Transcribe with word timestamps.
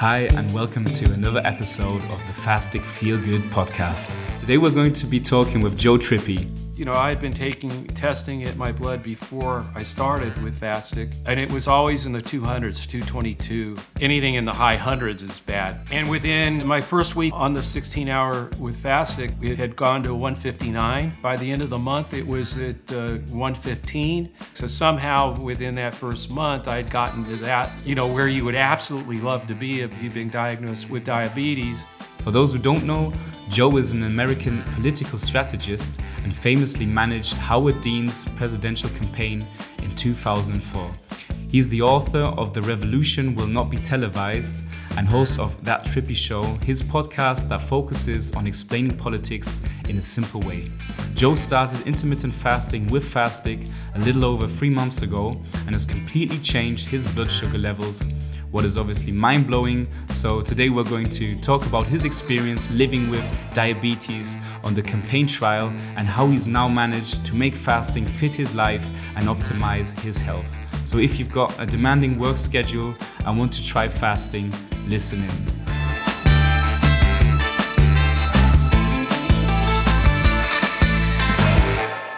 Hi, 0.00 0.30
and 0.34 0.50
welcome 0.54 0.86
to 0.86 1.12
another 1.12 1.42
episode 1.44 2.02
of 2.04 2.20
the 2.20 2.32
Fastic 2.32 2.80
Feel 2.80 3.18
Good 3.18 3.42
podcast. 3.52 4.16
Today 4.40 4.56
we're 4.56 4.70
going 4.70 4.94
to 4.94 5.04
be 5.04 5.20
talking 5.20 5.60
with 5.60 5.76
Joe 5.76 5.98
Trippi, 5.98 6.48
you 6.80 6.86
know, 6.86 6.94
I 6.94 7.10
had 7.10 7.20
been 7.20 7.34
taking 7.34 7.86
testing 7.88 8.44
at 8.44 8.56
my 8.56 8.72
blood 8.72 9.02
before 9.02 9.66
I 9.74 9.82
started 9.82 10.42
with 10.42 10.58
Fastic, 10.58 11.12
and 11.26 11.38
it 11.38 11.50
was 11.50 11.68
always 11.68 12.06
in 12.06 12.12
the 12.12 12.22
200s, 12.22 12.88
222. 12.88 13.76
Anything 14.00 14.36
in 14.36 14.46
the 14.46 14.52
high 14.54 14.76
hundreds 14.76 15.22
is 15.22 15.40
bad. 15.40 15.86
And 15.90 16.08
within 16.08 16.66
my 16.66 16.80
first 16.80 17.16
week 17.16 17.34
on 17.36 17.52
the 17.52 17.62
16 17.62 18.08
hour 18.08 18.48
with 18.58 18.82
Fastic, 18.82 19.30
it 19.44 19.58
had 19.58 19.76
gone 19.76 20.02
to 20.04 20.14
159. 20.14 21.12
By 21.20 21.36
the 21.36 21.52
end 21.52 21.60
of 21.60 21.68
the 21.68 21.76
month, 21.76 22.14
it 22.14 22.26
was 22.26 22.56
at 22.56 22.76
uh, 22.90 23.18
115. 23.28 24.32
So 24.54 24.66
somehow 24.66 25.38
within 25.38 25.74
that 25.74 25.92
first 25.92 26.30
month, 26.30 26.66
I'd 26.66 26.88
gotten 26.88 27.26
to 27.26 27.36
that, 27.44 27.72
you 27.84 27.94
know, 27.94 28.06
where 28.06 28.28
you 28.28 28.46
would 28.46 28.54
absolutely 28.54 29.20
love 29.20 29.46
to 29.48 29.54
be 29.54 29.82
if 29.82 30.02
you've 30.02 30.14
been 30.14 30.30
diagnosed 30.30 30.88
with 30.88 31.04
diabetes. 31.04 31.82
For 32.22 32.30
those 32.30 32.54
who 32.54 32.58
don't 32.58 32.84
know, 32.84 33.12
Joe 33.50 33.78
is 33.78 33.90
an 33.90 34.04
American 34.04 34.62
political 34.76 35.18
strategist 35.18 36.00
and 36.22 36.32
famously 36.32 36.86
managed 36.86 37.36
Howard 37.36 37.80
Dean's 37.80 38.24
presidential 38.36 38.88
campaign 38.90 39.44
in 39.82 39.92
2004. 39.96 40.88
He's 41.50 41.68
the 41.68 41.82
author 41.82 42.26
of 42.38 42.54
The 42.54 42.62
Revolution 42.62 43.34
Will 43.34 43.48
Not 43.48 43.68
Be 43.68 43.76
Televised 43.76 44.62
and 44.96 45.08
host 45.08 45.40
of 45.40 45.64
That 45.64 45.82
Trippi 45.82 46.14
Show, 46.14 46.44
his 46.62 46.80
podcast 46.80 47.48
that 47.48 47.60
focuses 47.60 48.30
on 48.36 48.46
explaining 48.46 48.96
politics 48.96 49.60
in 49.88 49.98
a 49.98 50.02
simple 50.02 50.40
way. 50.42 50.70
Joe 51.14 51.34
started 51.34 51.84
intermittent 51.88 52.32
fasting 52.32 52.86
with 52.86 53.02
Fastic 53.02 53.68
a 53.96 53.98
little 53.98 54.24
over 54.24 54.46
three 54.46 54.70
months 54.70 55.02
ago 55.02 55.30
and 55.66 55.70
has 55.70 55.84
completely 55.84 56.38
changed 56.38 56.86
his 56.86 57.04
blood 57.14 57.32
sugar 57.32 57.58
levels 57.58 58.06
what 58.50 58.64
is 58.64 58.76
obviously 58.76 59.12
mind 59.12 59.46
blowing. 59.46 59.88
So, 60.10 60.40
today 60.40 60.70
we're 60.70 60.84
going 60.84 61.08
to 61.10 61.36
talk 61.36 61.66
about 61.66 61.86
his 61.86 62.04
experience 62.04 62.70
living 62.70 63.08
with 63.08 63.24
diabetes 63.54 64.36
on 64.64 64.74
the 64.74 64.82
campaign 64.82 65.26
trial 65.26 65.68
and 65.96 66.06
how 66.06 66.26
he's 66.26 66.46
now 66.46 66.68
managed 66.68 67.24
to 67.26 67.36
make 67.36 67.54
fasting 67.54 68.04
fit 68.04 68.34
his 68.34 68.54
life 68.54 68.90
and 69.16 69.28
optimize 69.28 69.98
his 70.00 70.20
health. 70.20 70.58
So, 70.86 70.98
if 70.98 71.18
you've 71.18 71.30
got 71.30 71.58
a 71.60 71.66
demanding 71.66 72.18
work 72.18 72.36
schedule 72.36 72.94
and 73.24 73.38
want 73.38 73.52
to 73.54 73.64
try 73.64 73.88
fasting, 73.88 74.52
listen 74.86 75.22
in. 75.22 75.60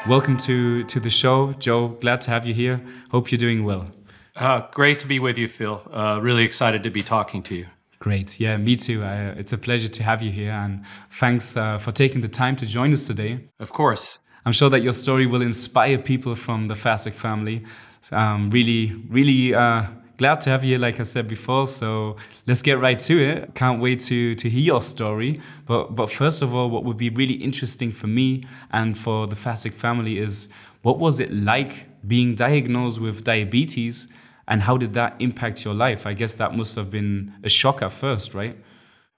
Welcome 0.09 0.37
to, 0.39 0.83
to 0.85 0.98
the 0.98 1.11
show, 1.11 1.53
Joe. 1.55 1.89
Glad 1.89 2.20
to 2.23 2.31
have 2.31 2.47
you 2.47 2.53
here. 2.53 2.83
Hope 3.11 3.31
you're 3.31 3.39
doing 3.39 3.64
well. 3.64 3.87
Uh, 4.35 4.63
great 4.73 4.99
to 5.01 5.07
be 5.07 5.19
with 5.19 5.37
you, 5.39 5.49
Phil. 5.49 5.83
Uh, 5.93 6.19
really 6.23 6.45
excited 6.45 6.83
to 6.83 6.91
be 6.91 7.03
talking 7.03 7.43
to 7.45 7.55
you. 7.55 7.67
Great. 7.99 8.41
Yeah, 8.41 8.57
me 8.57 8.77
too. 8.77 9.03
Uh, 9.05 9.35
it's 9.37 9.53
a 9.53 9.59
pleasure 9.59 9.89
to 9.89 10.03
have 10.03 10.23
you 10.23 10.33
here. 10.33 10.51
And 10.51 10.85
thanks 11.11 11.57
uh, 11.57 11.79
for 11.79 11.93
taking 11.93 12.21
the 12.21 12.29
time 12.29 12.57
to 12.57 12.67
join 12.67 12.93
us 12.93 13.07
today. 13.07 13.49
Of 13.61 13.73
course. 13.73 14.19
I'm 14.45 14.53
sure 14.53 14.69
that 14.71 14.81
your 14.81 14.93
story 14.93 15.27
will 15.27 15.43
inspire 15.43 15.99
people 15.99 16.35
from 16.35 16.67
the 16.67 16.75
Fastic 16.75 17.13
family. 17.13 17.65
Um, 18.11 18.51
really, 18.51 18.93
really 19.09 19.55
uh, 19.55 19.85
glad 20.17 20.41
to 20.41 20.51
have 20.51 20.65
you 20.65 20.71
here, 20.71 20.79
like 20.81 20.99
I 20.99 21.05
said 21.05 21.29
before. 21.29 21.69
So 21.69 22.17
let's 22.47 22.63
get 22.63 22.81
right 22.81 22.99
to 22.99 23.19
it. 23.23 23.55
Can't 23.55 23.81
wait 23.81 24.01
to, 24.01 24.35
to 24.35 24.49
hear 24.49 24.63
your 24.63 24.83
story. 24.83 25.41
But, 25.67 25.95
but 25.95 26.11
first 26.11 26.43
of 26.43 26.53
all, 26.53 26.71
what 26.71 26.83
would 26.83 26.97
be 26.97 27.11
really 27.11 27.35
interesting 27.35 27.93
for 27.93 28.09
me 28.09 28.45
and 28.73 28.99
for 28.99 29.29
the 29.29 29.37
Fastic 29.37 29.75
family 29.75 30.19
is 30.19 30.49
what 30.83 30.99
was 30.99 31.21
it 31.21 31.33
like 31.33 31.87
being 32.06 32.34
diagnosed 32.34 33.00
with 33.00 33.25
diabetes 33.25 34.08
and 34.48 34.62
how 34.62 34.77
did 34.77 34.95
that 34.95 35.17
impact 35.19 35.64
your 35.64 35.75
life? 35.75 36.06
I 36.06 36.14
guess 36.14 36.34
that 36.34 36.55
must 36.55 36.77
have 36.77 36.91
been 36.91 37.33
a 37.42 37.48
shock 37.48 37.83
at 37.83 37.92
first, 37.92 38.34
right? 38.34 38.56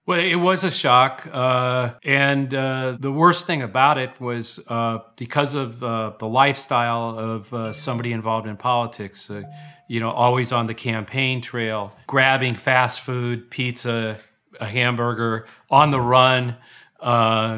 Well, 0.07 0.21
it 0.21 0.37
was 0.37 0.65
a 0.65 0.71
shock. 0.71 1.27
Uh, 1.33 1.95
and 2.05 2.55
uh, 2.55 2.99
the 3.01 3.11
worst 3.11 3.47
thing 3.47 3.63
about 3.63 3.97
it 3.97 4.21
was 4.21 4.61
uh, 4.69 4.99
because 5.17 5.55
of 5.55 5.83
uh, 5.83 6.13
the 6.19 6.29
lifestyle 6.29 7.19
of 7.19 7.53
uh, 7.55 7.73
somebody 7.73 8.13
involved 8.13 8.47
in 8.47 8.57
politics, 8.59 9.31
uh, 9.31 9.43
you 9.89 10.01
know, 10.01 10.11
always 10.11 10.53
on 10.53 10.67
the 10.67 10.75
campaign 10.75 11.41
trail, 11.41 11.97
grabbing 12.07 12.55
fast 12.55 13.01
food, 13.01 13.51
pizza, 13.51 14.19
a 14.61 14.67
hamburger, 14.67 15.47
on 15.71 15.89
the 15.89 16.01
run, 16.01 16.57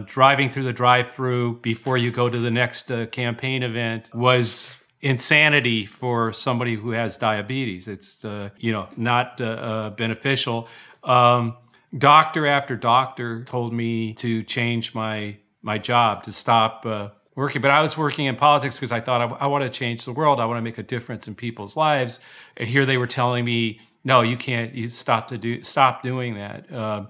driving 0.06 0.48
through 0.48 0.62
the 0.62 0.72
drive 0.72 1.10
through 1.10 1.58
before 1.62 1.96
you 1.96 2.12
go 2.12 2.30
to 2.30 2.38
the 2.38 2.50
next 2.50 2.90
campaign 3.10 3.64
event 3.64 4.08
was 4.14 4.76
insanity 5.06 5.86
for 5.86 6.32
somebody 6.32 6.74
who 6.74 6.90
has 6.90 7.16
diabetes. 7.16 7.86
It's 7.86 8.24
uh, 8.24 8.50
you 8.58 8.72
know 8.72 8.88
not 8.96 9.40
uh, 9.40 9.44
uh, 9.44 9.90
beneficial. 9.90 10.68
Um, 11.04 11.56
doctor 11.96 12.46
after 12.46 12.76
doctor 12.76 13.44
told 13.44 13.72
me 13.72 14.14
to 14.14 14.42
change 14.42 14.94
my 14.94 15.36
my 15.62 15.78
job 15.78 16.24
to 16.24 16.32
stop 16.32 16.84
uh, 16.84 17.10
working. 17.36 17.62
But 17.62 17.70
I 17.70 17.80
was 17.82 17.96
working 17.96 18.26
in 18.26 18.34
politics 18.34 18.76
because 18.76 18.90
I 18.90 19.00
thought 19.00 19.20
I, 19.20 19.44
I 19.44 19.46
want 19.46 19.62
to 19.62 19.70
change 19.70 20.04
the 20.04 20.12
world. 20.12 20.40
I 20.40 20.44
want 20.44 20.58
to 20.58 20.62
make 20.62 20.78
a 20.78 20.82
difference 20.82 21.28
in 21.28 21.36
people's 21.36 21.76
lives. 21.76 22.18
And 22.56 22.68
here 22.68 22.84
they 22.84 22.98
were 22.98 23.06
telling 23.06 23.44
me, 23.44 23.80
no, 24.04 24.22
you 24.22 24.36
can't. 24.36 24.74
You 24.74 24.88
stop 24.88 25.28
to 25.28 25.38
do 25.38 25.62
stop 25.62 26.02
doing 26.02 26.34
that. 26.34 26.70
Uh, 26.72 27.06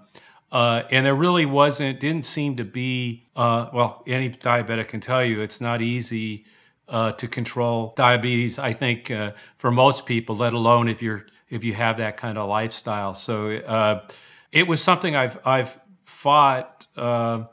uh, 0.53 0.83
and 0.91 1.05
there 1.05 1.15
really 1.15 1.45
wasn't, 1.45 1.99
didn't 1.99 2.25
seem 2.25 2.57
to 2.57 2.65
be, 2.65 3.27
uh, 3.35 3.69
well, 3.75 4.05
any 4.07 4.31
diabetic 4.31 4.89
can 4.89 5.01
tell 5.01 5.25
you 5.25 5.41
it's 5.41 5.61
not 5.61 5.83
easy 5.83 6.45
uh, 6.89 7.13
to 7.13 7.29
control 7.29 7.93
diabetes. 7.97 8.59
I 8.59 8.73
think 8.73 9.11
uh, 9.11 9.33
for 9.57 9.71
most 9.71 10.07
people, 10.07 10.37
let 10.37 10.53
alone 10.53 10.89
if 10.89 11.03
you're 11.03 11.27
if 11.49 11.65
you 11.65 11.75
have 11.75 11.99
that 11.99 12.17
kind 12.17 12.39
of 12.39 12.49
lifestyle. 12.49 13.15
So 13.15 13.51
uh, 13.51 14.07
it 14.53 14.67
was 14.67 14.83
something 14.83 15.17
I've 15.17 15.39
I've 15.45 15.79
fought 16.05 16.87
uh, 16.97 17.45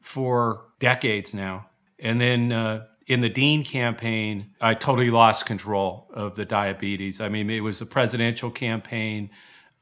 for 0.00 0.66
decades 0.78 1.34
now, 1.34 1.66
and 1.98 2.20
then. 2.20 2.52
Uh, 2.52 2.86
in 3.08 3.20
the 3.20 3.28
Dean 3.28 3.62
campaign, 3.62 4.50
I 4.60 4.74
totally 4.74 5.10
lost 5.10 5.46
control 5.46 6.08
of 6.12 6.34
the 6.34 6.44
diabetes. 6.44 7.20
I 7.20 7.28
mean, 7.28 7.48
it 7.50 7.60
was 7.60 7.80
a 7.80 7.86
presidential 7.86 8.50
campaign. 8.50 9.30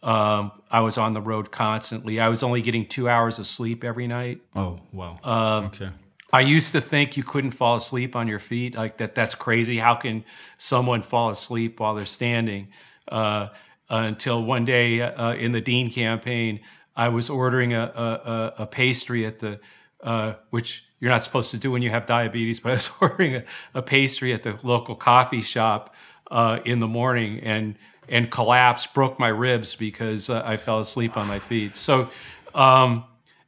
Um, 0.02 0.52
I 0.70 0.80
was 0.80 0.98
on 0.98 1.14
the 1.14 1.22
road 1.22 1.50
constantly. 1.50 2.20
I 2.20 2.28
was 2.28 2.42
only 2.42 2.60
getting 2.60 2.84
two 2.84 3.08
hours 3.08 3.38
of 3.38 3.46
sleep 3.46 3.82
every 3.82 4.06
night. 4.06 4.42
Oh, 4.54 4.78
wow. 4.92 5.18
Um, 5.24 5.64
okay. 5.64 5.88
I 6.34 6.40
used 6.40 6.72
to 6.72 6.80
think 6.80 7.16
you 7.16 7.22
couldn't 7.22 7.52
fall 7.52 7.76
asleep 7.76 8.16
on 8.16 8.26
your 8.26 8.40
feet, 8.40 8.74
like 8.74 8.96
that. 8.96 9.14
That's 9.14 9.36
crazy. 9.36 9.78
How 9.78 9.94
can 9.94 10.24
someone 10.56 11.00
fall 11.00 11.30
asleep 11.30 11.78
while 11.78 11.94
they're 11.94 12.04
standing? 12.06 12.70
Uh, 13.06 13.50
until 13.88 14.42
one 14.42 14.64
day 14.64 15.00
uh, 15.00 15.34
in 15.34 15.52
the 15.52 15.60
Dean 15.60 15.92
campaign, 15.92 16.58
I 16.96 17.10
was 17.10 17.30
ordering 17.30 17.72
a, 17.72 17.82
a, 17.84 18.62
a 18.62 18.66
pastry 18.66 19.24
at 19.26 19.38
the, 19.38 19.60
uh, 20.02 20.34
which 20.50 20.84
you're 20.98 21.12
not 21.12 21.22
supposed 21.22 21.52
to 21.52 21.56
do 21.56 21.70
when 21.70 21.82
you 21.82 21.90
have 21.90 22.04
diabetes, 22.04 22.58
but 22.64 22.70
I 22.70 22.74
was 22.74 22.90
ordering 23.00 23.36
a, 23.36 23.44
a 23.72 23.82
pastry 23.82 24.32
at 24.32 24.42
the 24.42 24.58
local 24.64 24.96
coffee 24.96 25.40
shop 25.40 25.94
uh, 26.32 26.58
in 26.64 26.80
the 26.80 26.88
morning 26.88 27.38
and 27.40 27.76
and 28.08 28.28
collapsed, 28.28 28.92
broke 28.92 29.20
my 29.20 29.28
ribs 29.28 29.76
because 29.76 30.28
uh, 30.28 30.42
I 30.44 30.56
fell 30.56 30.80
asleep 30.80 31.16
on 31.16 31.28
my 31.28 31.38
feet. 31.38 31.76
So. 31.76 32.10
Um, 32.56 33.04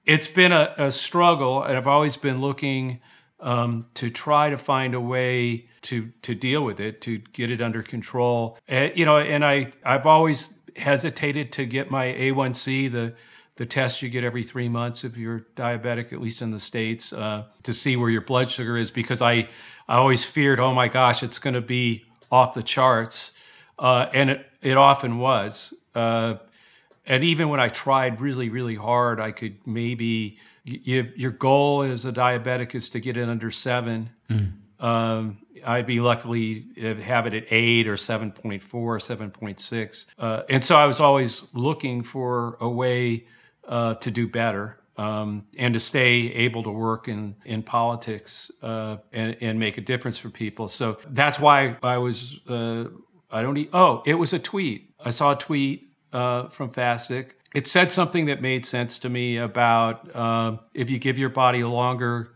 it's 0.06 0.28
been 0.28 0.52
a, 0.52 0.72
a, 0.78 0.90
struggle, 0.90 1.62
and 1.62 1.76
I've 1.76 1.88
always 1.88 2.16
been 2.16 2.40
looking 2.40 3.00
um, 3.40 3.86
to 3.94 4.08
try 4.08 4.50
to 4.50 4.56
find 4.56 4.94
a 4.94 5.00
way 5.00 5.68
to 5.82 6.10
to 6.22 6.34
deal 6.34 6.64
with 6.64 6.80
it, 6.80 7.00
to 7.02 7.18
get 7.18 7.50
it 7.50 7.60
under 7.60 7.82
control. 7.82 8.58
Uh, 8.70 8.88
you 8.94 9.04
know, 9.04 9.18
and 9.18 9.44
I 9.44 9.72
I've 9.84 10.06
always 10.06 10.54
hesitated 10.76 11.52
to 11.52 11.66
get 11.66 11.90
my 11.90 12.06
A1C, 12.06 12.90
the 12.90 13.14
the 13.56 13.66
test 13.66 14.02
you 14.02 14.08
get 14.08 14.22
every 14.22 14.44
three 14.44 14.68
months 14.68 15.02
if 15.02 15.16
you're 15.16 15.46
diabetic, 15.56 16.12
at 16.12 16.20
least 16.20 16.42
in 16.42 16.50
the 16.50 16.60
states, 16.60 17.12
uh, 17.12 17.44
to 17.62 17.72
see 17.72 17.96
where 17.96 18.10
your 18.10 18.20
blood 18.20 18.50
sugar 18.50 18.76
is, 18.76 18.90
because 18.90 19.20
I 19.20 19.48
I 19.88 19.96
always 19.96 20.24
feared, 20.24 20.60
oh 20.60 20.72
my 20.72 20.88
gosh, 20.88 21.22
it's 21.22 21.38
going 21.38 21.54
to 21.54 21.60
be 21.60 22.04
off 22.30 22.54
the 22.54 22.62
charts, 22.62 23.32
uh, 23.78 24.06
and 24.12 24.30
it 24.30 24.46
it 24.62 24.76
often 24.76 25.18
was. 25.18 25.74
Uh, 25.94 26.36
and 27.06 27.24
even 27.24 27.48
when 27.48 27.60
I 27.60 27.68
tried 27.68 28.20
really, 28.20 28.48
really 28.48 28.74
hard, 28.74 29.20
I 29.20 29.32
could 29.32 29.56
maybe 29.66 30.38
you, 30.64 31.12
your 31.16 31.30
goal 31.30 31.82
as 31.82 32.04
a 32.04 32.12
diabetic 32.12 32.74
is 32.74 32.88
to 32.90 33.00
get 33.00 33.16
it 33.16 33.28
under 33.28 33.50
seven. 33.50 34.10
Mm. 34.28 34.52
Um, 34.80 35.38
I'd 35.64 35.86
be 35.86 36.00
luckily 36.00 36.66
have 37.02 37.26
it 37.26 37.34
at 37.34 37.44
eight 37.50 37.88
or 37.88 37.96
seven 37.96 38.32
point 38.32 38.62
four, 38.62 39.00
seven 39.00 39.30
point 39.30 39.60
six, 39.60 40.06
uh, 40.18 40.42
and 40.48 40.62
so 40.62 40.76
I 40.76 40.86
was 40.86 41.00
always 41.00 41.44
looking 41.52 42.02
for 42.02 42.56
a 42.60 42.68
way 42.68 43.26
uh, 43.66 43.94
to 43.94 44.10
do 44.10 44.28
better. 44.28 44.78
Um, 44.98 45.44
and 45.58 45.74
to 45.74 45.80
stay 45.80 46.32
able 46.32 46.62
to 46.62 46.70
work 46.70 47.06
in 47.06 47.36
in 47.44 47.62
politics 47.62 48.50
uh, 48.62 48.96
and, 49.12 49.36
and 49.42 49.58
make 49.58 49.76
a 49.76 49.82
difference 49.82 50.16
for 50.18 50.30
people. 50.30 50.68
So 50.68 50.98
that's 51.10 51.38
why 51.38 51.76
I 51.82 51.98
was 51.98 52.40
uh, 52.48 52.84
I 53.30 53.42
don't 53.42 53.58
eat. 53.58 53.68
Oh, 53.74 54.02
it 54.06 54.14
was 54.14 54.32
a 54.32 54.38
tweet. 54.38 54.94
I 54.98 55.10
saw 55.10 55.32
a 55.32 55.36
tweet 55.36 55.85
uh, 56.12 56.48
from 56.48 56.70
Fastic. 56.70 57.32
It 57.54 57.66
said 57.66 57.90
something 57.90 58.26
that 58.26 58.42
made 58.42 58.66
sense 58.66 58.98
to 59.00 59.08
me 59.08 59.38
about 59.38 60.14
uh, 60.14 60.58
if 60.74 60.90
you 60.90 60.98
give 60.98 61.18
your 61.18 61.30
body 61.30 61.60
a 61.60 61.68
longer 61.68 62.34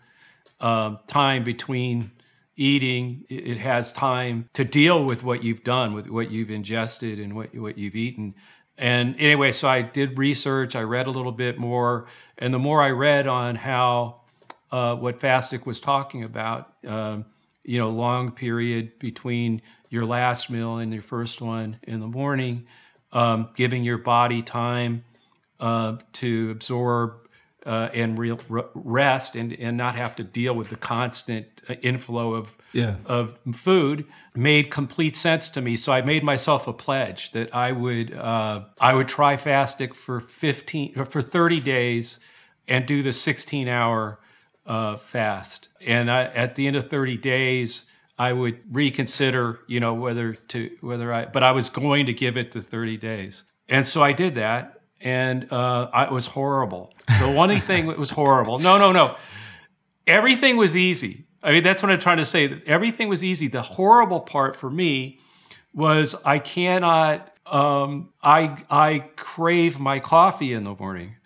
uh, 0.61 0.96
time 1.06 1.44
between 1.44 2.11
eating, 2.56 3.25
it 3.28 3.56
has 3.58 3.93
time 3.93 4.49
to 4.52 4.64
deal 4.64 5.05
with 5.05 5.25
what 5.25 5.43
you've 5.43 5.64
done, 5.64 5.94
with 5.94 6.11
what 6.11 6.31
you've 6.31 6.50
ingested 6.50 7.19
and 7.19 7.34
what, 7.34 7.55
what 7.55 7.78
you've 7.78 7.96
eaten. 7.96 8.34
And 8.76 9.14
anyway, 9.19 9.52
so 9.52 9.69
I 9.69 9.82
did 9.82 10.19
research, 10.19 10.75
I 10.75 10.82
read 10.82 11.06
a 11.06 11.11
little 11.11 11.32
bit 11.32 11.58
more, 11.58 12.06
and 12.38 12.52
the 12.52 12.58
more 12.58 12.82
I 12.82 12.90
read 12.90 13.26
on 13.26 13.56
how 13.56 14.23
uh, 14.70 14.94
what 14.94 15.20
Fastic 15.20 15.66
was 15.66 15.81
talking 15.81 16.25
about, 16.25 16.73
um, 16.87 17.26
you 17.62 17.78
know, 17.78 17.90
long 17.90 18.31
period 18.32 18.99
between 18.99 19.62
your 19.88 20.05
last 20.05 20.50
meal 20.50 20.78
and 20.78 20.93
your 20.93 21.02
first 21.02 21.40
one 21.40 21.78
in 21.82 22.00
the 22.00 22.06
morning, 22.06 22.66
um, 23.12 23.48
giving 23.54 23.84
your 23.84 23.98
body 23.98 24.42
time 24.42 25.04
uh, 25.58 25.96
to 26.12 26.50
absorb 26.50 27.12
uh, 27.66 27.88
and 27.92 28.18
re- 28.18 28.38
rest 28.74 29.36
and, 29.36 29.52
and 29.52 29.76
not 29.76 29.94
have 29.94 30.16
to 30.16 30.22
deal 30.22 30.54
with 30.54 30.68
the 30.68 30.76
constant 30.76 31.62
uh, 31.68 31.74
inflow 31.82 32.34
of 32.34 32.56
yeah. 32.72 32.94
of 33.04 33.38
food 33.52 34.06
made 34.34 34.70
complete 34.70 35.16
sense 35.16 35.50
to 35.50 35.60
me. 35.60 35.76
So 35.76 35.92
I 35.92 36.02
made 36.02 36.24
myself 36.24 36.66
a 36.66 36.72
pledge 36.72 37.32
that 37.32 37.54
I 37.54 37.72
would 37.72 38.14
uh, 38.14 38.64
I 38.80 38.94
would 38.94 39.08
try 39.08 39.36
fasting 39.36 39.92
for 39.92 40.20
fifteen 40.20 40.94
for 40.94 41.20
thirty 41.20 41.60
days 41.60 42.20
and 42.66 42.86
do 42.86 43.02
the 43.02 43.12
sixteen 43.12 43.68
hour 43.68 44.18
uh, 44.66 44.96
fast. 44.96 45.68
And 45.86 46.10
I, 46.10 46.24
at 46.24 46.54
the 46.54 46.66
end 46.66 46.76
of 46.76 46.84
thirty 46.84 47.16
days. 47.16 47.89
I 48.20 48.34
would 48.34 48.61
reconsider, 48.70 49.61
you 49.67 49.81
know, 49.81 49.94
whether 49.94 50.34
to 50.34 50.76
whether 50.82 51.11
I, 51.11 51.25
but 51.25 51.43
I 51.43 51.52
was 51.52 51.70
going 51.70 52.05
to 52.05 52.12
give 52.12 52.37
it 52.37 52.52
the 52.52 52.61
30 52.61 52.99
days, 52.99 53.44
and 53.67 53.87
so 53.87 54.02
I 54.02 54.12
did 54.12 54.34
that, 54.34 54.82
and 55.00 55.50
uh, 55.50 55.88
I, 55.90 56.05
it 56.05 56.12
was 56.12 56.26
horrible. 56.26 56.93
The 57.19 57.32
one 57.32 57.58
thing 57.61 57.88
that 57.88 57.99
was 57.99 58.11
horrible. 58.11 58.58
No, 58.58 58.76
no, 58.76 58.93
no. 58.93 59.17
Everything 60.06 60.58
was 60.58 60.76
easy. 60.76 61.25
I 61.43 61.52
mean, 61.52 61.62
that's 61.62 61.82
what 61.82 61.90
I'm 61.90 61.99
trying 61.99 62.19
to 62.19 62.26
say. 62.26 62.61
Everything 62.67 63.08
was 63.08 63.25
easy. 63.25 63.49
The 63.49 63.62
horrible 63.62 64.20
part 64.20 64.55
for 64.55 64.69
me 64.69 65.19
was 65.73 66.14
I 66.23 66.40
cannot. 66.40 67.32
Um, 67.46 68.11
I 68.23 68.62
I 68.69 68.99
crave 69.16 69.81
my 69.81 69.99
coffee 69.99 70.52
in 70.52 70.64
the 70.64 70.75
morning, 70.75 71.16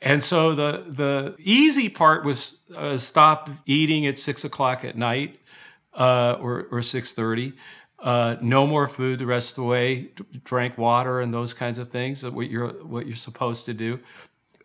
and 0.00 0.22
so 0.22 0.54
the 0.54 0.86
the 0.88 1.34
easy 1.38 1.90
part 1.90 2.24
was 2.24 2.62
uh, 2.74 2.96
stop 2.96 3.50
eating 3.66 4.06
at 4.06 4.16
six 4.16 4.42
o'clock 4.42 4.86
at 4.86 4.96
night 4.96 5.39
uh, 5.94 6.36
or 6.40 6.66
or 6.70 6.82
six 6.82 7.12
thirty 7.12 7.54
uh, 8.02 8.36
no 8.40 8.66
more 8.66 8.88
food 8.88 9.18
the 9.18 9.26
rest 9.26 9.50
of 9.50 9.56
the 9.56 9.62
way, 9.62 10.10
drank 10.44 10.78
water 10.78 11.20
and 11.20 11.32
those 11.32 11.52
kinds 11.52 11.78
of 11.78 11.88
things, 11.88 12.24
what 12.24 12.50
you're, 12.50 12.68
what 12.84 13.06
you're 13.06 13.16
supposed 13.16 13.66
to 13.66 13.74
do. 13.74 14.00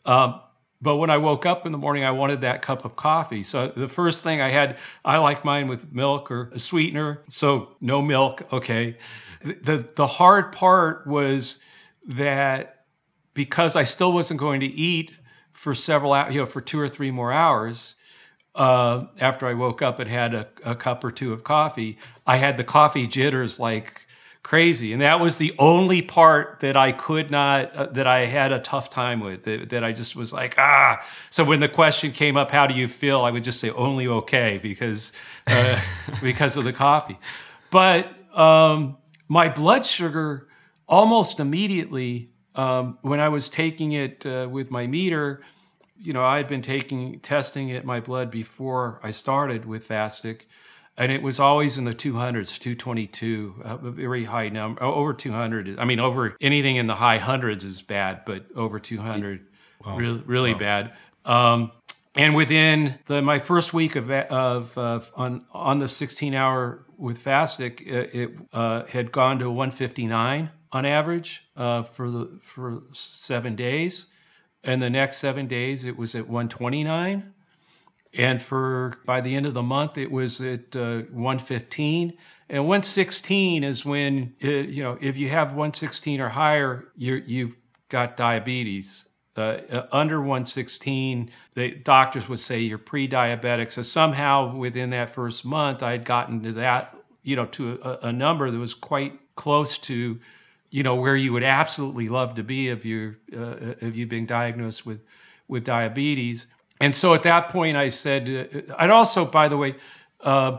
Um, 0.05 0.41
but 0.81 0.97
when 0.97 1.09
I 1.09 1.17
woke 1.17 1.45
up 1.45 1.65
in 1.65 1.71
the 1.71 1.77
morning, 1.77 2.03
I 2.03 2.11
wanted 2.11 2.41
that 2.41 2.61
cup 2.61 2.85
of 2.85 2.95
coffee. 2.95 3.43
So 3.43 3.69
the 3.69 3.87
first 3.87 4.23
thing 4.23 4.41
I 4.41 4.49
had, 4.49 4.77
I 5.03 5.17
like 5.17 5.43
mine 5.43 5.67
with 5.67 5.91
milk 5.91 6.29
or 6.29 6.49
a 6.53 6.59
sweetener. 6.59 7.23
So 7.27 7.75
no 7.81 8.01
milk, 8.01 8.43
okay. 8.53 8.97
The, 9.43 9.89
the 9.95 10.07
hard 10.07 10.51
part 10.51 11.07
was 11.07 11.61
that 12.07 12.85
because 13.33 13.75
I 13.75 13.83
still 13.83 14.13
wasn't 14.13 14.39
going 14.39 14.59
to 14.61 14.67
eat 14.67 15.13
for 15.51 15.73
several 15.73 16.13
hours, 16.13 16.33
you 16.33 16.39
know, 16.39 16.45
for 16.45 16.61
two 16.61 16.79
or 16.79 16.87
three 16.87 17.11
more 17.11 17.31
hours, 17.31 17.95
uh, 18.55 19.05
after 19.19 19.47
I 19.47 19.53
woke 19.53 19.81
up 19.81 19.99
and 19.99 20.09
had 20.09 20.33
a, 20.33 20.47
a, 20.63 20.75
cup 20.75 21.03
or 21.03 21.11
two 21.11 21.33
of 21.33 21.43
coffee, 21.43 21.97
I 22.25 22.37
had 22.37 22.55
the 22.55 22.63
coffee 22.63 23.05
jitters 23.05 23.59
like 23.59 24.07
crazy, 24.43 24.93
and 24.93 25.01
that 25.01 25.19
was 25.19 25.37
the 25.37 25.53
only 25.59 26.01
part 26.01 26.61
that 26.61 26.77
I 26.77 26.93
could 26.93 27.29
not 27.29 27.75
uh, 27.75 27.87
that 27.87 28.07
I 28.07 28.25
had 28.25 28.53
a 28.53 28.59
tough 28.59 28.89
time 28.89 29.19
with. 29.19 29.43
That, 29.43 29.69
that, 29.71 29.83
I 29.83 29.91
just 29.91 30.15
was 30.15 30.31
like 30.31 30.55
ah. 30.57 31.05
So 31.29 31.43
when 31.43 31.59
the 31.59 31.67
question 31.67 32.11
came 32.11 32.37
up, 32.37 32.49
how 32.49 32.65
do 32.65 32.73
you 32.73 32.87
feel? 32.87 33.21
I 33.21 33.31
would 33.31 33.43
just 33.43 33.59
say 33.59 33.71
only 33.71 34.07
okay 34.07 34.59
because 34.63 35.11
uh, 35.47 35.81
because 36.21 36.55
of 36.55 36.63
the 36.63 36.73
coffee, 36.73 37.19
but 37.71 38.07
um, 38.37 38.97
my 39.27 39.49
blood 39.49 39.85
sugar 39.85 40.47
almost 40.87 41.39
immediately 41.39 42.29
um, 42.55 42.97
when 43.01 43.19
I 43.19 43.29
was 43.29 43.49
taking 43.49 43.91
it 43.91 44.25
uh, 44.25 44.47
with 44.49 44.71
my 44.71 44.87
meter 44.87 45.41
you 45.97 46.13
know, 46.13 46.23
I 46.23 46.37
had 46.37 46.47
been 46.47 46.61
taking 46.61 47.19
testing 47.19 47.71
at 47.71 47.85
my 47.85 47.99
blood 47.99 48.31
before 48.31 48.99
I 49.03 49.11
started 49.11 49.65
with 49.65 49.87
Fastic, 49.87 50.41
and 50.97 51.11
it 51.11 51.21
was 51.21 51.39
always 51.39 51.77
in 51.77 51.83
the 51.83 51.93
200s, 51.93 52.59
222, 52.59 53.55
a 53.63 53.77
very 53.77 54.23
high 54.23 54.49
number, 54.49 54.81
over 54.83 55.13
200. 55.13 55.79
I 55.79 55.85
mean, 55.85 55.99
over 55.99 56.35
anything 56.41 56.77
in 56.77 56.87
the 56.87 56.95
high 56.95 57.17
hundreds 57.17 57.63
is 57.63 57.81
bad, 57.81 58.23
but 58.25 58.45
over 58.55 58.79
200, 58.79 59.45
wow. 59.85 59.97
really, 59.97 60.23
really 60.25 60.53
wow. 60.53 60.59
bad. 60.59 60.93
Um, 61.25 61.71
and 62.15 62.33
within 62.33 62.95
the, 63.07 63.21
my 63.21 63.39
first 63.39 63.73
week 63.73 63.97
of, 63.97 64.09
of 64.09 64.77
uh, 64.77 65.01
on 65.15 65.45
on 65.51 65.79
the 65.79 65.87
16 65.87 66.33
hour 66.33 66.85
with 66.97 67.21
Fastic, 67.21 67.81
it, 67.81 68.15
it 68.15 68.31
uh, 68.53 68.85
had 68.85 69.11
gone 69.11 69.39
to 69.39 69.49
159 69.49 70.49
on 70.71 70.85
average 70.85 71.43
uh, 71.57 71.83
for 71.83 72.09
the 72.09 72.39
for 72.41 72.83
seven 72.93 73.55
days 73.55 74.07
and 74.65 74.81
the 74.81 74.89
next 74.89 75.17
seven 75.17 75.47
days 75.47 75.85
it 75.85 75.97
was 75.97 76.15
at 76.15 76.27
129 76.27 77.33
and 78.13 78.41
for 78.41 78.97
by 79.05 79.21
the 79.21 79.35
end 79.35 79.45
of 79.45 79.53
the 79.53 79.63
month 79.63 79.97
it 79.97 80.11
was 80.11 80.41
at 80.41 80.75
uh, 80.75 81.01
115 81.11 82.13
and 82.49 82.63
116 82.63 83.63
is 83.63 83.85
when 83.85 84.33
uh, 84.43 84.47
you 84.47 84.83
know 84.83 84.97
if 85.01 85.17
you 85.17 85.29
have 85.29 85.49
116 85.49 86.19
or 86.19 86.29
higher 86.29 86.85
you 86.95 87.23
you've 87.25 87.55
got 87.89 88.17
diabetes. 88.17 89.09
Uh, 89.37 89.59
uh 89.69 89.87
under 89.91 90.19
116 90.21 91.29
the 91.55 91.71
doctors 91.83 92.29
would 92.29 92.39
say 92.39 92.59
you're 92.59 92.77
pre-diabetic. 92.77 93.71
So 93.71 93.81
somehow 93.81 94.55
within 94.55 94.91
that 94.91 95.09
first 95.09 95.43
month 95.43 95.83
i'd 95.83 96.05
gotten 96.05 96.41
to 96.43 96.53
that 96.53 96.95
you 97.21 97.35
know 97.35 97.45
to 97.47 97.79
a, 97.83 98.07
a 98.07 98.13
number 98.13 98.49
that 98.49 98.57
was 98.57 98.73
quite 98.73 99.19
close 99.35 99.77
to 99.77 100.19
you 100.69 100.83
know 100.83 100.95
where 100.95 101.15
you 101.15 101.33
would 101.33 101.43
absolutely 101.43 102.09
love 102.09 102.35
to 102.35 102.43
be 102.43 102.69
if 102.69 102.85
you 102.85 103.15
uh, 103.35 103.75
if 103.81 103.95
you've 103.95 104.09
been 104.09 104.25
diagnosed 104.25 104.85
with 104.85 105.01
with 105.47 105.63
diabetes. 105.63 106.47
And 106.81 106.93
so 106.93 107.13
at 107.13 107.23
that 107.23 107.49
point, 107.49 107.77
I 107.77 107.89
said, 107.89 108.67
uh, 108.69 108.73
I'd 108.77 108.89
also, 108.89 109.25
by 109.25 109.47
the 109.47 109.57
way, 109.57 109.75
uh, 110.19 110.57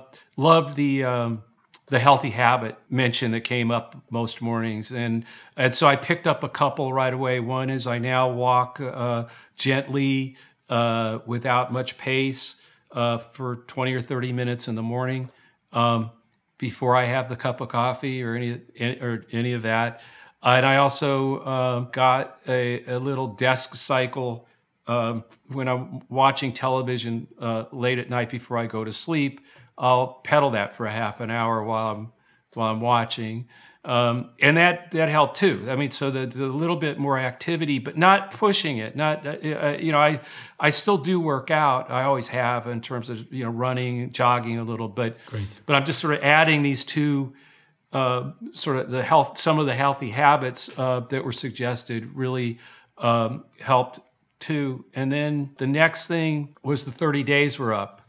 the 0.74 1.04
um, 1.04 1.42
the 1.88 1.98
healthy 1.98 2.30
habit 2.30 2.76
mention 2.90 3.30
that 3.32 3.42
came 3.42 3.70
up 3.70 3.96
most 4.10 4.42
mornings, 4.42 4.90
and 4.90 5.24
and 5.56 5.74
so 5.74 5.86
I 5.86 5.96
picked 5.96 6.26
up 6.26 6.42
a 6.42 6.48
couple 6.48 6.92
right 6.92 7.12
away. 7.12 7.40
One 7.40 7.70
is 7.70 7.86
I 7.86 7.98
now 7.98 8.30
walk 8.30 8.80
uh, 8.80 9.26
gently 9.54 10.36
uh, 10.68 11.18
without 11.26 11.72
much 11.72 11.96
pace 11.98 12.56
uh, 12.92 13.18
for 13.18 13.56
20 13.66 13.94
or 13.94 14.00
30 14.00 14.32
minutes 14.32 14.68
in 14.68 14.74
the 14.74 14.82
morning. 14.82 15.30
Um, 15.72 16.10
before 16.58 16.96
I 16.96 17.04
have 17.04 17.28
the 17.28 17.36
cup 17.36 17.60
of 17.60 17.68
coffee 17.68 18.22
or 18.22 18.34
any, 18.34 18.60
or 19.00 19.24
any 19.32 19.52
of 19.52 19.62
that. 19.62 20.00
Uh, 20.42 20.54
and 20.56 20.66
I 20.66 20.76
also 20.76 21.38
uh, 21.38 21.80
got 21.90 22.38
a, 22.46 22.84
a, 22.84 22.98
little 22.98 23.28
desk 23.28 23.74
cycle 23.74 24.46
um, 24.86 25.24
when 25.48 25.68
I'm 25.68 26.02
watching 26.08 26.52
television 26.52 27.26
uh, 27.40 27.64
late 27.72 27.98
at 27.98 28.10
night 28.10 28.30
before 28.30 28.58
I 28.58 28.66
go 28.66 28.84
to 28.84 28.92
sleep. 28.92 29.40
I'll 29.76 30.20
pedal 30.24 30.50
that 30.50 30.76
for 30.76 30.86
a 30.86 30.92
half 30.92 31.20
an 31.20 31.30
hour 31.30 31.62
while 31.64 31.88
I'm 31.88 32.12
while 32.54 32.70
I'm 32.70 32.80
watching. 32.80 33.48
Um, 33.86 34.30
and 34.40 34.56
that 34.56 34.90
that 34.90 35.08
helped 35.08 35.36
too. 35.36 35.64
I 35.70 35.76
mean, 35.76 35.92
so 35.92 36.10
the, 36.10 36.26
the 36.26 36.46
little 36.46 36.74
bit 36.74 36.98
more 36.98 37.16
activity, 37.16 37.78
but 37.78 37.96
not 37.96 38.32
pushing 38.32 38.78
it. 38.78 38.96
Not 38.96 39.24
uh, 39.24 39.30
uh, 39.30 39.76
you 39.78 39.92
know, 39.92 40.00
I 40.00 40.20
I 40.58 40.70
still 40.70 40.98
do 40.98 41.20
work 41.20 41.52
out. 41.52 41.88
I 41.88 42.02
always 42.02 42.26
have 42.28 42.66
in 42.66 42.80
terms 42.80 43.10
of 43.10 43.32
you 43.32 43.44
know 43.44 43.50
running, 43.50 44.10
jogging 44.10 44.58
a 44.58 44.64
little, 44.64 44.88
but 44.88 45.16
Great. 45.26 45.60
but 45.66 45.76
I'm 45.76 45.84
just 45.84 46.00
sort 46.00 46.14
of 46.14 46.24
adding 46.24 46.62
these 46.62 46.82
two 46.82 47.34
uh, 47.92 48.32
sort 48.50 48.78
of 48.78 48.90
the 48.90 49.04
health, 49.04 49.38
some 49.38 49.60
of 49.60 49.66
the 49.66 49.74
healthy 49.74 50.10
habits 50.10 50.68
uh, 50.76 51.00
that 51.10 51.24
were 51.24 51.30
suggested 51.30 52.10
really 52.12 52.58
um, 52.98 53.44
helped 53.60 54.00
too. 54.40 54.84
And 54.94 55.12
then 55.12 55.50
the 55.58 55.66
next 55.68 56.08
thing 56.08 56.56
was 56.64 56.84
the 56.84 56.90
30 56.90 57.22
days 57.22 57.56
were 57.56 57.72
up, 57.72 58.02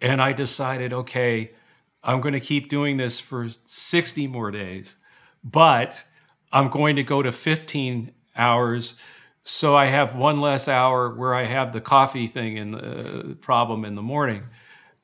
and 0.00 0.20
I 0.20 0.32
decided, 0.32 0.92
okay 0.92 1.52
I'm 2.02 2.20
going 2.20 2.34
to 2.34 2.40
keep 2.40 2.68
doing 2.68 2.96
this 2.96 3.20
for 3.20 3.48
60 3.64 4.26
more 4.28 4.50
days, 4.50 4.96
but 5.42 6.04
I'm 6.52 6.68
going 6.68 6.96
to 6.96 7.02
go 7.02 7.22
to 7.22 7.32
15 7.32 8.12
hours. 8.36 8.94
So 9.42 9.76
I 9.76 9.86
have 9.86 10.14
one 10.14 10.40
less 10.40 10.68
hour 10.68 11.14
where 11.14 11.34
I 11.34 11.44
have 11.44 11.72
the 11.72 11.80
coffee 11.80 12.26
thing 12.26 12.58
and 12.58 12.74
the 12.74 13.36
problem 13.40 13.84
in 13.84 13.94
the 13.94 14.02
morning. 14.02 14.44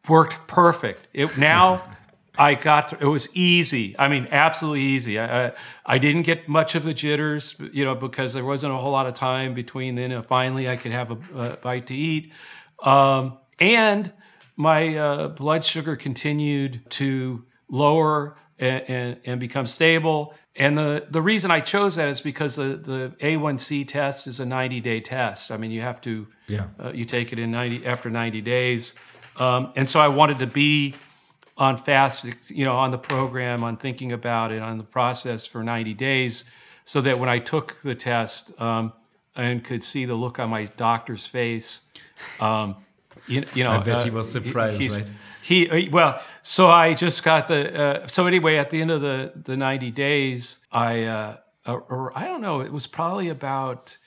Worked 0.08 0.46
perfect. 0.46 1.08
It 1.12 1.36
now 1.38 1.82
I 2.38 2.54
got 2.54 2.88
to, 2.88 2.98
it 3.00 3.06
was 3.06 3.34
easy. 3.36 3.94
I 3.98 4.08
mean, 4.08 4.26
absolutely 4.30 4.82
easy. 4.82 5.18
I, 5.18 5.46
I, 5.46 5.52
I 5.86 5.98
didn't 5.98 6.22
get 6.22 6.48
much 6.48 6.74
of 6.74 6.82
the 6.82 6.92
jitters, 6.92 7.56
you 7.72 7.84
know, 7.84 7.94
because 7.94 8.32
there 8.32 8.44
wasn't 8.44 8.72
a 8.72 8.76
whole 8.76 8.90
lot 8.90 9.06
of 9.06 9.14
time 9.14 9.54
between 9.54 9.94
then 9.94 10.10
and 10.10 10.26
finally 10.26 10.68
I 10.68 10.76
could 10.76 10.92
have 10.92 11.10
a, 11.12 11.18
a 11.38 11.56
bite 11.56 11.86
to 11.88 11.94
eat. 11.94 12.32
Um, 12.82 13.38
and 13.60 14.12
my 14.56 14.96
uh, 14.96 15.28
blood 15.28 15.64
sugar 15.64 15.96
continued 15.96 16.88
to 16.90 17.44
lower 17.68 18.36
and, 18.58 18.88
and, 18.88 19.20
and, 19.24 19.40
become 19.40 19.66
stable. 19.66 20.34
And 20.54 20.78
the, 20.78 21.06
the 21.10 21.20
reason 21.20 21.50
I 21.50 21.60
chose 21.60 21.96
that 21.96 22.08
is 22.08 22.20
because 22.20 22.54
the, 22.54 22.76
the 22.76 23.14
A1C 23.20 23.88
test 23.88 24.28
is 24.28 24.38
a 24.38 24.46
90 24.46 24.80
day 24.80 25.00
test. 25.00 25.50
I 25.50 25.56
mean, 25.56 25.72
you 25.72 25.80
have 25.80 26.00
to, 26.02 26.28
yeah. 26.46 26.68
Uh, 26.78 26.92
you 26.94 27.04
take 27.04 27.32
it 27.32 27.38
in 27.38 27.50
90, 27.50 27.84
after 27.84 28.10
90 28.10 28.40
days. 28.42 28.94
Um, 29.36 29.72
and 29.74 29.88
so 29.88 29.98
I 29.98 30.08
wanted 30.08 30.38
to 30.38 30.46
be 30.46 30.94
on 31.56 31.76
fast, 31.76 32.26
you 32.48 32.64
know, 32.64 32.76
on 32.76 32.90
the 32.90 32.98
program, 32.98 33.64
on 33.64 33.76
thinking 33.76 34.12
about 34.12 34.52
it, 34.52 34.62
on 34.62 34.78
the 34.78 34.84
process 34.84 35.46
for 35.46 35.62
90 35.64 35.94
days. 35.94 36.44
so 36.84 37.00
that 37.00 37.18
when 37.18 37.28
I 37.28 37.38
took 37.38 37.80
the 37.82 37.94
test 37.94 38.60
um, 38.60 38.92
and 39.34 39.64
could 39.64 39.82
see 39.82 40.04
the 40.04 40.14
look 40.14 40.38
on 40.38 40.50
my 40.50 40.66
doctor's 40.66 41.26
face, 41.26 41.84
um, 42.40 42.76
you, 43.26 43.44
you 43.54 43.64
know, 43.64 43.70
I 43.70 43.78
bet 43.78 44.00
uh, 44.00 44.04
he 44.04 44.10
was 44.10 44.30
surprised, 44.30 44.80
right? 44.80 45.12
He 45.42 45.88
well, 45.92 46.22
so 46.42 46.68
I 46.68 46.94
just 46.94 47.22
got 47.22 47.48
the 47.48 47.82
uh, 47.82 48.06
so 48.06 48.26
anyway. 48.26 48.56
At 48.56 48.70
the 48.70 48.80
end 48.80 48.90
of 48.90 49.00
the 49.00 49.32
the 49.34 49.56
ninety 49.56 49.90
days, 49.90 50.60
I 50.72 51.04
uh, 51.04 51.36
or 51.66 52.12
I 52.16 52.24
don't 52.24 52.40
know, 52.40 52.60
it 52.60 52.72
was 52.72 52.86
probably 52.86 53.28
about 53.28 53.98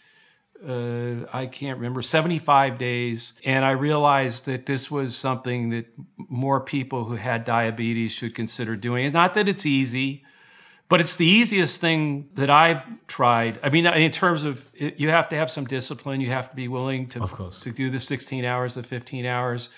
uh, 0.66 1.26
I 1.32 1.46
can't 1.46 1.78
remember, 1.78 2.02
75 2.02 2.78
days. 2.78 3.34
And 3.46 3.64
I 3.64 3.72
realized 3.72 4.46
that 4.46 4.66
this 4.66 4.90
was 4.90 5.16
something 5.16 5.70
that 5.70 5.86
more 6.18 6.62
people 6.62 7.06
who 7.06 7.16
had 7.16 7.46
diabetes 7.46 8.14
should 8.14 8.36
consider 8.36 8.76
doing. 8.76 9.06
It's 9.06 9.14
not 9.14 9.34
that 9.36 9.48
it's 9.48 9.66
easy, 9.66 10.24
but 10.90 11.02
it's 11.02 11.18
the 11.18 11.26
easiest 11.26 11.82
thing 11.82 12.30
that 12.36 12.50
I've 12.50 12.88
tried. 13.08 13.60
I 13.62 13.70
mean, 13.70 13.86
in 13.86 14.12
terms 14.12 14.46
of 14.46 14.70
you 14.76 15.10
have 15.10 15.30
to 15.30 15.36
have 15.36 15.52
some 15.52 15.66
discipline, 15.66 16.22
you 16.22 16.30
have 16.30 16.50
to 16.50 16.56
be 16.56 16.68
willing 16.68 17.10
to, 17.10 17.22
of 17.22 17.34
course. 17.34 17.62
to 17.62 17.72
do 17.72 17.90
the 17.90 18.00
16 18.00 18.46
hours, 18.46 18.76
the 18.76 18.84
15 18.84 19.26
hours. 19.26 19.70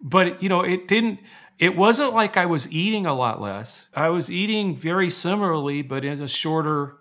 But, 0.00 0.42
you 0.42 0.48
know, 0.48 0.62
it 0.62 0.88
didn't. 0.88 1.20
It 1.58 1.76
wasn't 1.76 2.14
like 2.14 2.36
I 2.36 2.46
was 2.46 2.72
eating 2.72 3.06
a 3.06 3.14
lot 3.14 3.40
less. 3.40 3.86
I 3.94 4.08
was 4.08 4.30
eating 4.30 4.74
very 4.74 5.10
similarly, 5.10 5.82
but 5.82 6.04
in 6.04 6.20
a 6.22 6.26
shorter 6.26 6.96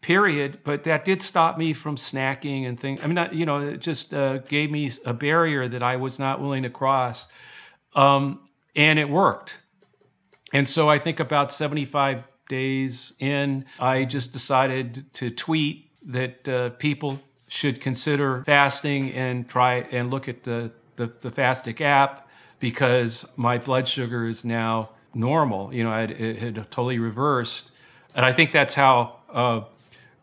period. 0.00 0.60
But 0.64 0.84
that 0.84 1.04
did 1.04 1.20
stop 1.20 1.58
me 1.58 1.72
from 1.72 1.96
snacking 1.96 2.66
and 2.66 2.80
things. 2.80 3.00
I 3.02 3.06
mean, 3.06 3.14
not, 3.14 3.34
you 3.34 3.44
know, 3.44 3.58
it 3.60 3.80
just 3.80 4.14
uh, 4.14 4.38
gave 4.38 4.70
me 4.70 4.90
a 5.04 5.12
barrier 5.12 5.68
that 5.68 5.82
I 5.82 5.96
was 5.96 6.18
not 6.18 6.40
willing 6.40 6.62
to 6.62 6.70
cross. 6.70 7.28
Um, 7.94 8.48
and 8.74 8.98
it 8.98 9.10
worked. 9.10 9.60
And 10.52 10.66
so 10.66 10.88
I 10.88 10.98
think 10.98 11.20
about 11.20 11.52
75 11.52 12.26
days 12.48 13.14
in, 13.18 13.64
I 13.78 14.04
just 14.04 14.32
decided 14.32 15.12
to 15.14 15.30
tweet 15.30 15.90
that 16.06 16.48
uh, 16.48 16.70
people 16.70 17.20
should 17.48 17.80
consider 17.80 18.42
fasting 18.44 19.12
and 19.12 19.48
try 19.48 19.86
and 19.90 20.10
look 20.10 20.28
at 20.28 20.44
the, 20.44 20.72
the, 20.96 21.06
the 21.06 21.30
Fastic 21.30 21.80
app 21.80 22.28
because 22.58 23.26
my 23.36 23.58
blood 23.58 23.86
sugar 23.86 24.26
is 24.28 24.44
now 24.44 24.90
normal. 25.14 25.72
You 25.72 25.84
know, 25.84 25.92
it, 25.92 26.10
it 26.10 26.38
had 26.38 26.54
totally 26.70 26.98
reversed. 26.98 27.72
And 28.14 28.24
I 28.24 28.32
think 28.32 28.52
that's 28.52 28.74
how 28.74 29.16
uh, 29.32 29.60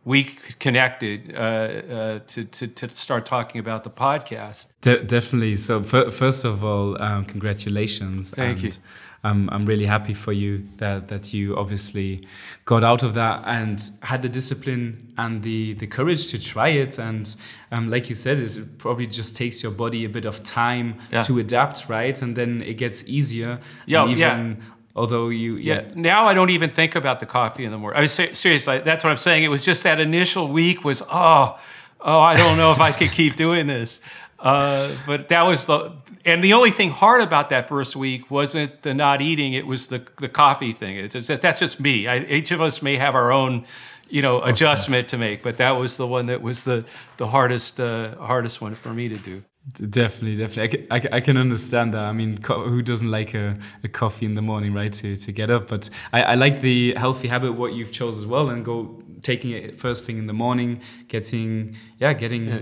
we 0.05 0.23
connected 0.59 1.33
uh, 1.35 1.39
uh, 1.39 2.19
to, 2.27 2.43
to, 2.45 2.67
to, 2.67 2.89
start 2.89 3.25
talking 3.25 3.59
about 3.59 3.83
the 3.83 3.89
podcast. 3.89 4.67
De 4.81 5.03
definitely. 5.03 5.55
So, 5.55 5.81
first 5.83 6.45
of 6.45 6.63
all, 6.63 7.01
um, 7.01 7.25
congratulations. 7.25 8.31
Thank 8.31 8.63
and, 8.63 8.75
you. 8.75 8.81
I'm, 9.23 9.49
I'm 9.51 9.65
really 9.65 9.85
happy 9.85 10.13
for 10.13 10.33
you 10.33 10.67
that, 10.77 11.07
that 11.07 11.33
you 11.33 11.55
obviously 11.55 12.27
got 12.65 12.83
out 12.83 13.03
of 13.03 13.13
that 13.13 13.43
and 13.45 13.81
had 14.01 14.21
the 14.21 14.27
discipline 14.29 15.13
and 15.17 15.41
the, 15.41 15.73
the 15.73 15.87
courage 15.87 16.27
to 16.31 16.41
try 16.41 16.69
it. 16.69 16.99
And 16.99 17.33
um, 17.71 17.89
like 17.89 18.09
you 18.09 18.15
said, 18.15 18.39
it 18.39 18.77
probably 18.77 19.07
just 19.07 19.37
takes 19.37 19.63
your 19.63 19.71
body 19.71 20.03
a 20.03 20.09
bit 20.09 20.25
of 20.25 20.43
time 20.43 20.95
yeah. 21.09 21.21
to 21.21 21.39
adapt, 21.39 21.87
right? 21.87 22.21
And 22.21 22.35
then 22.35 22.61
it 22.61 22.73
gets 22.73 23.07
easier. 23.07 23.59
Yeah, 23.85 24.07
yeah 24.07 24.53
although 24.95 25.29
you 25.29 25.55
yeah. 25.55 25.81
yeah. 25.81 25.91
now 25.95 26.27
i 26.27 26.33
don't 26.33 26.51
even 26.51 26.69
think 26.69 26.95
about 26.95 27.19
the 27.19 27.25
coffee 27.25 27.65
in 27.65 27.71
the 27.71 27.77
morning 27.77 27.97
i 27.97 28.01
mean 28.01 28.33
seriously 28.33 28.79
that's 28.79 29.03
what 29.03 29.09
i'm 29.09 29.17
saying 29.17 29.43
it 29.43 29.47
was 29.47 29.65
just 29.65 29.83
that 29.83 29.99
initial 29.99 30.47
week 30.47 30.85
was 30.85 31.01
oh 31.09 31.59
oh 32.01 32.19
i 32.19 32.35
don't 32.35 32.57
know 32.57 32.71
if 32.71 32.79
i 32.79 32.91
could 32.91 33.11
keep 33.11 33.35
doing 33.35 33.65
this 33.65 34.01
uh, 34.43 34.91
but 35.07 35.29
that 35.29 35.43
was 35.43 35.65
the 35.65 35.95
and 36.25 36.43
the 36.43 36.53
only 36.53 36.71
thing 36.71 36.89
hard 36.89 37.21
about 37.21 37.49
that 37.49 37.67
first 37.67 37.95
week 37.95 38.29
wasn't 38.29 38.81
the 38.83 38.93
not 38.93 39.21
eating 39.21 39.53
it 39.53 39.65
was 39.65 39.87
the 39.87 40.05
the 40.17 40.29
coffee 40.29 40.73
thing 40.73 40.97
it's 40.97 41.15
just, 41.15 41.41
that's 41.41 41.59
just 41.59 41.79
me 41.79 42.07
I, 42.07 42.19
each 42.19 42.51
of 42.51 42.61
us 42.61 42.81
may 42.81 42.97
have 42.97 43.15
our 43.15 43.31
own 43.31 43.65
you 44.09 44.21
know 44.21 44.41
adjustment 44.41 45.07
to 45.09 45.17
make 45.17 45.41
but 45.41 45.57
that 45.57 45.71
was 45.71 45.97
the 45.97 46.05
one 46.05 46.27
that 46.27 46.41
was 46.41 46.65
the 46.65 46.85
the 47.17 47.27
hardest 47.27 47.79
uh, 47.79 48.15
hardest 48.17 48.61
one 48.61 48.75
for 48.75 48.93
me 48.93 49.09
to 49.09 49.17
do 49.17 49.43
Definitely, 49.77 50.35
definitely. 50.35 50.85
I 50.91 50.99
can, 50.99 51.13
I, 51.13 51.19
can 51.21 51.37
understand 51.37 51.93
that. 51.93 52.03
I 52.03 52.11
mean, 52.11 52.37
who 52.43 52.81
doesn't 52.81 53.09
like 53.09 53.33
a, 53.33 53.57
a 53.81 53.87
coffee 53.87 54.25
in 54.25 54.35
the 54.35 54.41
morning, 54.41 54.73
right? 54.73 54.91
To, 54.91 55.15
to 55.15 55.31
get 55.31 55.49
up. 55.49 55.69
But 55.69 55.89
I, 56.11 56.21
I 56.21 56.35
like 56.35 56.59
the 56.59 56.95
healthy 56.97 57.29
habit, 57.29 57.53
what 57.53 57.71
you've 57.71 57.91
chose 57.91 58.17
as 58.17 58.25
well, 58.25 58.49
and 58.49 58.65
go 58.65 59.01
taking 59.21 59.51
it 59.51 59.79
first 59.79 60.03
thing 60.03 60.17
in 60.17 60.27
the 60.27 60.33
morning, 60.33 60.81
getting, 61.07 61.77
yeah, 61.97 62.11
getting. 62.11 62.45
Yeah. 62.45 62.59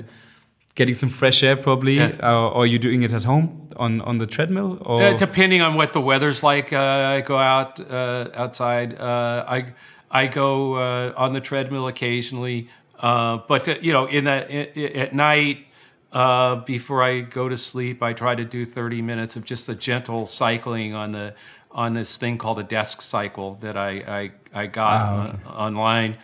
Getting 0.76 0.96
some 0.96 1.10
fresh 1.10 1.44
air, 1.44 1.58
probably, 1.58 1.98
yeah. 1.98 2.12
uh, 2.24 2.50
or 2.50 2.64
are 2.64 2.66
you 2.66 2.80
doing 2.80 3.04
it 3.04 3.12
at 3.12 3.24
home 3.24 3.70
on, 3.76 4.00
on 4.02 4.20
the 4.20 4.26
treadmill? 4.26 4.78
Or 4.86 5.04
uh, 5.04 5.18
depending 5.18 5.62
on 5.62 5.76
what 5.76 5.92
the 5.92 6.00
weather's 6.00 6.44
like, 6.44 6.72
uh, 6.72 6.78
I 7.18 7.22
go 7.22 7.38
out 7.38 7.80
uh, 7.82 8.30
outside. 8.34 8.98
Uh, 8.98 9.46
I 9.48 9.74
I 10.10 10.28
go 10.28 10.76
uh, 10.76 11.14
on 11.18 11.34
the 11.34 11.42
treadmill 11.42 11.88
occasionally, 11.88 12.70
but 13.02 13.84
you 13.84 13.92
know, 13.92 14.06
in 14.06 14.24
the 14.24 14.98
at 14.98 15.14
night, 15.14 15.66
uh, 16.14 16.56
before 16.58 17.04
I 17.04 17.22
go 17.22 17.48
to 17.50 17.58
sleep, 17.58 18.04
I 18.04 18.14
try 18.14 18.36
to 18.36 18.44
do 18.44 18.66
30 18.66 19.02
minutes 19.02 19.36
of 19.36 19.46
just 19.46 19.70
a 19.70 19.76
gentle 19.76 20.26
cycling 20.26 20.94
on 20.94 21.12
the 21.12 21.34
on 21.72 21.94
this 21.94 22.18
thing 22.18 22.38
called 22.38 22.60
a 22.60 22.64
desk 22.64 23.02
cycle 23.02 23.56
that 23.56 23.78
I 23.78 24.32
I, 24.54 24.62
I 24.62 24.66
got 24.68 25.02
wow, 25.02 25.24
okay. 25.24 25.38
on, 25.48 25.76
online. 25.76 26.18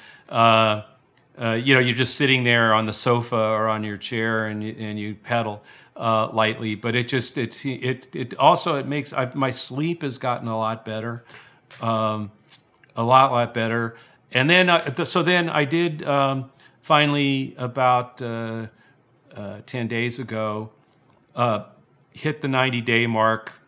Uh, 1.40 1.52
you 1.54 1.74
know, 1.74 1.80
you're 1.80 1.96
just 1.96 2.16
sitting 2.16 2.44
there 2.44 2.74
on 2.74 2.86
the 2.86 2.94
sofa 2.94 3.36
or 3.36 3.68
on 3.68 3.84
your 3.84 3.98
chair 3.98 4.48
and 4.48 4.64
you, 4.64 4.76
and 4.80 5.00
you 5.00 5.14
pedal 5.14 5.64
uh, 5.96 6.30
lightly, 6.32 6.74
but 6.76 6.96
it 6.96 7.08
just 7.08 7.38
it 7.38 7.66
it 7.66 8.08
it 8.16 8.34
also 8.38 8.78
it 8.78 8.88
makes 8.88 9.14
I, 9.14 9.32
my 9.34 9.52
sleep 9.52 10.02
has 10.02 10.18
gotten 10.18 10.48
a 10.48 10.58
lot 10.58 10.84
better, 10.84 11.24
um, 11.82 12.32
a 12.96 13.04
lot 13.04 13.32
lot 13.32 13.54
better. 13.54 13.96
And 14.32 14.50
then 14.50 14.70
uh, 14.70 15.04
so 15.04 15.22
then 15.22 15.50
I 15.50 15.66
did 15.66 16.04
um, 16.08 16.50
finally 16.82 17.56
about 17.58 18.22
uh, 18.22 18.68
uh, 19.36 19.62
10 19.66 19.88
days 19.88 20.20
ago, 20.20 20.72
uh, 21.36 21.66
hit 22.14 22.42
the 22.42 22.48
90 22.48 22.82
day 22.82 23.06
mark, 23.06 23.62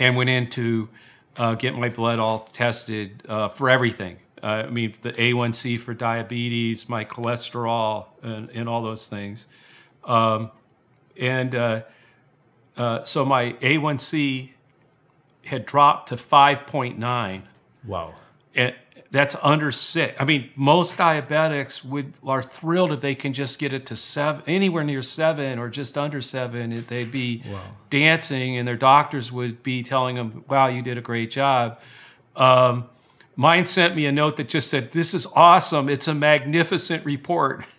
and 0.00 0.16
went 0.16 0.30
in 0.30 0.50
to 0.50 0.88
uh, 1.36 1.54
get 1.54 1.76
my 1.76 1.88
blood 1.88 2.18
all 2.18 2.40
tested 2.52 3.22
for 3.54 3.70
everything. 3.70 4.18
Uh, 4.44 4.64
I 4.66 4.70
mean, 4.70 4.92
the 5.00 5.12
A1C 5.12 5.80
for 5.80 5.94
diabetes, 5.94 6.86
my 6.86 7.04
cholesterol, 7.04 8.08
and, 8.22 8.50
and 8.50 8.68
all 8.68 8.82
those 8.82 9.06
things. 9.06 9.48
Um, 10.04 10.50
and 11.18 11.54
uh, 11.54 11.82
so 13.04 13.24
my 13.24 13.52
A1C 13.54 14.50
had 15.46 15.64
dropped 15.64 16.10
to 16.10 16.16
5.9. 16.16 17.42
Wow. 17.86 18.14
And, 18.54 18.74
that's 19.14 19.36
under 19.42 19.70
six. 19.70 20.12
I 20.18 20.24
mean, 20.24 20.50
most 20.56 20.96
diabetics 20.96 21.84
would 21.84 22.14
are 22.26 22.42
thrilled 22.42 22.90
if 22.90 23.00
they 23.00 23.14
can 23.14 23.32
just 23.32 23.60
get 23.60 23.72
it 23.72 23.86
to 23.86 23.96
seven, 23.96 24.42
anywhere 24.48 24.82
near 24.82 25.02
seven 25.02 25.60
or 25.60 25.68
just 25.68 25.96
under 25.96 26.20
seven. 26.20 26.84
They'd 26.88 27.12
be 27.12 27.42
wow. 27.46 27.60
dancing, 27.90 28.58
and 28.58 28.66
their 28.66 28.76
doctors 28.76 29.30
would 29.30 29.62
be 29.62 29.84
telling 29.84 30.16
them, 30.16 30.44
"Wow, 30.48 30.66
you 30.66 30.82
did 30.82 30.98
a 30.98 31.00
great 31.00 31.30
job." 31.30 31.80
Um, 32.34 32.88
mine 33.36 33.66
sent 33.66 33.96
me 33.96 34.06
a 34.06 34.12
note 34.12 34.36
that 34.36 34.48
just 34.48 34.68
said, 34.68 34.92
"This 34.92 35.14
is 35.14 35.26
awesome. 35.34 35.88
It's 35.88 36.08
a 36.08 36.14
magnificent 36.14 37.04
report." 37.04 37.64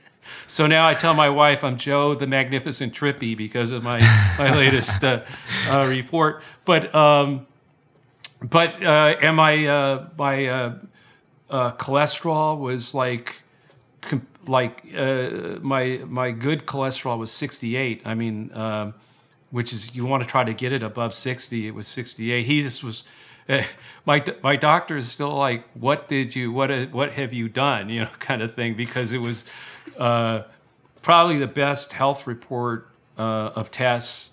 So 0.47 0.67
now 0.67 0.88
I 0.88 0.93
tell 0.93 1.15
my 1.15 1.29
wife 1.29 1.63
I'm 1.63 1.77
Joe 1.77 2.13
the 2.13 2.27
Magnificent 2.27 2.93
Trippi 2.93 3.35
because 3.35 3.71
of 3.71 3.83
my 3.83 4.00
my 4.38 4.55
latest 4.57 5.03
uh, 5.03 5.24
uh, 5.67 5.88
report. 5.89 6.43
But 6.65 6.93
um, 6.93 7.47
but 8.43 8.83
uh, 8.83 9.15
am 9.21 9.39
I 9.39 9.65
uh, 9.65 10.09
my 10.17 10.47
uh, 10.47 10.75
uh, 11.50 11.71
cholesterol 11.74 12.59
was 12.59 12.93
like 12.93 13.41
like 14.47 14.85
uh, 14.95 15.59
my 15.62 16.01
my 16.05 16.31
good 16.31 16.65
cholesterol 16.65 17.17
was 17.17 17.31
68. 17.31 18.01
I 18.05 18.13
mean, 18.13 18.51
uh, 18.51 18.91
which 19.51 19.74
is 19.74 19.95
you 19.95 20.05
want 20.05 20.24
to 20.24 20.29
try 20.29 20.43
to 20.43 20.53
get 20.53 20.71
it 20.71 20.83
above 20.83 21.13
60. 21.13 21.67
It 21.67 21.74
was 21.74 21.88
68. 21.88 22.45
He 22.45 22.62
just 22.62 22.83
was. 22.83 23.03
Uh, 23.47 23.61
my 24.05 24.23
my 24.43 24.55
doctor 24.55 24.97
is 24.97 25.11
still 25.11 25.33
like, 25.33 25.63
what 25.73 26.07
did 26.07 26.35
you 26.35 26.51
what 26.51 26.91
what 26.91 27.11
have 27.13 27.33
you 27.33 27.49
done? 27.49 27.89
You 27.89 28.01
know, 28.01 28.09
kind 28.19 28.41
of 28.41 28.53
thing 28.53 28.75
because 28.75 29.13
it 29.13 29.19
was 29.19 29.45
uh, 29.97 30.43
probably 31.01 31.37
the 31.37 31.47
best 31.47 31.93
health 31.93 32.27
report 32.27 32.89
uh, 33.17 33.51
of 33.55 33.71
tests 33.71 34.31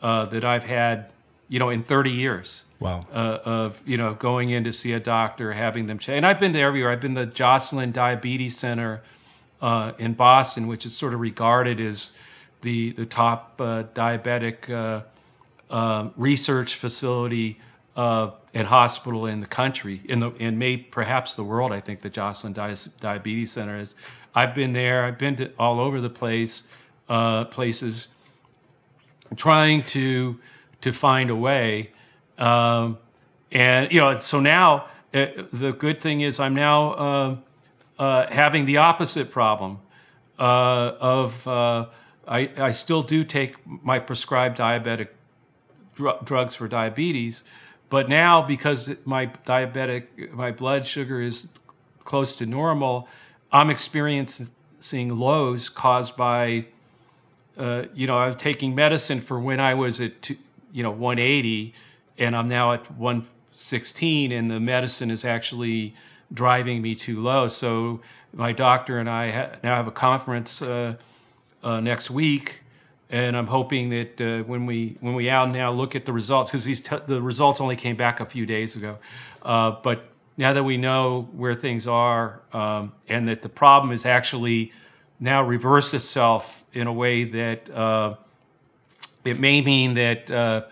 that 0.00 0.44
I've 0.44 0.64
had, 0.64 1.10
you 1.48 1.58
know, 1.58 1.70
in 1.70 1.82
30 1.82 2.10
years. 2.10 2.64
Wow. 2.80 3.06
Uh, 3.12 3.38
of 3.44 3.82
you 3.86 3.96
know 3.96 4.14
going 4.14 4.50
in 4.50 4.62
to 4.62 4.72
see 4.72 4.92
a 4.92 5.00
doctor, 5.00 5.52
having 5.52 5.86
them 5.86 5.98
check. 5.98 6.16
And 6.16 6.24
I've 6.24 6.38
been 6.38 6.52
to 6.52 6.60
everywhere. 6.60 6.92
I've 6.92 7.00
been 7.00 7.16
to 7.16 7.26
the 7.26 7.32
Joslin 7.32 7.90
Diabetes 7.90 8.56
Center 8.56 9.02
uh, 9.60 9.92
in 9.98 10.14
Boston, 10.14 10.68
which 10.68 10.86
is 10.86 10.96
sort 10.96 11.14
of 11.14 11.20
regarded 11.20 11.80
as 11.80 12.12
the 12.62 12.92
the 12.92 13.06
top 13.06 13.60
uh, 13.60 13.84
diabetic 13.94 14.70
uh, 14.70 15.02
um, 15.74 16.12
research 16.16 16.76
facility 16.76 17.58
uh, 17.98 18.30
and 18.54 18.66
hospital 18.66 19.26
in 19.26 19.40
the 19.40 19.46
country, 19.46 20.00
in 20.06 20.20
the 20.20 20.30
in 20.36 20.58
may 20.58 20.76
perhaps 20.78 21.34
the 21.34 21.44
world. 21.44 21.72
I 21.72 21.80
think 21.80 22.00
the 22.00 22.10
Joslin 22.10 22.54
Di- 22.54 22.74
Diabetes 23.00 23.52
Center 23.52 23.76
is. 23.76 23.94
I've 24.34 24.54
been 24.54 24.72
there. 24.72 25.04
I've 25.04 25.18
been 25.18 25.36
to 25.36 25.50
all 25.58 25.80
over 25.80 26.00
the 26.00 26.10
place, 26.10 26.62
uh, 27.08 27.44
places, 27.46 28.08
trying 29.36 29.82
to 29.84 30.38
to 30.80 30.92
find 30.92 31.28
a 31.28 31.36
way 31.36 31.90
um, 32.38 32.98
and 33.50 33.90
you 33.92 34.00
know, 34.00 34.18
so 34.20 34.40
now 34.40 34.86
uh, 35.12 35.26
the 35.52 35.72
good 35.72 36.00
thing 36.00 36.20
is 36.20 36.38
I'm 36.38 36.54
now 36.54 36.90
uh, 36.92 37.36
uh, 37.98 38.26
having 38.28 38.64
the 38.64 38.78
opposite 38.78 39.30
problem 39.30 39.80
uh, 40.38 40.92
of 41.00 41.46
I, 41.48 42.50
I 42.58 42.70
still 42.72 43.02
do 43.02 43.24
take 43.24 43.56
my 43.66 43.98
prescribed 43.98 44.58
diabetic 44.58 45.08
dr- 45.94 46.24
drugs 46.24 46.54
for 46.54 46.68
diabetes, 46.68 47.42
but 47.88 48.08
now 48.08 48.42
because 48.42 48.94
my 49.04 49.26
diabetic 49.26 50.32
my 50.32 50.50
blood 50.50 50.86
sugar 50.86 51.20
is 51.20 51.48
close 52.04 52.34
to 52.36 52.46
normal, 52.46 53.08
I'm 53.52 53.70
experiencing 53.70 54.48
lows 55.08 55.68
caused 55.68 56.16
by 56.16 56.66
uh, 57.56 57.84
you 57.94 58.06
know 58.06 58.18
I'm 58.18 58.34
taking 58.34 58.74
medicine 58.74 59.20
for 59.20 59.38
when 59.38 59.60
I 59.60 59.74
was 59.74 60.00
at 60.00 60.22
two, 60.22 60.36
you 60.72 60.82
know 60.82 60.90
180 60.90 61.74
and 62.18 62.36
I'm 62.36 62.48
now 62.48 62.72
at 62.72 62.90
116 62.90 64.32
and 64.32 64.50
the 64.50 64.60
medicine 64.60 65.10
is 65.10 65.24
actually 65.24 65.94
driving 66.32 66.82
me 66.82 66.94
too 66.94 67.20
low. 67.20 67.48
So 67.48 68.00
my 68.32 68.52
doctor 68.52 68.98
and 68.98 69.08
I 69.08 69.30
ha- 69.30 69.50
now 69.62 69.76
have 69.76 69.86
a 69.86 69.92
conference 69.92 70.60
uh, 70.60 70.94
uh, 71.62 71.80
next 71.80 72.10
week, 72.10 72.62
and 73.10 73.36
I'm 73.36 73.46
hoping 73.46 73.90
that 73.90 74.20
uh, 74.20 74.42
when 74.44 74.66
we 74.66 74.96
when 75.00 75.14
we 75.14 75.30
out 75.30 75.50
now 75.50 75.72
look 75.72 75.96
at 75.96 76.04
the 76.04 76.12
results 76.12 76.50
because 76.50 76.64
these 76.64 76.80
t- 76.80 76.98
the 77.06 77.22
results 77.22 77.60
only 77.60 77.76
came 77.76 77.96
back 77.96 78.20
a 78.20 78.26
few 78.26 78.44
days 78.44 78.76
ago, 78.76 78.98
uh, 79.42 79.72
but 79.82 80.04
now 80.36 80.52
that 80.52 80.62
we 80.62 80.76
know 80.76 81.28
where 81.32 81.54
things 81.54 81.86
are 81.86 82.42
um, 82.52 82.92
and 83.08 83.26
that 83.28 83.42
the 83.42 83.48
problem 83.48 83.92
is 83.92 84.06
actually 84.06 84.72
now 85.20 85.42
reversed 85.42 85.94
itself 85.94 86.64
in 86.72 86.86
a 86.86 86.92
way 86.92 87.24
that 87.24 87.68
uh, 87.70 88.14
it 89.24 89.38
may 89.40 89.60
mean 89.60 89.94
that 89.94 90.30
uh, 90.30 90.62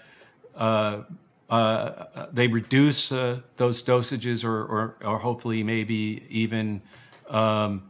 uh, 0.54 1.02
uh, 1.50 2.26
they 2.32 2.48
reduce 2.48 3.10
those 3.10 3.82
dosages 3.82 4.44
or, 4.44 4.64
or, 4.64 4.96
or, 5.04 5.18
hopefully 5.18 5.62
maybe 5.62 6.24
even 6.28 6.82
um, 7.28 7.82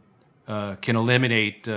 can 0.45 0.95
eliminate 0.95 1.67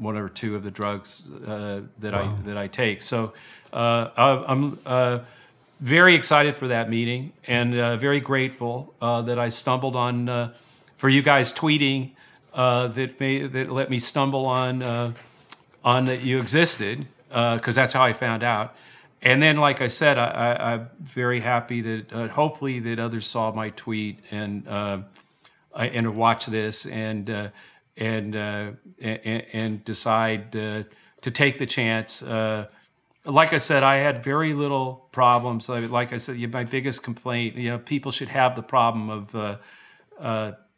one 0.00 0.16
or 0.16 0.28
two 0.28 0.56
of 0.56 0.62
the 0.62 0.70
drugs 0.70 1.22
uh, 1.46 1.80
that, 1.98 2.12
wow. 2.12 2.36
I, 2.38 2.42
that 2.46 2.56
I 2.56 2.66
take. 2.66 3.02
So 3.02 3.32
uh, 3.72 4.08
I'm 4.16 4.78
uh, 4.86 5.20
very 5.80 6.14
excited 6.14 6.54
for 6.54 6.68
that 6.68 6.90
meeting 6.90 7.32
and 7.46 7.74
very 8.00 8.20
grateful 8.20 8.94
that 9.00 9.38
I 9.38 9.48
stumbled 9.48 9.96
on, 9.96 10.52
for 10.96 11.08
you 11.08 11.22
guys 11.22 11.52
tweeting 11.52 12.10
that, 12.54 13.20
may, 13.20 13.46
that 13.46 13.70
let 13.70 13.90
me 13.90 13.98
stumble 13.98 14.46
on, 14.46 15.14
on 15.84 16.04
that 16.04 16.22
you 16.22 16.40
existed 16.40 17.06
because 17.28 17.74
that's 17.74 17.92
how 17.92 18.02
I 18.02 18.12
found 18.12 18.42
out 18.42 18.74
and 19.22 19.42
then, 19.42 19.58
like 19.58 19.82
I 19.82 19.86
said, 19.86 20.16
I, 20.16 20.74
am 20.74 20.88
very 20.98 21.40
happy 21.40 21.82
that 21.82 22.12
uh, 22.12 22.28
hopefully 22.28 22.80
that 22.80 22.98
others 22.98 23.26
saw 23.26 23.52
my 23.52 23.68
tweet 23.70 24.18
and 24.30 24.66
uh, 24.66 25.00
and 25.74 26.16
watch 26.16 26.46
this 26.46 26.86
and 26.86 27.28
uh, 27.28 27.48
and, 28.00 28.34
uh, 28.34 28.70
and, 29.00 29.44
and 29.52 29.84
decide 29.84 30.56
uh, 30.56 30.84
to 31.20 31.30
take 31.30 31.58
the 31.58 31.66
chance. 31.66 32.22
Uh, 32.22 32.66
like 33.24 33.52
I 33.52 33.58
said, 33.58 33.82
I 33.82 33.96
had 33.96 34.24
very 34.24 34.54
little 34.54 35.06
problems. 35.12 35.68
Like 35.68 36.12
I 36.12 36.16
said, 36.16 36.38
my 36.52 36.64
biggest 36.64 37.02
complaint, 37.02 37.56
you 37.56 37.68
know, 37.68 37.78
people 37.78 38.10
should 38.10 38.28
have 38.28 38.56
the 38.56 38.62
problem 38.62 39.10
of 39.10 39.68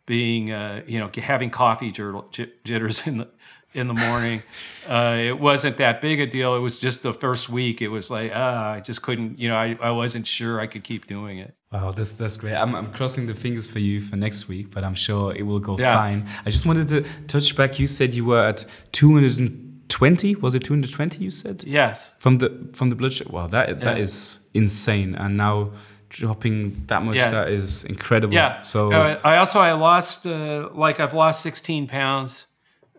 being, 0.07 0.49
you 0.49 0.99
know, 0.99 1.11
having 1.17 1.51
coffee 1.51 1.93
jitters 1.93 3.07
in 3.07 3.19
the 3.19 3.29
in 3.75 3.89
the 3.89 3.95
morning. 3.95 4.43
Uh, 4.87 5.17
it 5.19 5.39
wasn't 5.39 5.77
that 5.79 6.01
big 6.01 6.21
a 6.21 6.27
deal. 6.27 6.55
It 6.55 6.61
was 6.61 6.79
just 6.79 7.03
the 7.03 7.15
first 7.15 7.49
week. 7.49 7.81
It 7.81 7.89
was 7.89 8.11
like, 8.11 8.33
ah, 8.35 8.73
I 8.73 8.81
just 8.81 9.03
couldn't, 9.03 9.39
you 9.39 9.49
know, 9.49 9.57
I, 9.57 9.77
I 9.81 9.91
wasn't 9.91 10.27
sure 10.27 10.61
I 10.61 10.67
could 10.67 10.85
keep 10.85 11.07
doing 11.07 11.39
it. 11.39 11.55
Wow, 11.73 11.93
that's 11.93 12.13
that's 12.13 12.37
great. 12.37 12.55
I'm, 12.55 12.75
I'm 12.75 12.93
crossing 12.93 13.27
the 13.27 13.35
fingers 13.35 13.67
for 13.67 13.79
you 13.79 14.03
for 14.03 14.17
next 14.17 14.47
week, 14.47 14.75
but 14.75 14.85
I'm 14.85 14.95
sure 14.95 15.35
it 15.35 15.45
will 15.45 15.59
go 15.59 15.79
yeah. 15.79 15.95
fine. 15.95 16.27
I 16.45 16.51
just 16.51 16.67
wanted 16.67 16.89
to 16.89 17.03
touch 17.27 17.57
back. 17.57 17.79
You 17.79 17.87
said 17.87 18.13
you 18.13 18.27
were 18.27 18.45
at 18.45 18.67
220. 18.93 20.35
Was 20.37 20.55
it 20.55 20.65
220? 20.65 21.25
You 21.25 21.31
said 21.31 21.65
yes. 21.65 22.15
From 22.19 22.39
the 22.39 22.69
from 22.75 22.91
the 22.91 22.97
blood 22.97 23.15
sugar. 23.15 23.33
Wow, 23.33 23.47
that 23.47 23.69
yeah. 23.69 23.75
that 23.77 23.97
is 23.97 24.41
insane. 24.53 25.15
And 25.15 25.39
now 25.39 25.71
dropping 26.11 26.85
that 26.89 27.03
much, 27.03 27.17
yeah. 27.17 27.31
that 27.31 27.49
is 27.49 27.85
incredible. 27.85 28.35
Yeah. 28.35 28.61
So 28.61 28.93
uh, 28.93 29.19
I 29.25 29.39
also 29.39 29.59
I 29.59 29.73
lost 29.73 30.27
uh, 30.27 30.69
like 30.75 31.01
I've 31.01 31.15
lost 31.15 31.41
16 31.41 31.87
pounds 31.87 32.49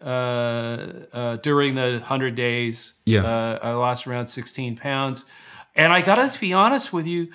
uh, 0.04 1.06
uh, 1.13 1.36
during 1.38 1.76
the 1.76 1.94
100 1.94 2.36
days. 2.36 2.94
Yeah. 3.06 3.24
Uh, 3.24 3.60
I 3.62 3.72
lost 3.72 4.08
around 4.08 4.28
16 4.28 4.76
pounds. 4.78 5.26
And 5.76 5.92
I 5.92 6.02
got 6.02 6.16
to 6.16 6.39
be 6.39 6.54
honest 6.54 6.94
with 6.94 7.08
you, 7.08 7.30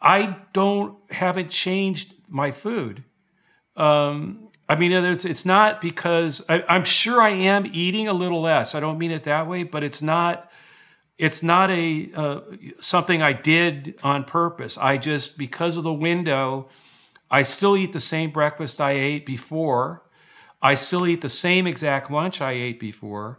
I 0.00 0.36
don't, 0.52 0.98
haven't 1.10 1.50
changed 1.50 2.14
my 2.28 2.50
food. 2.50 3.04
Um, 3.76 4.48
I 4.68 4.76
mean, 4.76 4.92
it's, 4.92 5.24
it's 5.24 5.44
not 5.44 5.80
because 5.80 6.42
I, 6.48 6.64
I'm 6.68 6.84
sure 6.84 7.20
I 7.20 7.30
am 7.30 7.66
eating 7.66 8.08
a 8.08 8.12
little 8.12 8.40
less. 8.40 8.74
I 8.74 8.80
don't 8.80 8.98
mean 8.98 9.10
it 9.10 9.24
that 9.24 9.46
way, 9.46 9.62
but 9.64 9.82
it's 9.82 10.00
not 10.00 10.50
it's 11.16 11.42
not 11.42 11.70
a 11.70 12.10
uh, 12.14 12.40
something 12.80 13.22
I 13.22 13.32
did 13.32 13.94
on 14.02 14.24
purpose. 14.24 14.76
I 14.76 14.96
just 14.96 15.38
because 15.38 15.76
of 15.76 15.84
the 15.84 15.92
window, 15.92 16.68
I 17.30 17.42
still 17.42 17.76
eat 17.76 17.92
the 17.92 18.00
same 18.00 18.30
breakfast 18.30 18.80
I 18.80 18.92
ate 18.92 19.26
before. 19.26 20.02
I 20.64 20.72
still 20.72 21.06
eat 21.06 21.20
the 21.20 21.28
same 21.28 21.66
exact 21.66 22.10
lunch 22.10 22.40
I 22.40 22.52
ate 22.52 22.80
before. 22.80 23.38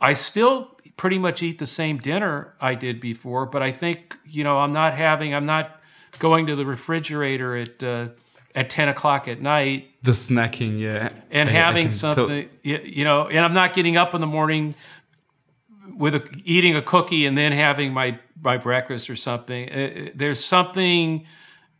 I 0.00 0.14
still 0.14 0.76
pretty 0.96 1.16
much 1.16 1.44
eat 1.44 1.60
the 1.60 1.66
same 1.66 1.98
dinner 1.98 2.56
I 2.60 2.74
did 2.74 3.00
before, 3.00 3.46
but 3.46 3.62
I 3.62 3.70
think, 3.70 4.16
you 4.26 4.42
know, 4.42 4.58
I'm 4.58 4.72
not 4.72 4.94
having, 4.94 5.32
I'm 5.32 5.46
not 5.46 5.80
going 6.18 6.48
to 6.48 6.56
the 6.56 6.66
refrigerator 6.66 7.56
at, 7.56 7.82
uh, 7.84 8.08
at 8.56 8.68
10 8.68 8.88
o'clock 8.88 9.28
at 9.28 9.40
night. 9.40 9.90
The 10.02 10.10
snacking, 10.10 10.80
yeah. 10.80 11.10
And 11.30 11.48
I, 11.48 11.52
having 11.52 11.86
I 11.86 11.90
something, 11.90 12.48
you 12.64 13.04
know, 13.04 13.28
and 13.28 13.44
I'm 13.44 13.54
not 13.54 13.72
getting 13.72 13.96
up 13.96 14.12
in 14.16 14.20
the 14.20 14.26
morning 14.26 14.74
with 15.96 16.16
a, 16.16 16.28
eating 16.44 16.74
a 16.74 16.82
cookie 16.82 17.26
and 17.26 17.38
then 17.38 17.52
having 17.52 17.92
my, 17.92 18.18
my 18.42 18.56
breakfast 18.56 19.08
or 19.08 19.14
something. 19.14 19.70
Uh, 19.70 20.10
there's 20.16 20.44
something 20.44 21.26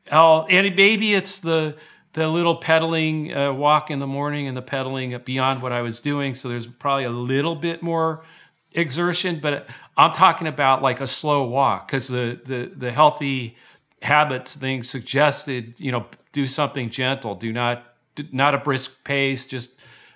else, 0.07 0.47
and 0.49 0.77
maybe 0.77 1.13
it's 1.13 1.41
the, 1.41 1.75
the 2.13 2.29
little 2.29 2.57
pedaling 2.57 3.35
uh, 3.35 3.53
walk 3.53 3.91
in 3.91 3.99
the 3.99 4.07
morning 4.07 4.49
and 4.49 4.57
the 4.57 4.63
pedaling 4.63 5.17
beyond 5.25 5.63
what 5.63 5.73
I 5.73 5.83
was 5.83 6.01
doing. 6.01 6.35
So 6.35 6.49
there's 6.49 6.67
probably 6.67 7.05
a 7.05 7.11
little 7.11 7.55
bit 7.55 7.83
more 7.83 8.25
exertion, 8.73 9.41
but 9.41 9.69
I'm 9.97 10.13
talking 10.13 10.47
about 10.47 10.83
like 10.83 11.01
a 11.01 11.07
slow 11.07 11.45
walk 11.45 11.89
because 11.89 12.09
the, 12.09 12.41
the 12.45 12.73
the 12.75 12.91
healthy 12.91 13.57
habits 14.03 14.57
thing 14.57 14.83
suggested 14.83 15.79
you 15.79 15.93
know 15.93 16.07
do 16.33 16.47
something 16.47 16.91
gentle, 16.91 17.35
do 17.35 17.53
not 17.53 17.95
do 18.15 18.27
not 18.33 18.55
a 18.55 18.59
brisk 18.59 19.05
pace, 19.05 19.47
just 19.47 19.73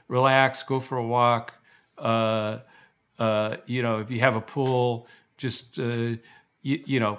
relax, 0.09 0.63
go 0.63 0.81
for 0.81 0.99
a 0.99 1.07
walk. 1.07 1.55
Uh, 1.99 2.59
uh, 3.19 3.57
you 3.67 3.83
know, 3.83 3.99
if 4.01 4.11
you 4.11 4.21
have 4.21 4.35
a 4.35 4.41
pool, 4.41 5.07
just 5.37 5.79
uh, 5.79 6.17
you, 6.63 6.83
you 6.87 7.01
know 7.01 7.19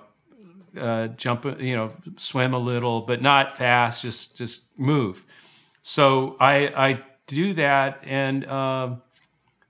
uh, 0.77 1.07
jump, 1.09 1.45
you 1.59 1.75
know, 1.75 1.93
swim 2.17 2.53
a 2.53 2.59
little, 2.59 3.01
but 3.01 3.21
not 3.21 3.57
fast. 3.57 4.01
Just 4.01 4.35
just 4.35 4.63
move. 4.77 5.25
So 5.81 6.35
I 6.39 6.67
I 6.67 7.03
do 7.27 7.53
that, 7.53 7.99
and 8.03 8.45
um, 8.47 9.01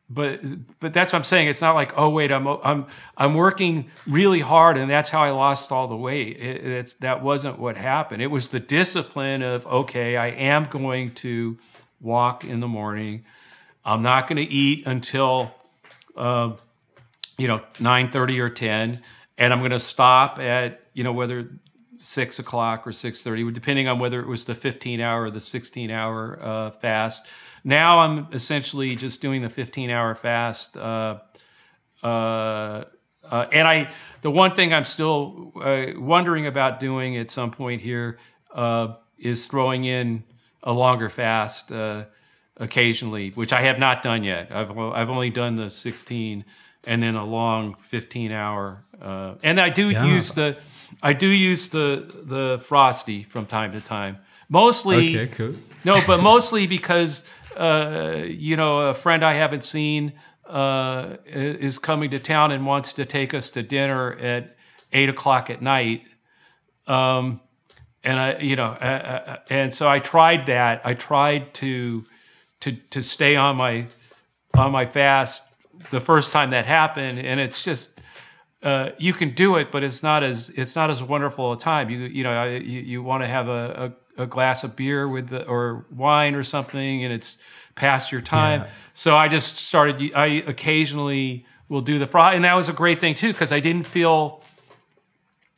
but 0.09 0.41
but 0.79 0.93
that's 0.93 1.13
what 1.13 1.19
I'm 1.19 1.23
saying. 1.23 1.47
It's 1.47 1.61
not 1.61 1.75
like 1.75 1.93
oh 1.97 2.09
wait, 2.09 2.31
I'm 2.31 2.47
I'm 2.47 2.87
I'm 3.17 3.33
working 3.33 3.89
really 4.07 4.41
hard, 4.41 4.77
and 4.77 4.89
that's 4.89 5.09
how 5.09 5.23
I 5.23 5.31
lost 5.31 5.71
all 5.71 5.87
the 5.87 5.97
weight. 5.97 6.37
It, 6.37 6.65
it's 6.65 6.93
that 6.95 7.23
wasn't 7.23 7.59
what 7.59 7.77
happened. 7.77 8.21
It 8.21 8.31
was 8.31 8.49
the 8.49 8.59
discipline 8.59 9.41
of 9.41 9.65
okay, 9.67 10.17
I 10.17 10.27
am 10.27 10.65
going 10.65 11.11
to 11.15 11.57
walk 12.01 12.43
in 12.43 12.59
the 12.59 12.67
morning. 12.67 13.25
I'm 13.83 14.01
not 14.01 14.27
going 14.27 14.37
to 14.37 14.53
eat 14.53 14.85
until. 14.85 15.53
Uh, 16.15 16.55
you 17.37 17.47
know, 17.47 17.61
9:30 17.75 18.39
or 18.39 18.49
10, 18.49 19.01
and 19.37 19.53
I'm 19.53 19.59
going 19.59 19.71
to 19.71 19.79
stop 19.79 20.39
at 20.39 20.81
you 20.95 21.03
know 21.03 21.13
whether 21.13 21.47
six 21.99 22.39
o'clock 22.39 22.87
or 22.87 22.91
six 22.91 23.21
thirty, 23.21 23.49
depending 23.51 23.87
on 23.87 23.99
whether 23.99 24.19
it 24.19 24.27
was 24.27 24.45
the 24.45 24.55
15 24.55 24.99
hour 24.99 25.23
or 25.23 25.29
the 25.29 25.39
16 25.39 25.91
hour 25.91 26.39
uh, 26.41 26.71
fast. 26.71 27.27
Now 27.63 27.99
I'm 27.99 28.27
essentially 28.31 28.95
just 28.95 29.21
doing 29.21 29.41
the 29.41 29.49
15 29.49 29.89
hour 29.89 30.15
fast. 30.15 30.77
Uh, 30.77 31.19
uh, 32.03 32.83
uh, 33.31 33.47
and 33.51 33.67
I, 33.67 33.89
the 34.21 34.29
one 34.29 34.53
thing 34.53 34.71
I'm 34.71 34.83
still 34.83 35.51
uh, 35.61 35.87
wondering 35.97 36.45
about 36.45 36.79
doing 36.79 37.17
at 37.17 37.31
some 37.31 37.49
point 37.49 37.81
here 37.81 38.19
uh, 38.53 38.93
is 39.17 39.47
throwing 39.47 39.83
in 39.83 40.23
a 40.61 40.71
longer 40.71 41.09
fast 41.09 41.71
occasionally, 42.57 43.31
which 43.31 43.51
I 43.51 43.63
have 43.63 43.79
not 43.79 44.03
done 44.03 44.23
yet. 44.23 44.55
I've 44.55 44.77
I've 44.77 45.09
only 45.09 45.29
done 45.31 45.55
the 45.55 45.69
16 45.69 46.45
and 46.85 47.01
then 47.01 47.15
a 47.15 47.25
long 47.25 47.75
15 47.75 48.31
hour. 48.31 48.83
and 49.01 49.59
I 49.59 49.69
do 49.69 49.89
yeah. 49.89 50.05
use 50.05 50.31
the 50.31 50.57
I 51.01 51.13
do 51.13 51.27
use 51.27 51.69
the 51.69 52.05
the 52.23 52.61
frosty 52.63 53.23
from 53.23 53.45
time 53.45 53.71
to 53.73 53.81
time. 53.81 54.17
Mostly, 54.49 55.19
okay, 55.19 55.27
cool. 55.27 55.53
no, 55.83 55.95
but 56.05 56.21
mostly 56.21 56.67
because 56.67 57.27
uh, 57.55 58.23
you 58.25 58.55
know 58.55 58.79
a 58.81 58.93
friend 58.93 59.23
I 59.23 59.33
haven't 59.33 59.63
seen 59.63 60.13
uh, 60.45 61.17
is 61.25 61.79
coming 61.79 62.11
to 62.11 62.19
town 62.19 62.51
and 62.51 62.65
wants 62.65 62.93
to 62.93 63.05
take 63.05 63.33
us 63.33 63.49
to 63.51 63.63
dinner 63.63 64.13
at 64.13 64.55
eight 64.93 65.09
o'clock 65.09 65.49
at 65.49 65.61
night. 65.61 66.03
Um, 66.87 67.41
and 68.03 68.19
I, 68.19 68.37
you 68.37 68.55
know, 68.55 68.77
uh, 68.79 69.21
uh, 69.27 69.37
and 69.49 69.73
so 69.73 69.89
I 69.89 69.99
tried 69.99 70.45
that. 70.45 70.81
I 70.85 70.93
tried 70.93 71.53
to 71.55 72.05
to 72.61 72.71
to 72.91 73.01
stay 73.01 73.35
on 73.35 73.57
my 73.57 73.87
on 74.55 74.71
my 74.71 74.85
fast 74.85 75.43
the 75.89 75.99
first 75.99 76.31
time 76.31 76.51
that 76.51 76.65
happened, 76.65 77.19
and 77.19 77.39
it's 77.39 77.63
just 77.63 77.94
uh, 78.65 78.89
you 78.97 79.13
can 79.13 79.29
do 79.29 79.57
it, 79.57 79.71
but 79.71 79.83
it's 79.83 80.01
not 80.01 80.23
as 80.23 80.49
it's 80.49 80.75
not 80.75 80.89
as 80.89 81.03
wonderful 81.03 81.53
a 81.53 81.57
time. 81.57 81.91
You 81.91 81.99
you 81.99 82.23
know 82.23 82.45
you, 82.47 82.81
you 82.81 83.03
want 83.03 83.21
to 83.21 83.27
have 83.27 83.47
a, 83.47 83.93
a, 84.17 84.23
a, 84.23 84.25
glass 84.25 84.63
of 84.63 84.75
beer 84.75 85.07
with 85.07 85.29
the, 85.29 85.45
or 85.45 85.85
wine 85.91 86.33
or 86.33 86.41
something, 86.41 87.03
and 87.03 87.13
it's 87.13 87.37
past 87.75 88.11
your 88.11 88.21
time. 88.21 88.61
Yeah. 88.61 88.69
So 88.93 89.15
I 89.15 89.27
just 89.27 89.57
started. 89.57 90.11
I 90.15 90.43
occasionally 90.47 91.45
will 91.69 91.81
do 91.81 91.99
the 91.99 92.07
fry, 92.07 92.33
and 92.33 92.43
that 92.43 92.55
was 92.55 92.67
a 92.67 92.73
great 92.73 92.99
thing 92.99 93.13
too 93.13 93.31
because 93.31 93.51
I 93.51 93.59
didn't 93.59 93.85
feel. 93.85 94.41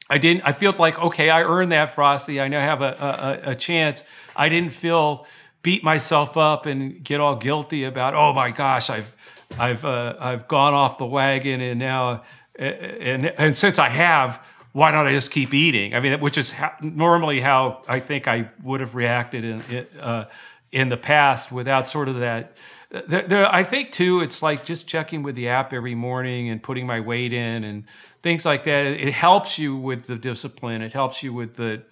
I 0.10 0.18
didn't. 0.18 0.44
I 0.44 0.52
felt 0.52 0.78
like 0.78 1.00
okay, 1.00 1.30
I 1.30 1.44
earned 1.44 1.72
that 1.72 1.92
frosty. 1.92 2.42
I 2.42 2.50
now 2.50 2.60
have 2.60 2.82
a, 2.82 3.40
a, 3.46 3.52
a 3.52 3.56
chance. 3.56 4.04
I 4.36 4.50
didn't 4.50 4.74
feel 4.74 5.26
beat 5.62 5.82
myself 5.82 6.36
up 6.36 6.66
and 6.66 7.02
get 7.06 7.22
all 7.22 7.38
guilty 7.38 7.86
about. 7.86 8.16
Oh 8.16 8.34
my 8.34 8.52
gosh, 8.52 8.90
I've 8.90 9.16
I've 9.58 9.86
uh, 9.86 10.16
I've 10.20 10.50
gone 10.50 10.74
off 10.74 10.98
the 10.98 11.06
wagon 11.06 11.62
and 11.62 11.80
now 11.80 12.24
and 12.58 13.26
and 13.26 13.56
since 13.56 13.80
I 13.80 13.90
have, 13.90 14.44
why 14.74 14.92
don't 14.92 15.08
I 15.08 15.12
just 15.12 15.32
keep 15.32 15.54
eating? 15.54 15.94
I 15.96 16.00
mean, 16.00 16.20
which 16.20 16.38
is 16.38 16.54
normally 16.82 17.40
how 17.40 17.82
I 17.88 18.00
think 18.00 18.28
I 18.28 18.50
would 18.64 18.80
have 18.80 18.96
reacted 18.96 19.44
in 19.44 19.88
uh, 20.02 20.26
in 20.72 20.90
the 20.90 20.98
past 20.98 21.52
without 21.52 21.88
sort 21.88 22.10
of 22.10 22.20
that. 22.20 22.58
There, 22.90 23.24
there, 23.24 23.54
I 23.54 23.64
think 23.64 23.92
too, 23.92 24.22
it's 24.22 24.42
like 24.42 24.64
just 24.64 24.88
checking 24.88 25.22
with 25.22 25.36
the 25.36 25.50
app 25.50 25.74
every 25.74 25.96
morning 25.96 26.50
and 26.50 26.64
putting 26.64 26.88
my 26.88 27.02
weight 27.02 27.34
in 27.34 27.64
and 27.66 27.84
things 28.22 28.46
like 28.46 28.64
that. 28.64 28.86
It 28.86 29.14
helps 29.14 29.60
you 29.60 29.76
with 29.76 30.08
the 30.08 30.16
discipline. 30.16 30.82
It 30.82 30.94
helps 30.94 31.22
you 31.22 31.34
with 31.34 31.56
the, 31.56 31.84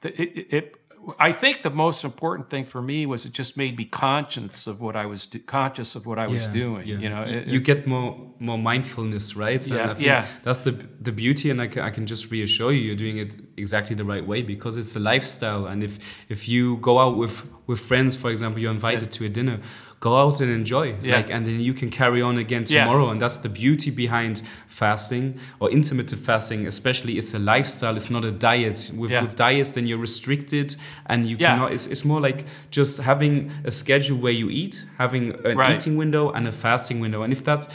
the 0.00 0.22
it, 0.22 0.46
it 0.50 0.81
I 1.18 1.32
think 1.32 1.62
the 1.62 1.70
most 1.70 2.04
important 2.04 2.48
thing 2.48 2.64
for 2.64 2.80
me 2.80 3.06
was 3.06 3.26
it 3.26 3.32
just 3.32 3.56
made 3.56 3.76
me 3.76 3.84
conscious 3.84 4.66
of 4.66 4.80
what 4.80 4.94
I 4.94 5.06
was 5.06 5.26
do- 5.26 5.40
conscious 5.40 5.94
of 5.94 6.06
what 6.06 6.18
I 6.18 6.26
was 6.26 6.46
doing. 6.46 6.86
Yeah. 6.86 6.98
You 6.98 7.08
know, 7.08 7.22
it, 7.22 7.46
you 7.48 7.60
get 7.60 7.86
more 7.86 8.16
more 8.38 8.58
mindfulness, 8.58 9.36
right? 9.36 9.66
Yeah, 9.66 9.74
and 9.74 9.90
I 9.90 9.94
think 9.94 10.06
yeah. 10.06 10.26
That's 10.44 10.60
the 10.60 10.72
the 11.00 11.12
beauty, 11.12 11.50
and 11.50 11.60
I 11.60 11.66
can, 11.66 11.82
I 11.82 11.90
can 11.90 12.06
just 12.06 12.30
reassure 12.30 12.72
you, 12.72 12.80
you're 12.80 12.96
doing 12.96 13.18
it 13.18 13.34
exactly 13.56 13.96
the 13.96 14.04
right 14.04 14.24
way 14.26 14.42
because 14.42 14.78
it's 14.78 14.94
a 14.94 15.00
lifestyle. 15.00 15.66
And 15.66 15.82
if 15.82 15.98
if 16.30 16.48
you 16.48 16.76
go 16.78 16.98
out 16.98 17.16
with 17.16 17.48
with 17.66 17.80
friends, 17.80 18.16
for 18.16 18.30
example, 18.30 18.60
you're 18.60 18.72
invited 18.74 19.08
yeah. 19.08 19.18
to 19.18 19.24
a 19.24 19.28
dinner 19.28 19.60
go 20.02 20.16
out 20.16 20.40
and 20.40 20.50
enjoy 20.50 20.96
yeah. 21.00 21.14
like 21.14 21.30
and 21.30 21.46
then 21.46 21.60
you 21.60 21.72
can 21.72 21.88
carry 21.88 22.20
on 22.20 22.36
again 22.36 22.64
tomorrow 22.64 23.04
yeah. 23.04 23.12
and 23.12 23.22
that's 23.22 23.36
the 23.36 23.48
beauty 23.48 23.88
behind 23.88 24.40
fasting 24.66 25.38
or 25.60 25.70
intermittent 25.70 26.20
fasting 26.20 26.66
especially 26.66 27.18
it's 27.18 27.32
a 27.34 27.38
lifestyle 27.38 27.94
it's 27.96 28.10
not 28.10 28.24
a 28.24 28.32
diet 28.32 28.90
with, 28.96 29.12
yeah. 29.12 29.22
with 29.22 29.36
diets 29.36 29.72
then 29.74 29.86
you're 29.86 30.04
restricted 30.10 30.74
and 31.06 31.24
you 31.24 31.36
cannot 31.36 31.72
it's, 31.72 31.86
it's 31.86 32.04
more 32.04 32.20
like 32.20 32.44
just 32.72 32.98
having 32.98 33.52
a 33.64 33.70
schedule 33.70 34.18
where 34.18 34.32
you 34.32 34.50
eat 34.50 34.86
having 34.98 35.24
an 35.46 35.56
right. 35.56 35.76
eating 35.76 35.96
window 35.96 36.32
and 36.32 36.48
a 36.48 36.52
fasting 36.52 36.98
window 36.98 37.22
and 37.22 37.32
if 37.32 37.44
that 37.44 37.70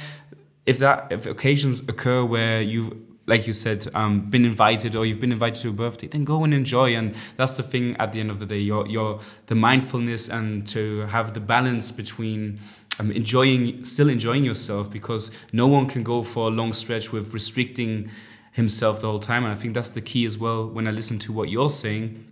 if 0.66 0.80
that 0.80 1.08
if 1.10 1.26
occasions 1.26 1.80
occur 1.88 2.26
where 2.26 2.62
you 2.62 3.07
like 3.28 3.46
you 3.46 3.54
said, 3.54 3.86
um, 3.94 4.22
been 4.22 4.46
invited 4.46 4.96
or 4.96 5.06
you've 5.06 5.20
been 5.20 5.34
invited 5.34 5.62
to 5.62 5.70
a 5.70 5.74
birthday, 5.74 6.08
then 6.08 6.24
go 6.24 6.44
and 6.46 6.54
enjoy. 6.54 6.96
And 6.96 7.14
that's 7.36 7.58
the 7.58 7.64
thing 7.64 7.96
at 7.98 8.14
the 8.14 8.22
end 8.22 8.32
of 8.32 8.40
the 8.40 8.46
day, 8.46 8.58
your 8.58 8.88
your 8.88 9.20
the 9.48 9.56
mindfulness 9.56 10.30
and 10.30 10.66
to 10.70 11.02
have 11.08 11.34
the 11.34 11.42
balance 11.42 11.92
between 11.92 12.60
um, 13.00 13.12
enjoying, 13.12 13.84
still 13.86 14.10
enjoying 14.10 14.46
yourself, 14.46 14.90
because 14.90 15.30
no 15.52 15.68
one 15.68 15.86
can 15.88 16.04
go 16.04 16.24
for 16.24 16.48
a 16.48 16.50
long 16.52 16.74
stretch 16.74 17.12
with 17.12 17.34
restricting 17.34 18.10
himself 18.54 19.02
the 19.02 19.08
whole 19.08 19.20
time. 19.20 19.44
And 19.44 19.54
I 19.54 19.56
think 19.56 19.74
that's 19.74 19.92
the 19.92 20.02
key 20.02 20.26
as 20.26 20.38
well. 20.38 20.66
When 20.66 20.88
I 20.88 20.92
listen 20.92 21.20
to 21.20 21.34
what 21.34 21.50
you're 21.50 21.70
saying, 21.70 22.26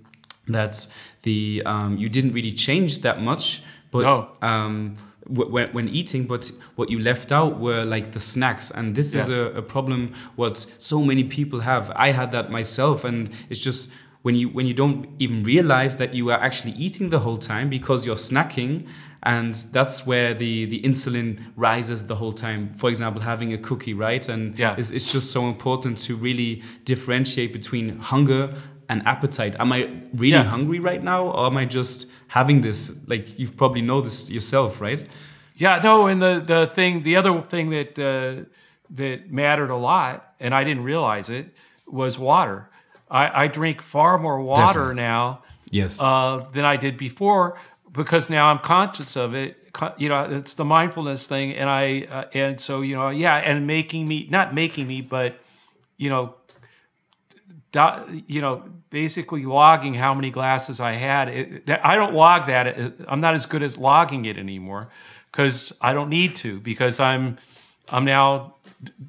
that 0.48 0.88
the 1.24 1.62
um, 1.66 1.98
you 1.98 2.08
didn't 2.08 2.34
really 2.34 2.54
change 2.54 3.02
that 3.02 3.22
much, 3.22 3.62
but. 3.92 4.04
No. 4.04 4.30
Um, 4.42 4.96
when, 5.28 5.70
when 5.74 5.90
eating 5.90 6.26
but 6.26 6.52
what 6.76 6.90
you 6.90 7.00
left 7.00 7.32
out 7.32 7.60
were 7.60 7.84
like 7.84 8.12
the 8.12 8.20
snacks 8.20 8.72
and 8.72 8.96
this 8.96 9.14
yeah. 9.14 9.22
is 9.22 9.30
a, 9.30 9.42
a 9.56 9.62
problem 9.62 10.14
what 10.36 10.58
so 10.58 11.02
many 11.02 11.24
people 11.24 11.62
have 11.62 11.92
i 11.96 12.12
had 12.12 12.32
that 12.32 12.52
myself 12.52 13.04
and 13.04 13.30
it's 13.50 13.60
just 13.60 13.92
when 14.22 14.36
you 14.36 14.50
when 14.50 14.66
you 14.66 14.74
don't 14.74 15.08
even 15.20 15.44
realize 15.44 15.98
that 15.98 16.14
you 16.14 16.32
are 16.32 16.40
actually 16.40 16.72
eating 16.72 17.10
the 17.10 17.20
whole 17.20 17.38
time 17.38 17.70
because 17.70 18.06
you're 18.06 18.16
snacking 18.16 18.88
and 19.22 19.56
that's 19.72 20.06
where 20.06 20.34
the 20.34 20.66
the 20.66 20.82
insulin 20.82 21.40
rises 21.56 22.08
the 22.08 22.16
whole 22.16 22.32
time 22.32 22.74
for 22.74 22.90
example 22.90 23.22
having 23.22 23.54
a 23.54 23.58
cookie 23.58 23.94
right 23.94 24.28
and 24.30 24.58
yeah. 24.58 24.76
it's, 24.78 24.92
it's 24.92 25.12
just 25.12 25.32
so 25.32 25.48
important 25.48 25.98
to 25.98 26.16
really 26.16 26.64
differentiate 26.86 27.52
between 27.54 28.00
hunger 28.00 28.54
and 28.90 29.06
appetite. 29.06 29.56
Am 29.60 29.72
i 29.72 29.90
really 30.14 30.34
yeah. 30.34 30.44
hungry 30.44 30.80
right 30.80 31.04
now 31.04 31.28
or 31.28 31.48
am 31.48 31.58
i 31.58 31.66
just 31.66 32.08
having 32.28 32.62
this? 32.62 32.96
Like 33.08 33.38
you 33.40 33.50
probably 33.50 33.82
know 33.82 34.02
this 34.02 34.30
yourself 34.30 34.82
right? 34.82 35.08
Yeah 35.56 35.80
no 35.84 36.08
and 36.08 36.22
the 36.22 36.42
the 36.46 36.68
thing 36.68 37.02
the 37.02 37.16
other 37.16 37.42
thing 37.42 37.70
that 37.70 37.98
uh, 38.00 38.46
that 38.92 39.32
mattered 39.32 39.70
a 39.70 39.76
lot 39.76 40.34
and 40.40 40.54
i 40.54 40.64
didn't 40.64 40.84
realize 40.84 41.30
it 41.30 41.48
was 41.88 42.20
water. 42.20 42.70
I, 43.10 43.44
I 43.44 43.48
drink 43.48 43.82
far 43.82 44.18
more 44.18 44.42
water 44.42 44.80
Definitely. 44.80 44.96
now 44.96 45.44
yes. 45.72 46.02
uh, 46.02 46.46
than 46.54 46.66
i 46.66 46.76
did 46.76 46.98
before 46.98 47.58
because 47.92 48.30
now 48.30 48.48
i'm 48.48 48.60
conscious 48.60 49.16
of 49.16 49.34
it. 49.34 49.58
You 49.98 50.10
know 50.10 50.24
it's 50.24 50.54
the 50.54 50.66
mindfulness 50.66 51.28
thing 51.28 51.54
and 51.54 51.70
i 51.70 52.08
uh, 52.10 52.26
and 52.34 52.60
so 52.60 52.82
you 52.82 52.96
know 52.96 53.10
yeah 53.10 53.36
and 53.36 53.68
making 53.68 54.08
me 54.08 54.28
not 54.30 54.54
making 54.54 54.88
me 54.88 55.02
but 55.02 55.40
you 55.98 56.10
know 56.10 56.36
you 58.28 58.42
know, 58.42 58.64
basically 58.90 59.46
logging 59.46 59.94
how 59.94 60.14
many 60.14 60.32
glasses 60.32 60.80
I 60.80 60.94
had. 60.94 61.28
It, 61.30 61.70
I 61.70 61.96
don't 61.96 62.14
log 62.14 62.48
that. 62.48 62.94
I'm 63.08 63.20
not 63.20 63.34
as 63.34 63.46
good 63.46 63.62
as 63.62 63.78
logging 63.78 64.26
it 64.26 64.38
anymore 64.38 64.90
because 65.32 65.74
I 65.82 65.94
don't 65.94 66.10
need 66.10 66.36
to 66.38 66.60
because 66.60 67.00
I'm 67.00 67.38
I'm 67.90 68.06
now 68.06 68.56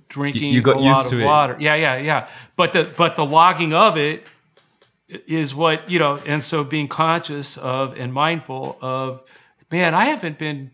drinking 0.08 0.52
you 0.52 0.62
got 0.62 0.78
a 0.78 0.82
used 0.82 1.12
lot 1.12 1.20
of 1.20 1.24
water. 1.24 1.52
It. 1.54 1.60
Yeah, 1.60 1.74
yeah, 1.74 1.96
yeah. 1.98 2.28
But 2.56 2.72
the 2.72 2.92
but 2.96 3.16
the 3.16 3.24
logging 3.24 3.72
of 3.72 3.96
it 3.96 4.24
is 5.08 5.54
what 5.54 5.88
you 5.88 5.98
know, 5.98 6.16
and 6.26 6.42
so 6.42 6.64
being 6.64 6.88
conscious 6.88 7.56
of 7.56 7.98
and 7.98 8.12
mindful 8.12 8.76
of, 8.80 9.22
man, 9.70 9.94
I 9.94 10.06
haven't 10.06 10.38
been 10.38 10.72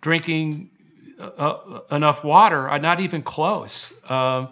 drinking 0.00 0.70
uh, 1.20 1.24
uh 1.24 1.80
enough 1.90 2.24
water. 2.24 2.68
I'm 2.68 2.82
not 2.82 3.00
even 3.00 3.22
close. 3.22 3.92
Um, 4.08 4.48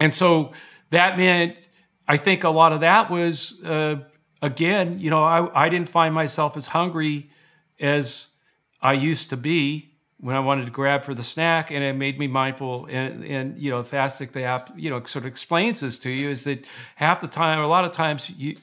and 0.00 0.12
so 0.12 0.52
that 0.92 1.18
meant 1.18 1.68
I 2.08 2.16
think 2.16 2.44
a 2.44 2.50
lot 2.50 2.72
of 2.72 2.80
that 2.80 3.10
was 3.10 3.62
uh, 3.64 3.96
again, 4.40 4.98
you 4.98 5.10
know, 5.10 5.22
I, 5.22 5.66
I 5.66 5.68
didn't 5.68 5.88
find 5.88 6.14
myself 6.14 6.56
as 6.56 6.66
hungry 6.66 7.30
as 7.80 8.30
I 8.80 8.92
used 8.94 9.30
to 9.30 9.36
be 9.36 9.90
when 10.18 10.36
I 10.36 10.40
wanted 10.40 10.66
to 10.66 10.70
grab 10.70 11.02
for 11.04 11.14
the 11.14 11.22
snack, 11.22 11.70
and 11.70 11.82
it 11.82 11.96
made 11.96 12.18
me 12.18 12.28
mindful. 12.28 12.86
And, 12.90 13.24
and 13.24 13.58
you 13.58 13.70
know, 13.70 13.82
Fastic 13.82 14.32
the 14.32 14.44
app, 14.44 14.70
you 14.76 14.90
know, 14.90 15.02
sort 15.04 15.24
of 15.24 15.26
explains 15.26 15.80
this 15.80 15.98
to 16.00 16.10
you 16.10 16.28
is 16.28 16.44
that 16.44 16.66
half 16.94 17.20
the 17.20 17.28
time, 17.28 17.58
a 17.58 17.66
lot 17.66 17.84
of 17.84 17.92
times, 17.92 18.30
you 18.30 18.56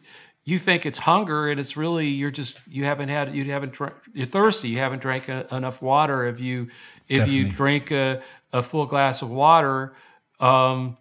you 0.45 0.57
think 0.57 0.85
it's 0.85 0.99
hunger, 0.99 1.49
and 1.49 1.59
it's 1.59 1.75
really 1.75 2.07
you're 2.07 2.31
just 2.31 2.59
you 2.67 2.85
haven't 2.85 3.09
had 3.09 3.35
you 3.35 3.45
haven't 3.51 3.77
you're 4.13 4.25
thirsty, 4.25 4.69
you 4.69 4.77
haven't 4.77 5.01
drank 5.01 5.27
a, 5.27 5.47
enough 5.53 5.81
water. 5.81 6.25
If 6.25 6.39
you 6.39 6.69
if 7.07 7.17
Definitely. 7.17 7.35
you 7.35 7.49
drink 7.49 7.91
a, 7.91 8.21
a 8.53 8.63
full 8.63 8.85
glass 8.85 9.21
of 9.21 9.29
water, 9.29 9.93
um, 10.39 10.97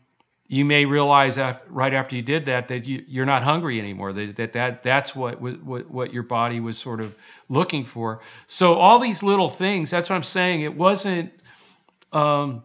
you 0.49 0.65
may 0.65 0.87
realize 0.87 1.37
after, 1.37 1.71
right 1.71 1.93
after 1.93 2.17
you 2.17 2.23
did 2.23 2.47
that 2.47 2.69
that 2.69 2.87
you, 2.87 3.23
are 3.23 3.27
not 3.27 3.43
hungry 3.43 3.79
anymore. 3.79 4.15
That, 4.15 4.37
that 4.37 4.53
that 4.55 4.83
that's 4.83 5.15
what, 5.15 5.41
what 5.41 5.91
what 5.91 6.13
your 6.13 6.23
body 6.23 6.59
was 6.59 6.79
sort 6.79 7.01
of 7.01 7.15
looking 7.51 7.85
for. 7.85 8.21
So 8.47 8.75
all 8.75 8.99
these 8.99 9.23
little 9.23 9.51
things. 9.51 9.91
That's 9.91 10.09
what 10.09 10.17
I'm 10.17 10.23
saying. 10.23 10.63
It 10.63 10.75
wasn't 10.75 11.33
um, 12.13 12.65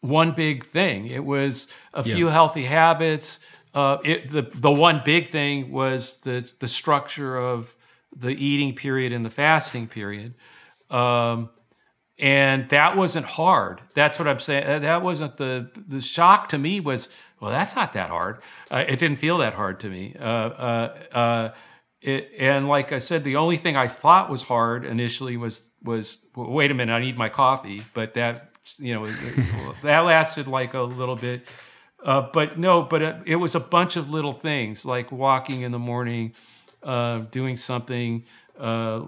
one 0.00 0.32
big 0.32 0.64
thing. 0.64 1.06
It 1.06 1.24
was 1.24 1.68
a 1.94 2.02
yeah. 2.04 2.14
few 2.14 2.26
healthy 2.28 2.64
habits. 2.64 3.38
Uh, 3.74 3.98
it, 4.04 4.28
the 4.30 4.42
the 4.42 4.70
one 4.70 5.02
big 5.04 5.30
thing 5.30 5.70
was 5.70 6.14
the 6.22 6.52
the 6.58 6.68
structure 6.68 7.36
of 7.36 7.74
the 8.14 8.30
eating 8.30 8.74
period 8.74 9.12
and 9.12 9.24
the 9.24 9.30
fasting 9.30 9.86
period. 9.86 10.34
Um, 10.90 11.48
and 12.18 12.68
that 12.68 12.96
wasn't 12.96 13.26
hard. 13.26 13.80
That's 13.94 14.18
what 14.18 14.28
I'm 14.28 14.38
saying. 14.38 14.64
Uh, 14.64 14.78
that 14.80 15.02
wasn't 15.02 15.36
the 15.36 15.70
the 15.88 16.00
shock 16.00 16.50
to 16.50 16.58
me 16.58 16.80
was 16.80 17.08
well, 17.40 17.50
that's 17.50 17.74
not 17.74 17.94
that 17.94 18.10
hard. 18.10 18.40
Uh, 18.70 18.84
it 18.86 19.00
didn't 19.00 19.18
feel 19.18 19.38
that 19.38 19.54
hard 19.54 19.80
to 19.80 19.88
me. 19.88 20.14
Uh, 20.18 20.22
uh, 20.22 20.96
uh, 21.12 21.54
it, 22.00 22.30
and 22.38 22.68
like 22.68 22.92
I 22.92 22.98
said, 22.98 23.24
the 23.24 23.36
only 23.36 23.56
thing 23.56 23.76
I 23.76 23.88
thought 23.88 24.30
was 24.30 24.42
hard 24.42 24.84
initially 24.84 25.36
was 25.36 25.68
was 25.82 26.24
well, 26.36 26.50
wait 26.50 26.70
a 26.70 26.74
minute, 26.74 26.92
I 26.92 27.00
need 27.00 27.18
my 27.18 27.28
coffee. 27.28 27.82
But 27.94 28.14
that 28.14 28.50
you 28.78 28.94
know 28.94 29.06
that 29.82 30.00
lasted 30.00 30.46
like 30.46 30.74
a 30.74 30.82
little 30.82 31.16
bit. 31.16 31.48
Uh, 32.04 32.28
but 32.32 32.58
no, 32.58 32.82
but 32.82 33.00
it, 33.00 33.16
it, 33.26 33.36
was 33.36 33.54
a 33.54 33.60
bunch 33.60 33.94
of 33.94 34.10
little 34.10 34.32
things 34.32 34.84
like 34.84 35.12
walking 35.12 35.60
in 35.60 35.70
the 35.70 35.78
morning, 35.78 36.34
doing 37.30 37.54
something 37.54 38.24
uh, 38.58 39.02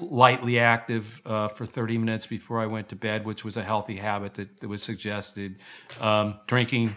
lightly 0.00 0.58
active 0.58 1.20
uh, 1.24 1.48
for 1.48 1.64
30 1.66 1.98
minutes 1.98 2.26
before 2.26 2.60
I 2.60 2.66
went 2.66 2.88
to 2.90 2.96
bed, 2.96 3.24
which 3.24 3.44
was 3.44 3.56
a 3.56 3.62
healthy 3.62 3.96
habit 3.96 4.34
that, 4.34 4.60
that 4.60 4.68
was 4.68 4.82
suggested. 4.82 5.56
Um, 6.00 6.34
drinking 6.46 6.96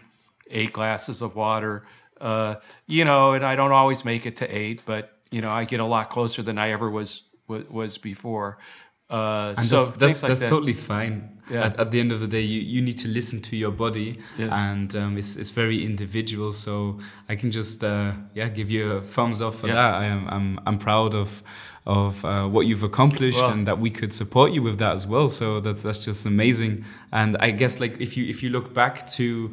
eight 0.50 0.74
glasses 0.74 1.22
of 1.22 1.36
water, 1.36 1.86
Uh, 2.22 2.56
you 2.88 3.04
know, 3.04 3.34
and 3.34 3.44
I 3.44 3.56
don't 3.56 3.74
always 3.74 4.06
make 4.06 4.26
it 4.26 4.38
to 4.38 4.48
eight, 4.48 4.82
but 4.86 5.18
you 5.30 5.42
know, 5.42 5.52
I 5.52 5.66
get 5.66 5.80
a 5.80 5.86
lot 5.86 6.10
closer 6.10 6.42
than 6.44 6.58
I 6.58 6.72
ever 6.72 6.90
was 6.90 7.24
was, 7.48 7.66
was 7.70 7.98
before. 7.98 8.58
Uh, 9.10 9.54
And 9.58 9.60
so 9.60 9.78
that's 9.84 9.98
that's, 9.98 10.24
like 10.24 10.30
that's 10.30 10.42
that. 10.42 10.50
totally 10.50 10.74
fine. 10.74 11.30
Yeah. 11.52 11.66
At, 11.66 11.78
at 11.80 11.92
the 11.92 12.00
end 12.00 12.12
of 12.14 12.22
the 12.22 12.28
day, 12.28 12.40
you, 12.40 12.62
you 12.62 12.82
need 12.82 12.98
to 13.00 13.10
listen 13.10 13.42
to 13.42 13.58
your 13.58 13.72
body, 13.72 14.18
Yeah. 14.38 14.70
and 14.72 14.96
um, 14.96 15.18
it's 15.18 15.36
it's 15.36 15.52
very 15.52 15.84
individual. 15.84 16.52
So 16.54 17.00
I 17.28 17.36
can 17.36 17.52
just 17.52 17.84
uh, 17.84 18.14
yeah 18.34 18.48
give 18.48 18.72
you 18.72 18.94
a 18.94 19.02
thumbs 19.02 19.42
up 19.42 19.54
for 19.54 19.68
Yeah. 19.68 19.74
that. 19.76 19.94
I 19.96 20.06
am 20.06 20.28
I'm 20.30 20.60
I'm 20.66 20.78
proud 20.78 21.14
of 21.14 21.44
of 21.86 22.24
uh, 22.24 22.48
what 22.48 22.66
you've 22.66 22.84
accomplished 22.84 23.42
Well- 23.42 23.52
and 23.52 23.68
that 23.68 23.78
we 23.78 23.90
could 23.90 24.14
support 24.14 24.54
you 24.54 24.64
with 24.64 24.78
that 24.78 24.94
as 24.94 25.06
well. 25.06 25.28
So 25.28 25.60
that's 25.60 25.82
that's 25.82 26.00
just 26.08 26.26
amazing. 26.26 26.86
And 27.12 27.36
I 27.42 27.52
guess 27.52 27.80
like 27.82 28.00
if 28.00 28.16
you 28.18 28.26
if 28.30 28.42
you 28.42 28.50
look 28.50 28.74
back 28.74 29.06
to 29.18 29.52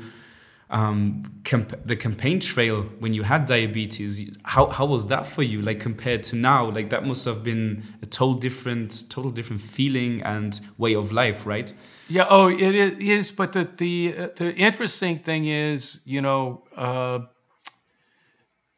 um, 0.71 1.23
camp- 1.45 1.85
the 1.85 1.97
campaign 1.97 2.41
trail 2.41 2.83
when 3.01 3.13
you 3.13 3.25
had 3.25 3.47
diabetes, 3.47 4.31
how, 4.45 4.67
how 4.67 4.87
was 4.87 5.09
that 5.09 5.27
for 5.27 5.43
you? 5.43 5.61
Like 5.63 5.81
compared 5.81 6.23
to 6.25 6.37
now, 6.37 6.71
like 6.71 6.91
that 6.91 7.05
must 7.05 7.25
have 7.25 7.43
been 7.43 7.83
a 8.03 8.07
total 8.07 8.35
different, 8.35 9.05
total 9.11 9.31
different 9.31 9.61
feeling 9.61 10.23
and 10.23 10.61
way 10.79 10.95
of 10.95 11.13
life, 11.13 11.45
right? 11.45 11.73
Yeah. 12.09 12.27
Oh, 12.29 12.49
it 12.49 12.75
is. 13.01 13.31
But 13.31 13.53
the 13.53 13.65
the 13.65 14.33
the 14.35 14.55
interesting 14.55 15.19
thing 15.19 15.45
is, 15.47 16.01
you 16.05 16.21
know, 16.21 16.65
uh, 16.77 17.21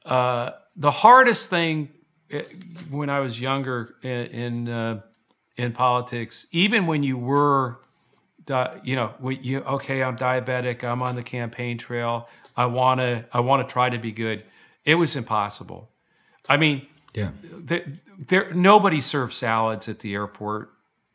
uh, 0.04 0.50
the 0.76 0.90
hardest 0.90 1.48
thing 1.48 1.88
uh, 2.32 2.40
when 2.90 3.08
I 3.08 3.20
was 3.20 3.40
younger 3.40 3.94
in 4.02 4.26
in, 4.26 4.68
uh, 4.68 5.00
in 5.56 5.72
politics, 5.72 6.46
even 6.52 6.86
when 6.86 7.02
you 7.02 7.16
were, 7.16 7.78
you 8.82 8.96
know, 8.96 9.12
you 9.30 9.60
okay, 9.60 10.02
I'm 10.02 10.16
diabetic, 10.16 10.84
I'm 10.84 11.02
on 11.02 11.14
the 11.14 11.22
campaign 11.22 11.78
trail, 11.78 12.28
I 12.56 12.66
wanna 12.66 13.24
I 13.32 13.40
wanna 13.40 13.64
try 13.64 13.88
to 13.90 13.98
be 13.98 14.12
good. 14.12 14.44
It 14.84 14.96
was 14.96 15.16
impossible. 15.16 15.90
I 16.48 16.56
mean, 16.56 16.86
Yeah. 17.14 17.30
there, 17.42 17.84
there 18.18 18.52
nobody 18.54 19.00
served 19.00 19.32
salads 19.32 19.88
at 19.88 20.00
the 20.00 20.14
airport 20.14 20.70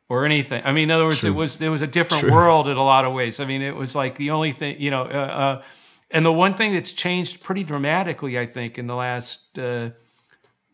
or 0.09 0.25
anything. 0.25 0.61
I 0.65 0.71
mean, 0.71 0.85
in 0.85 0.91
other 0.91 1.03
words, 1.05 1.19
True. 1.19 1.31
it 1.31 1.35
was 1.35 1.61
it 1.61 1.69
was 1.69 1.81
a 1.81 1.87
different 1.87 2.23
True. 2.23 2.31
world 2.31 2.67
in 2.67 2.77
a 2.77 2.83
lot 2.83 3.03
of 3.05 3.13
ways. 3.13 3.39
I 3.39 3.45
mean, 3.45 3.61
it 3.61 3.75
was 3.75 3.95
like 3.95 4.15
the 4.15 4.31
only 4.31 4.51
thing, 4.53 4.79
you 4.79 4.89
know. 4.91 5.03
Uh, 5.03 5.07
uh, 5.17 5.63
and 6.09 6.25
the 6.25 6.31
one 6.31 6.53
thing 6.53 6.73
that's 6.73 6.93
changed 6.93 7.43
pretty 7.43 7.65
dramatically, 7.65 8.39
I 8.39 8.45
think, 8.45 8.77
in 8.77 8.87
the 8.87 8.95
last 8.95 9.59
uh, 9.59 9.89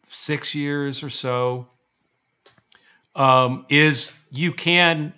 six 0.08 0.54
years 0.54 1.02
or 1.02 1.10
so, 1.10 1.68
um, 3.16 3.66
is 3.70 4.14
you 4.32 4.54
can. 4.54 5.14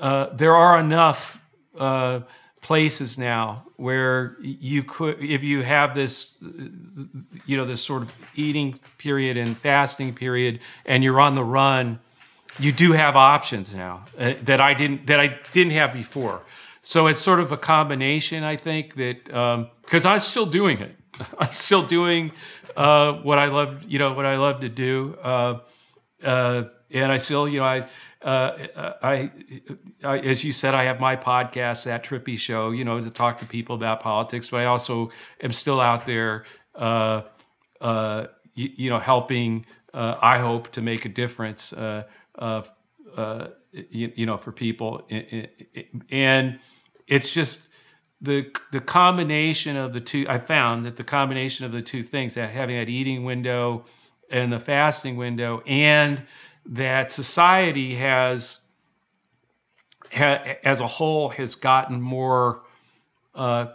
Uh, 0.00 0.26
there 0.32 0.54
are 0.54 0.78
enough 0.78 1.40
uh, 1.78 2.20
places 2.60 3.18
now 3.18 3.64
where 3.76 4.36
you 4.40 4.82
could, 4.82 5.20
if 5.20 5.42
you 5.42 5.62
have 5.62 5.94
this, 5.94 6.36
you 7.46 7.56
know, 7.56 7.64
this 7.64 7.82
sort 7.82 8.02
of 8.02 8.12
eating 8.34 8.78
period 8.98 9.36
and 9.36 9.56
fasting 9.56 10.14
period, 10.14 10.60
and 10.86 11.02
you're 11.04 11.20
on 11.20 11.34
the 11.34 11.44
run, 11.44 11.98
you 12.58 12.72
do 12.72 12.92
have 12.92 13.16
options 13.16 13.74
now 13.74 14.04
uh, 14.18 14.34
that 14.42 14.60
I 14.60 14.74
didn't 14.74 15.06
that 15.08 15.20
I 15.20 15.38
didn't 15.52 15.72
have 15.72 15.92
before. 15.92 16.42
So 16.82 17.06
it's 17.06 17.20
sort 17.20 17.40
of 17.40 17.50
a 17.50 17.56
combination, 17.56 18.44
I 18.44 18.56
think, 18.56 18.94
that 18.96 19.24
because 19.82 20.04
I'm 20.04 20.18
still 20.18 20.46
doing 20.46 20.80
it. 20.80 20.94
I'm 21.38 21.52
still 21.52 21.82
doing 21.82 22.32
uh, 22.76 23.14
what 23.14 23.38
I 23.38 23.46
love, 23.46 23.84
you 23.84 23.98
know, 23.98 24.12
what 24.12 24.26
I 24.26 24.36
love 24.36 24.60
to 24.60 24.68
do, 24.68 25.16
uh, 25.22 25.58
and 26.22 27.12
I 27.12 27.16
still, 27.18 27.48
you 27.48 27.60
know, 27.60 27.64
I, 27.64 27.86
uh, 28.24 28.92
I, 29.02 29.30
I, 30.02 30.18
as 30.18 30.42
you 30.42 30.52
said, 30.52 30.74
I 30.74 30.84
have 30.84 30.98
my 30.98 31.14
podcast, 31.14 31.84
that 31.84 32.02
Trippi 32.02 32.38
Show, 32.38 32.70
you 32.70 32.84
know, 32.84 33.00
to 33.00 33.10
talk 33.10 33.38
to 33.40 33.46
people 33.46 33.76
about 33.76 34.00
politics. 34.00 34.48
But 34.48 34.60
I 34.60 34.64
also 34.64 35.10
am 35.42 35.52
still 35.52 35.78
out 35.78 36.06
there, 36.06 36.44
uh, 36.74 37.22
uh, 37.82 38.26
you, 38.54 38.70
you 38.74 38.90
know, 38.90 38.98
helping. 38.98 39.66
Uh, 39.92 40.16
I 40.20 40.38
hope 40.38 40.72
to 40.72 40.80
make 40.80 41.04
a 41.04 41.08
difference, 41.10 41.72
uh, 41.74 42.04
you, 43.72 44.12
you 44.16 44.26
know, 44.26 44.38
for 44.38 44.52
people, 44.52 45.06
and 46.10 46.58
it's 47.06 47.30
just 47.30 47.68
the 48.20 48.50
the 48.72 48.80
combination 48.80 49.76
of 49.76 49.92
the 49.92 50.00
two. 50.00 50.24
I 50.28 50.38
found 50.38 50.86
that 50.86 50.96
the 50.96 51.04
combination 51.04 51.66
of 51.66 51.72
the 51.72 51.82
two 51.82 52.02
things, 52.02 52.34
that 52.34 52.50
having 52.50 52.76
that 52.76 52.88
eating 52.88 53.24
window 53.24 53.84
and 54.30 54.50
the 54.50 54.60
fasting 54.60 55.16
window, 55.16 55.62
and 55.66 56.22
that 56.66 57.10
society 57.10 57.94
has, 57.96 58.60
ha, 60.12 60.54
as 60.64 60.80
a 60.80 60.86
whole, 60.86 61.28
has 61.30 61.54
gotten 61.54 62.00
more 62.00 62.62
uh, 63.34 63.66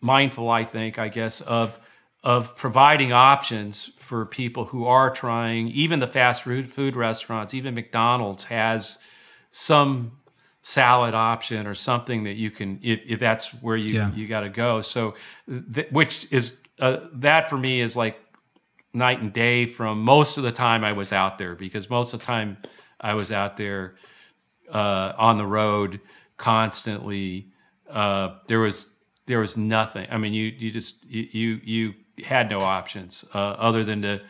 mindful. 0.00 0.50
I 0.50 0.64
think, 0.64 0.98
I 0.98 1.08
guess, 1.08 1.40
of 1.42 1.78
of 2.24 2.56
providing 2.56 3.12
options 3.12 3.90
for 3.98 4.24
people 4.24 4.64
who 4.66 4.86
are 4.86 5.10
trying. 5.10 5.68
Even 5.68 5.98
the 5.98 6.06
fast 6.06 6.44
food 6.44 6.72
food 6.72 6.96
restaurants, 6.96 7.52
even 7.54 7.74
McDonald's 7.74 8.44
has 8.44 8.98
some 9.50 10.12
salad 10.60 11.12
option 11.14 11.66
or 11.66 11.74
something 11.74 12.22
that 12.22 12.34
you 12.34 12.48
can 12.48 12.78
if, 12.82 13.00
if 13.04 13.18
that's 13.18 13.50
where 13.62 13.76
you 13.76 13.94
Yeah. 13.94 14.12
you 14.14 14.28
got 14.28 14.42
to 14.42 14.48
go 14.48 14.80
so 14.80 15.14
th- 15.74 15.88
which 15.90 16.28
is 16.30 16.60
uh, 16.78 16.98
that 17.14 17.50
for 17.50 17.58
me 17.58 17.80
is 17.80 17.96
like 17.96 18.16
night 18.92 19.20
and 19.20 19.32
day 19.32 19.66
from 19.66 20.02
most 20.02 20.38
of 20.38 20.44
the 20.44 20.52
time 20.52 20.84
I 20.84 20.92
was 20.92 21.12
out 21.12 21.38
there 21.38 21.54
because 21.54 21.88
most 21.88 22.14
of 22.14 22.20
the 22.20 22.26
time 22.26 22.58
I 23.00 23.14
was 23.14 23.32
out 23.32 23.56
there 23.56 23.94
uh, 24.70 25.12
on 25.16 25.36
the 25.36 25.46
road 25.46 26.00
constantly. 26.36 27.48
Uh, 27.88 28.36
there 28.46 28.60
was 28.60 28.94
there 29.26 29.38
was 29.38 29.56
nothing. 29.56 30.06
I 30.10 30.18
mean 30.18 30.34
you 30.34 30.46
you 30.46 30.70
just 30.70 31.04
you 31.04 31.28
you, 31.32 31.60
you 31.64 32.24
had 32.24 32.50
no 32.50 32.60
options 32.60 33.24
uh, 33.34 33.38
other 33.38 33.84
than 33.84 34.02
to 34.02 34.20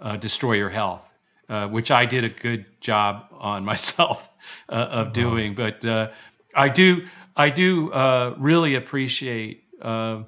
uh, 0.00 0.16
destroy 0.16 0.54
your 0.54 0.70
health 0.70 1.10
uh, 1.50 1.66
which 1.66 1.90
I 1.90 2.06
did 2.06 2.24
a 2.24 2.28
good 2.28 2.64
job 2.80 3.26
on 3.32 3.64
myself 3.72 4.30
uh, 4.68 4.72
of 4.90 5.12
doing. 5.12 5.54
But 5.54 5.84
uh, 5.84 6.10
I 6.54 6.68
do, 6.68 7.06
I 7.36 7.50
do 7.50 7.92
uh, 7.92 8.34
really 8.38 8.76
appreciate 8.76 9.64
uh, 9.82 10.22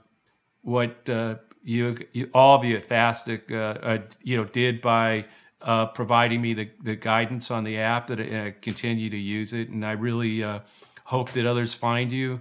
what 0.62 1.08
uh, 1.08 1.36
you, 1.62 1.98
you, 2.12 2.30
all 2.34 2.56
of 2.56 2.64
you 2.64 2.76
at 2.76 2.88
Fastic, 2.88 3.50
uh, 3.50 3.78
uh, 3.80 3.98
you 4.22 4.36
know, 4.36 4.44
did 4.44 4.80
by 4.80 5.24
uh, 5.60 5.86
providing 5.86 6.40
me 6.40 6.54
the, 6.54 6.70
the 6.82 6.96
guidance 6.96 7.50
on 7.50 7.64
the 7.64 7.78
app 7.78 8.06
that 8.08 8.20
I, 8.20 8.46
I 8.46 8.54
continue 8.60 9.10
to 9.10 9.16
use 9.16 9.52
it, 9.52 9.68
and 9.68 9.84
I 9.84 9.92
really 9.92 10.42
uh, 10.42 10.60
hope 11.04 11.30
that 11.32 11.46
others 11.46 11.74
find 11.74 12.12
you. 12.12 12.40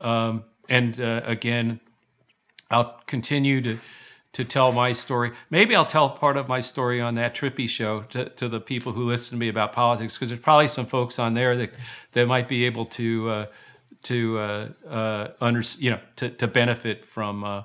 Um, 0.00 0.44
and 0.68 0.98
again, 0.98 1.80
I'll 2.70 3.00
continue 3.06 3.60
to 3.62 3.78
to 4.36 4.44
tell 4.44 4.70
my 4.70 4.92
story. 4.92 5.32
Maybe 5.48 5.74
I'll 5.74 5.86
tell 5.86 6.10
part 6.10 6.36
of 6.36 6.46
my 6.46 6.60
story 6.60 7.00
on 7.00 7.14
that 7.14 7.34
Trippi 7.34 7.66
show 7.66 8.02
to, 8.10 8.28
to 8.28 8.48
the 8.50 8.60
people 8.60 8.92
who 8.92 9.04
listen 9.04 9.30
to 9.30 9.38
me 9.38 9.48
about 9.48 9.72
politics, 9.72 10.12
because 10.12 10.28
there's 10.28 10.42
probably 10.42 10.68
some 10.68 10.84
folks 10.84 11.18
on 11.18 11.32
there 11.32 11.56
that 11.56 11.72
that 12.12 12.28
might 12.28 12.46
be 12.46 12.66
able 12.66 12.84
to 12.84 13.30
uh, 13.30 13.46
to 14.02 14.38
uh, 14.38 14.68
uh, 14.90 15.28
under, 15.40 15.62
you 15.78 15.90
know 15.90 16.00
to, 16.16 16.28
to 16.28 16.46
benefit 16.46 17.06
from 17.06 17.64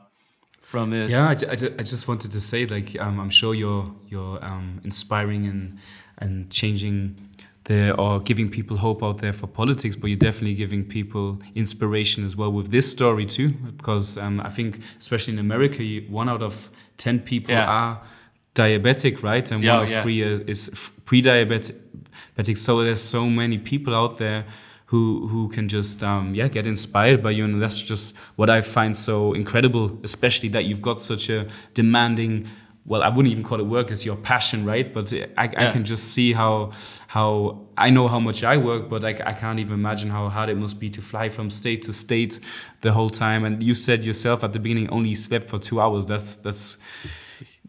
from 0.61 0.89
this. 0.91 1.11
Yeah, 1.11 1.27
I, 1.27 1.31
I, 1.31 1.53
I 1.79 1.83
just 1.83 2.07
wanted 2.07 2.31
to 2.31 2.39
say, 2.39 2.65
like, 2.65 2.99
um, 3.01 3.19
I'm 3.19 3.29
sure 3.29 3.53
you're 3.53 3.93
you're 4.07 4.39
um, 4.43 4.79
inspiring 4.83 5.45
and 5.47 5.77
and 6.17 6.49
changing 6.49 7.15
the 7.65 7.95
or 7.95 8.19
giving 8.19 8.49
people 8.49 8.77
hope 8.77 9.03
out 9.03 9.17
there 9.19 9.33
for 9.33 9.47
politics, 9.47 9.95
but 9.95 10.07
you're 10.07 10.17
definitely 10.17 10.55
giving 10.55 10.83
people 10.83 11.39
inspiration 11.55 12.25
as 12.25 12.35
well 12.35 12.51
with 12.51 12.71
this 12.71 12.89
story 12.89 13.25
too, 13.25 13.49
because 13.77 14.17
um, 14.17 14.39
I 14.39 14.49
think 14.49 14.79
especially 14.99 15.33
in 15.33 15.39
America, 15.39 15.83
you, 15.83 16.01
one 16.09 16.29
out 16.29 16.41
of 16.41 16.69
ten 16.97 17.19
people 17.19 17.53
Yeah. 17.53 17.69
are 17.69 18.01
diabetic, 18.55 19.23
right, 19.23 19.51
and 19.51 19.63
Yeah, 19.63 19.75
one 19.75 19.83
of 19.83 19.89
yeah. 19.91 20.01
three 20.01 20.23
uh, 20.23 20.39
is 20.47 20.91
pre-diabetic. 21.05 22.57
So 22.57 22.83
there's 22.83 23.01
so 23.01 23.25
many 23.29 23.57
people 23.57 23.93
out 23.95 24.17
there 24.17 24.45
who 24.91 25.27
who 25.27 25.47
can 25.47 25.67
just 25.69 26.03
um, 26.03 26.35
yeah 26.35 26.49
get 26.49 26.67
inspired 26.67 27.23
by 27.23 27.31
you, 27.31 27.45
and 27.45 27.61
that's 27.61 27.81
just 27.81 28.15
what 28.35 28.49
I 28.49 28.61
find 28.61 28.95
so 28.95 29.33
incredible, 29.33 29.85
especially 30.03 30.49
that 30.49 30.65
you've 30.65 30.81
got 30.81 30.99
such 30.99 31.29
a 31.29 31.47
demanding. 31.73 32.45
Well, 32.83 33.03
I 33.03 33.09
wouldn't 33.09 33.31
even 33.31 33.43
call 33.43 33.59
it 33.61 33.67
work; 33.67 33.89
it's 33.91 34.05
your 34.05 34.17
passion, 34.17 34.65
right? 34.65 34.91
But 34.91 35.13
I, 35.13 35.45
I 35.45 35.47
Yeah. 35.51 35.71
can 35.71 35.83
just 35.85 36.05
see 36.13 36.33
how 36.33 36.71
how 37.07 37.29
I 37.77 37.89
know 37.89 38.07
how 38.09 38.19
much 38.19 38.43
I 38.43 38.57
work, 38.57 38.89
but 38.89 39.03
I, 39.03 39.13
I 39.31 39.33
can't 39.33 39.59
even 39.59 39.75
imagine 39.75 40.09
how 40.09 40.27
hard 40.29 40.49
it 40.49 40.57
must 40.57 40.77
be 40.79 40.89
to 40.89 41.01
fly 41.01 41.29
from 41.29 41.49
state 41.51 41.83
to 41.83 41.93
state 41.93 42.39
the 42.81 42.91
whole 42.91 43.09
time. 43.09 43.45
And 43.45 43.63
you 43.63 43.73
said 43.75 44.03
yourself 44.03 44.43
at 44.43 44.51
the 44.51 44.59
beginning 44.59 44.89
only 44.89 45.15
slept 45.15 45.47
for 45.49 45.59
two 45.59 45.79
hours. 45.79 46.05
That's 46.07 46.35
that's 46.37 46.77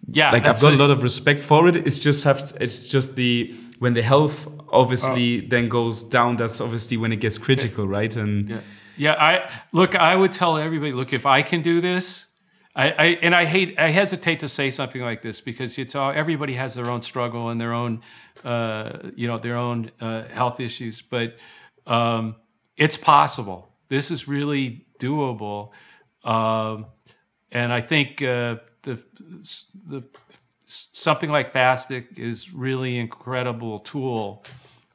yeah. 0.08 0.32
like 0.32 0.44
I've 0.46 0.60
got 0.60 0.72
a 0.72 0.76
lot 0.76 0.90
of 0.90 1.02
respect 1.02 1.40
for 1.40 1.68
it. 1.68 1.76
It's 1.76 1.98
just 1.98 2.24
have 2.24 2.40
it's 2.60 2.80
just 2.94 3.14
the 3.14 3.54
when 3.82 3.94
the 3.94 4.02
health 4.02 4.46
obviously 4.68 5.28
Oh. 5.44 5.48
then 5.48 5.68
goes 5.68 6.04
down. 6.04 6.36
That's 6.36 6.60
obviously 6.60 6.96
when 6.96 7.12
it 7.12 7.20
gets 7.20 7.38
critical, 7.38 7.84
right? 7.98 8.16
And 8.16 8.48
Yeah. 8.48 8.60
Yeah, 8.96 9.14
I 9.32 9.50
look. 9.72 9.94
I 9.94 10.14
would 10.20 10.32
tell 10.32 10.56
everybody, 10.58 10.92
look, 10.92 11.12
if 11.12 11.24
I 11.24 11.42
can 11.42 11.62
do 11.62 11.80
this, 11.80 12.26
I, 12.76 12.86
I 13.04 13.06
and 13.22 13.34
I 13.34 13.44
hate, 13.46 13.78
I 13.78 13.90
hesitate 13.90 14.38
to 14.40 14.48
say 14.48 14.70
something 14.70 15.02
like 15.10 15.20
this 15.22 15.40
because 15.40 15.78
it's 15.82 15.94
all 15.94 16.12
everybody 16.14 16.54
has 16.54 16.74
their 16.74 16.88
own 16.90 17.02
struggle 17.02 17.48
and 17.50 17.58
their 17.60 17.72
own, 17.72 18.00
uh, 18.44 18.90
you 19.16 19.26
know, 19.28 19.38
their 19.38 19.56
own 19.56 19.90
uh, 20.00 20.22
health 20.34 20.60
issues. 20.60 21.02
But 21.02 21.38
um, 21.86 22.34
it's 22.76 22.98
possible. 22.98 23.60
This 23.88 24.10
is 24.10 24.28
really 24.28 24.86
doable, 25.00 25.70
um, 26.22 26.86
and 27.50 27.72
I 27.72 27.80
think 27.80 28.20
uh, 28.22 28.56
the 28.82 28.94
the 29.88 30.02
something 30.64 31.30
like 31.30 31.52
Fastic 31.52 32.18
is 32.18 32.52
really 32.52 32.98
incredible 32.98 33.78
tool 33.78 34.44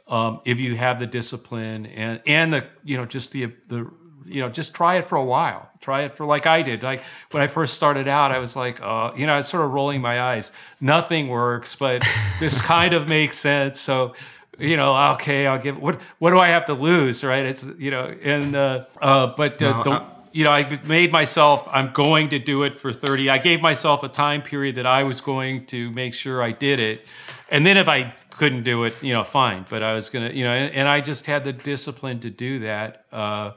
um, 0.08 0.42
if 0.46 0.60
you 0.60 0.76
have 0.76 1.00
the 1.00 1.08
discipline 1.08 1.86
and 1.88 2.22
and 2.26 2.54
the 2.54 2.66
you 2.84 2.98
know 2.98 3.06
just 3.06 3.32
the 3.32 3.52
the 3.68 3.90
you 4.26 4.42
know 4.42 4.50
just 4.50 4.74
try 4.74 4.98
it 4.98 5.06
for 5.06 5.18
a 5.18 5.24
while. 5.24 5.70
Try 5.80 6.02
it 6.02 6.16
for 6.16 6.26
like 6.26 6.46
i 6.46 6.62
did. 6.62 6.84
Like 6.84 7.02
when 7.32 7.44
i 7.44 7.48
first 7.48 7.74
started 7.74 8.08
out 8.08 8.32
i 8.32 8.40
was 8.40 8.56
like 8.56 8.82
uh, 8.82 9.12
you 9.16 9.26
know 9.26 9.34
i 9.34 9.38
was 9.38 9.48
sort 9.48 9.64
of 9.64 9.72
rolling 9.72 10.02
my 10.02 10.22
eyes. 10.22 10.52
Nothing 10.80 11.28
works 11.28 11.76
but 11.76 12.06
this 12.40 12.62
kind 12.62 12.94
of 12.94 13.08
makes 13.08 13.38
sense. 13.38 13.80
So 13.80 14.16
you 14.60 14.76
know 14.76 15.14
okay 15.14 15.46
i'll 15.46 15.60
give 15.60 15.78
what 15.78 16.02
what 16.18 16.32
do 16.32 16.40
i 16.40 16.48
have 16.48 16.66
to 16.66 16.74
lose 16.74 17.24
right? 17.24 17.46
It's 17.46 17.64
you 17.78 17.92
know 17.92 18.16
and 18.24 18.56
uh, 18.56 18.86
uh 19.02 19.28
but 19.28 19.62
uh, 19.62 19.84
no, 19.84 20.17
you 20.38 20.44
know, 20.44 20.52
I 20.52 20.80
made 20.86 21.12
myself, 21.12 21.68
I'm 21.72 21.92
going 21.94 22.30
to 22.30 22.38
do 22.38 22.62
it 22.62 22.80
for 22.80 22.94
30. 22.94 23.28
I 23.28 23.40
gave 23.40 23.60
myself 23.60 24.04
a 24.04 24.08
time 24.08 24.44
period 24.44 24.76
that 24.76 24.86
I 24.86 25.02
was 25.02 25.20
going 25.20 25.66
to 25.66 25.90
make 25.90 26.14
sure 26.14 26.44
I 26.44 26.52
did 26.52 26.80
it. 26.80 27.08
And 27.50 27.66
then 27.66 27.76
if 27.76 27.88
I 27.88 28.14
couldn't 28.30 28.62
do 28.62 28.84
it, 28.84 28.94
you 29.02 29.14
know, 29.14 29.24
fine. 29.24 29.66
But 29.68 29.82
I 29.82 29.96
was 29.96 30.12
going 30.12 30.30
to, 30.30 30.38
you 30.38 30.44
know, 30.44 30.52
and, 30.52 30.72
and, 30.76 30.88
I 30.88 31.02
just 31.02 31.26
had 31.26 31.44
the 31.44 31.54
discipline 31.54 32.20
to 32.20 32.30
do 32.30 32.60
that. 32.60 33.06
Uh, 33.12 33.54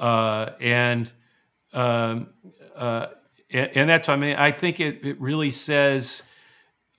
uh, 0.00 0.50
and, 0.60 1.12
um, 1.72 2.30
uh, 2.74 3.06
and, 3.52 3.70
and, 3.76 3.88
that's, 3.88 4.08
I 4.08 4.16
mean, 4.16 4.34
I 4.34 4.50
think 4.50 4.80
it, 4.80 5.06
it 5.06 5.20
really 5.20 5.52
says 5.52 6.24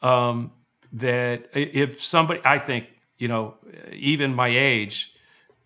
um, 0.01 0.53
that 0.93 1.49
if 1.53 2.01
somebody, 2.01 2.39
I 2.45 2.59
think, 2.59 2.85
you 3.17 3.27
know, 3.27 3.55
even 3.91 4.33
my 4.33 4.47
age, 4.47 5.13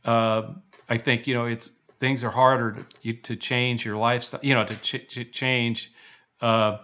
uh, 0.03 0.47
I 0.89 0.97
think, 0.97 1.27
you 1.27 1.35
know, 1.35 1.45
it's, 1.45 1.69
things 2.05 2.23
are 2.23 2.29
harder 2.29 2.77
to, 3.01 3.13
to 3.13 3.35
change 3.35 3.83
your 3.83 3.97
lifestyle, 3.97 4.39
you 4.43 4.53
know, 4.53 4.63
to, 4.63 4.75
ch- 4.75 5.07
to 5.09 5.23
change. 5.23 5.91
Uh, 6.39 6.77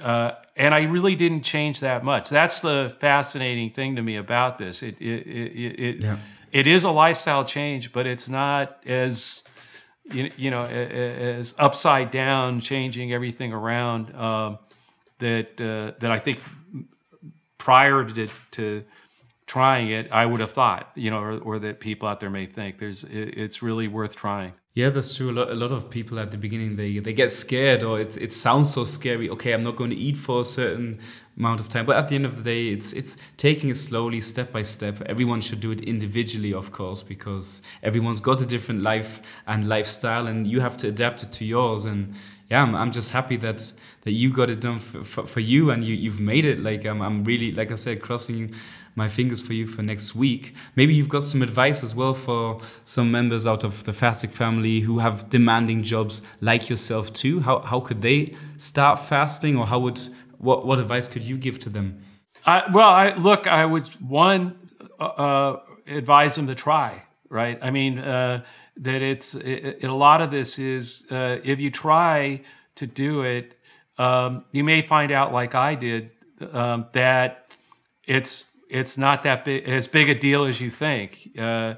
uh, 0.00 0.30
and 0.54 0.72
I 0.72 0.84
really 0.84 1.16
didn't 1.16 1.42
change 1.42 1.80
that 1.80 2.04
much. 2.04 2.30
That's 2.30 2.60
the 2.60 2.96
fascinating 3.00 3.70
thing 3.70 3.96
to 3.96 4.02
me 4.02 4.14
about 4.14 4.56
this. 4.56 4.84
It 4.84 5.00
it 5.00 5.26
it 5.26 5.80
it, 5.80 5.96
yeah. 5.96 6.18
it 6.52 6.68
is 6.68 6.84
a 6.84 6.90
lifestyle 6.90 7.44
change, 7.44 7.92
but 7.92 8.06
it's 8.06 8.28
not 8.28 8.80
as 8.86 9.42
you, 10.12 10.30
you 10.36 10.52
know 10.52 10.66
as 10.66 11.56
upside 11.58 12.12
down, 12.12 12.60
changing 12.60 13.12
everything 13.12 13.52
around 13.52 14.14
um, 14.14 14.60
that 15.18 15.60
uh, 15.60 15.98
that 15.98 16.12
I 16.12 16.20
think 16.20 16.38
prior 17.58 18.04
to 18.04 18.28
to 18.52 18.84
trying 19.48 19.88
it, 19.88 20.08
I 20.12 20.26
would 20.26 20.40
have 20.40 20.52
thought, 20.52 20.92
you 20.94 21.10
know, 21.10 21.20
or, 21.20 21.38
or 21.38 21.58
that 21.58 21.80
people 21.80 22.06
out 22.08 22.20
there 22.20 22.30
may 22.30 22.46
think 22.46 22.78
there's 22.78 23.02
it, 23.02 23.36
it's 23.36 23.62
really 23.62 23.88
worth 23.88 24.14
trying. 24.14 24.52
Yeah, 24.74 24.90
that's 24.90 25.16
true. 25.16 25.30
A 25.30 25.32
lot, 25.32 25.50
a 25.50 25.54
lot 25.54 25.72
of 25.72 25.90
people 25.90 26.20
at 26.20 26.30
the 26.30 26.36
beginning 26.36 26.76
they 26.76 27.00
they 27.00 27.12
get 27.12 27.32
scared 27.32 27.82
or 27.82 27.98
it 27.98 28.16
it 28.16 28.30
sounds 28.30 28.72
so 28.72 28.84
scary. 28.84 29.28
Okay, 29.30 29.52
I'm 29.52 29.64
not 29.64 29.74
going 29.74 29.90
to 29.90 29.96
eat 29.96 30.16
for 30.16 30.42
a 30.42 30.44
certain 30.44 31.00
amount 31.36 31.60
of 31.60 31.68
time, 31.68 31.86
but 31.86 31.96
at 31.96 32.08
the 32.08 32.14
end 32.14 32.26
of 32.26 32.36
the 32.36 32.42
day, 32.42 32.68
it's 32.68 32.92
it's 32.92 33.16
taking 33.36 33.70
it 33.70 33.76
slowly, 33.76 34.20
step 34.20 34.52
by 34.52 34.62
step. 34.62 35.00
Everyone 35.06 35.40
should 35.40 35.60
do 35.60 35.72
it 35.72 35.80
individually, 35.80 36.52
of 36.52 36.70
course, 36.70 37.02
because 37.02 37.62
everyone's 37.82 38.20
got 38.20 38.40
a 38.40 38.46
different 38.46 38.82
life 38.82 39.20
and 39.46 39.68
lifestyle, 39.68 40.28
and 40.28 40.46
you 40.46 40.60
have 40.60 40.76
to 40.76 40.88
adapt 40.88 41.22
it 41.22 41.32
to 41.32 41.44
yours. 41.44 41.84
And 41.84 42.14
yeah, 42.50 42.62
I'm, 42.62 42.74
I'm 42.74 42.92
just 42.92 43.12
happy 43.12 43.36
that 43.38 43.72
that 44.02 44.12
you 44.12 44.32
got 44.32 44.48
it 44.48 44.60
done 44.60 44.78
for, 44.78 45.02
for, 45.02 45.26
for 45.26 45.40
you 45.40 45.70
and 45.70 45.82
you 45.84 45.94
you've 45.94 46.20
made 46.20 46.44
it. 46.44 46.60
Like 46.60 46.84
I'm 46.86 47.02
I'm 47.02 47.24
really 47.24 47.52
like 47.52 47.70
I 47.72 47.76
said, 47.76 48.00
crossing 48.00 48.54
my 48.98 49.08
fingers 49.08 49.40
for 49.40 49.54
you 49.54 49.66
for 49.66 49.82
next 49.82 50.14
week. 50.14 50.54
Maybe 50.76 50.92
you've 50.92 51.08
got 51.08 51.22
some 51.22 51.40
advice 51.40 51.82
as 51.82 51.94
well 51.94 52.12
for 52.12 52.60
some 52.84 53.10
members 53.10 53.46
out 53.46 53.64
of 53.64 53.84
the 53.84 53.94
fasting 53.94 54.30
family 54.30 54.80
who 54.80 54.98
have 54.98 55.30
demanding 55.30 55.82
jobs 55.82 56.20
like 56.40 56.68
yourself 56.68 57.12
too. 57.12 57.40
How 57.40 57.60
how 57.60 57.80
could 57.80 58.02
they 58.02 58.34
start 58.58 58.98
fasting, 58.98 59.56
or 59.56 59.66
how 59.66 59.78
would 59.78 60.00
what 60.38 60.66
what 60.66 60.78
advice 60.80 61.08
could 61.08 61.22
you 61.22 61.38
give 61.38 61.58
to 61.60 61.70
them? 61.70 62.02
I, 62.44 62.64
well, 62.72 62.90
I 62.90 63.14
look. 63.14 63.46
I 63.46 63.64
would 63.64 63.86
one 64.00 64.42
uh, 65.00 65.04
uh 65.04 65.60
advise 65.86 66.34
them 66.34 66.46
to 66.48 66.54
try. 66.54 66.90
Right. 67.30 67.58
I 67.62 67.70
mean 67.70 67.98
uh, 67.98 68.42
that 68.78 69.02
it's 69.02 69.34
it, 69.34 69.82
it, 69.82 69.84
a 69.84 69.94
lot 69.94 70.20
of 70.22 70.30
this 70.30 70.58
is 70.58 71.06
uh, 71.10 71.38
if 71.44 71.60
you 71.60 71.70
try 71.70 72.42
to 72.76 72.86
do 72.86 73.22
it, 73.22 73.54
um, 73.98 74.44
you 74.52 74.64
may 74.64 74.82
find 74.82 75.12
out 75.12 75.32
like 75.32 75.54
I 75.54 75.74
did 75.74 76.10
um, 76.52 76.86
that 76.92 77.48
it's 78.04 78.44
it's 78.68 78.98
not 78.98 79.22
that 79.22 79.44
big, 79.44 79.68
as 79.68 79.88
big 79.88 80.08
a 80.08 80.14
deal 80.14 80.44
as 80.44 80.60
you 80.60 80.70
think. 80.70 81.30
Uh, 81.38 81.74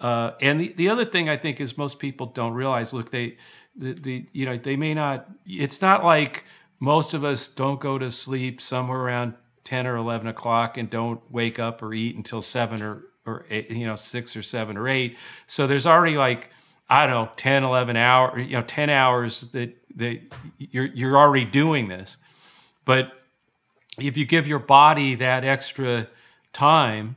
uh, 0.00 0.32
and 0.40 0.60
the, 0.60 0.72
the 0.74 0.88
other 0.88 1.04
thing 1.04 1.28
I 1.28 1.36
think 1.36 1.60
is 1.60 1.76
most 1.76 1.98
people 1.98 2.26
don't 2.26 2.54
realize. 2.54 2.92
Look, 2.92 3.10
they 3.10 3.36
the, 3.76 3.92
the 3.92 4.26
you 4.32 4.46
know 4.46 4.56
they 4.56 4.76
may 4.76 4.94
not. 4.94 5.28
It's 5.46 5.82
not 5.82 6.04
like 6.04 6.44
most 6.78 7.14
of 7.14 7.24
us 7.24 7.48
don't 7.48 7.80
go 7.80 7.98
to 7.98 8.10
sleep 8.10 8.60
somewhere 8.60 9.00
around 9.00 9.34
ten 9.64 9.86
or 9.86 9.96
eleven 9.96 10.28
o'clock 10.28 10.78
and 10.78 10.88
don't 10.88 11.20
wake 11.30 11.58
up 11.58 11.82
or 11.82 11.92
eat 11.92 12.16
until 12.16 12.40
seven 12.40 12.82
or 12.82 13.04
or 13.26 13.44
eight, 13.50 13.70
you 13.70 13.86
know 13.86 13.96
six 13.96 14.36
or 14.36 14.42
seven 14.42 14.76
or 14.76 14.88
eight. 14.88 15.18
So 15.46 15.66
there's 15.66 15.86
already 15.86 16.16
like 16.16 16.50
I 16.90 17.06
don't 17.06 17.26
know 17.26 17.32
10, 17.36 17.64
11 17.64 17.96
hours, 17.96 18.46
you 18.46 18.56
know, 18.56 18.62
10 18.62 18.88
hours 18.88 19.42
that, 19.52 19.76
that 19.96 20.20
you're, 20.56 20.86
you're 20.86 21.18
already 21.18 21.44
doing 21.44 21.88
this. 21.88 22.16
But 22.84 23.12
if 23.98 24.16
you 24.16 24.24
give 24.24 24.48
your 24.48 24.58
body 24.58 25.16
that 25.16 25.44
extra 25.44 26.08
time 26.58 27.16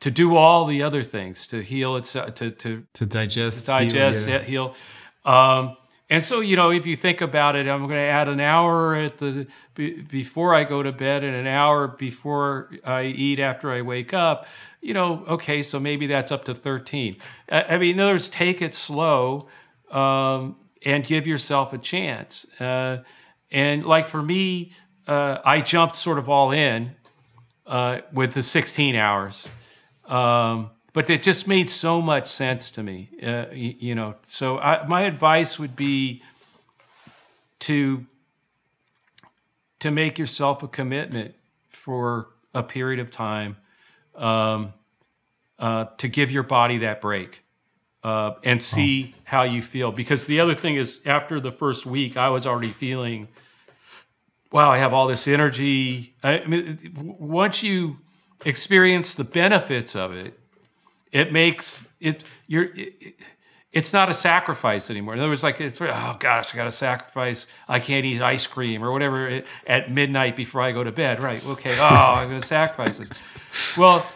to 0.00 0.10
do 0.10 0.36
all 0.36 0.64
the 0.64 0.82
other 0.82 1.02
things 1.02 1.46
to 1.48 1.60
heal 1.62 1.96
itself 1.96 2.34
to 2.34 2.50
to 2.50 2.84
to 2.94 3.06
digest 3.06 3.66
to 3.66 3.72
digest 3.72 4.26
heal, 4.26 4.34
yeah. 4.36 4.44
heal. 4.44 4.74
Um, 5.24 5.76
and 6.10 6.24
so 6.24 6.40
you 6.40 6.56
know 6.56 6.70
if 6.70 6.86
you 6.86 6.96
think 6.96 7.20
about 7.20 7.56
it 7.56 7.68
i'm 7.68 7.80
going 7.80 7.90
to 7.90 7.96
add 7.96 8.28
an 8.28 8.40
hour 8.40 8.94
at 8.94 9.18
the 9.18 9.46
before 9.74 10.54
i 10.54 10.64
go 10.64 10.82
to 10.82 10.92
bed 10.92 11.24
and 11.24 11.34
an 11.34 11.46
hour 11.46 11.88
before 11.88 12.70
i 12.84 13.04
eat 13.04 13.38
after 13.38 13.70
i 13.70 13.82
wake 13.82 14.14
up 14.14 14.46
you 14.80 14.94
know 14.94 15.24
okay 15.28 15.62
so 15.62 15.78
maybe 15.78 16.06
that's 16.06 16.32
up 16.32 16.44
to 16.44 16.54
13 16.54 17.16
i 17.50 17.76
mean 17.78 17.94
in 17.94 18.00
other 18.00 18.12
words 18.12 18.28
take 18.28 18.62
it 18.62 18.74
slow 18.74 19.48
um, 19.90 20.56
and 20.84 21.04
give 21.06 21.26
yourself 21.26 21.72
a 21.72 21.78
chance 21.78 22.46
uh, 22.60 23.02
and 23.50 23.84
like 23.84 24.06
for 24.06 24.22
me 24.22 24.72
uh, 25.06 25.38
i 25.44 25.60
jumped 25.60 25.96
sort 25.96 26.18
of 26.18 26.28
all 26.28 26.52
in 26.52 26.94
uh, 27.68 28.00
with 28.12 28.34
the 28.34 28.42
16 28.42 28.96
hours. 28.96 29.50
Um, 30.06 30.70
but 30.94 31.08
it 31.10 31.22
just 31.22 31.46
made 31.46 31.70
so 31.70 32.00
much 32.00 32.26
sense 32.26 32.70
to 32.72 32.82
me, 32.82 33.10
uh, 33.22 33.46
you, 33.52 33.74
you, 33.78 33.94
know. 33.94 34.16
So 34.24 34.58
I, 34.58 34.86
my 34.86 35.02
advice 35.02 35.58
would 35.58 35.76
be 35.76 36.22
to 37.60 38.06
to 39.80 39.90
make 39.92 40.18
yourself 40.18 40.62
a 40.64 40.68
commitment 40.68 41.34
for 41.68 42.30
a 42.52 42.64
period 42.64 42.98
of 42.98 43.12
time 43.12 43.56
um, 44.16 44.72
uh, 45.60 45.84
to 45.98 46.08
give 46.08 46.32
your 46.32 46.42
body 46.42 46.78
that 46.78 47.00
break 47.00 47.44
uh, 48.02 48.32
and 48.42 48.60
see 48.60 49.14
how 49.22 49.42
you 49.42 49.62
feel. 49.62 49.92
Because 49.92 50.26
the 50.26 50.40
other 50.40 50.54
thing 50.54 50.74
is, 50.74 51.00
after 51.06 51.38
the 51.38 51.52
first 51.52 51.86
week, 51.86 52.16
I 52.16 52.30
was 52.30 52.44
already 52.44 52.70
feeling 52.70 53.28
wow, 54.52 54.70
I 54.70 54.78
have 54.78 54.92
all 54.92 55.06
this 55.06 55.28
energy. 55.28 56.14
I, 56.22 56.44
mean, 56.44 56.78
once 57.18 57.62
you 57.62 57.98
experience 58.44 59.14
the 59.14 59.24
benefits 59.24 59.94
of 59.94 60.12
it, 60.12 60.38
it 61.12 61.32
makes 61.32 61.86
it 62.00 62.24
you're. 62.46 62.70
It, 62.74 63.16
it's 63.70 63.92
not 63.92 64.08
a 64.08 64.14
sacrifice 64.14 64.90
anymore. 64.90 65.14
In 65.14 65.20
other 65.20 65.28
words, 65.28 65.42
like 65.42 65.60
it's 65.60 65.80
oh 65.80 66.16
gosh, 66.18 66.54
I 66.54 66.56
got 66.56 66.64
to 66.64 66.70
sacrifice. 66.70 67.46
I 67.68 67.80
can't 67.80 68.04
eat 68.06 68.22
ice 68.22 68.46
cream 68.46 68.82
or 68.82 68.90
whatever 68.92 69.42
at 69.66 69.92
midnight 69.92 70.36
before 70.36 70.62
I 70.62 70.72
go 70.72 70.82
to 70.82 70.90
bed. 70.90 71.22
Right? 71.22 71.44
Okay. 71.46 71.76
Oh, 71.78 72.14
I'm 72.16 72.28
going 72.28 72.40
to 72.40 72.46
sacrifice 72.46 72.98
this. 72.98 73.10
Well, 73.76 74.06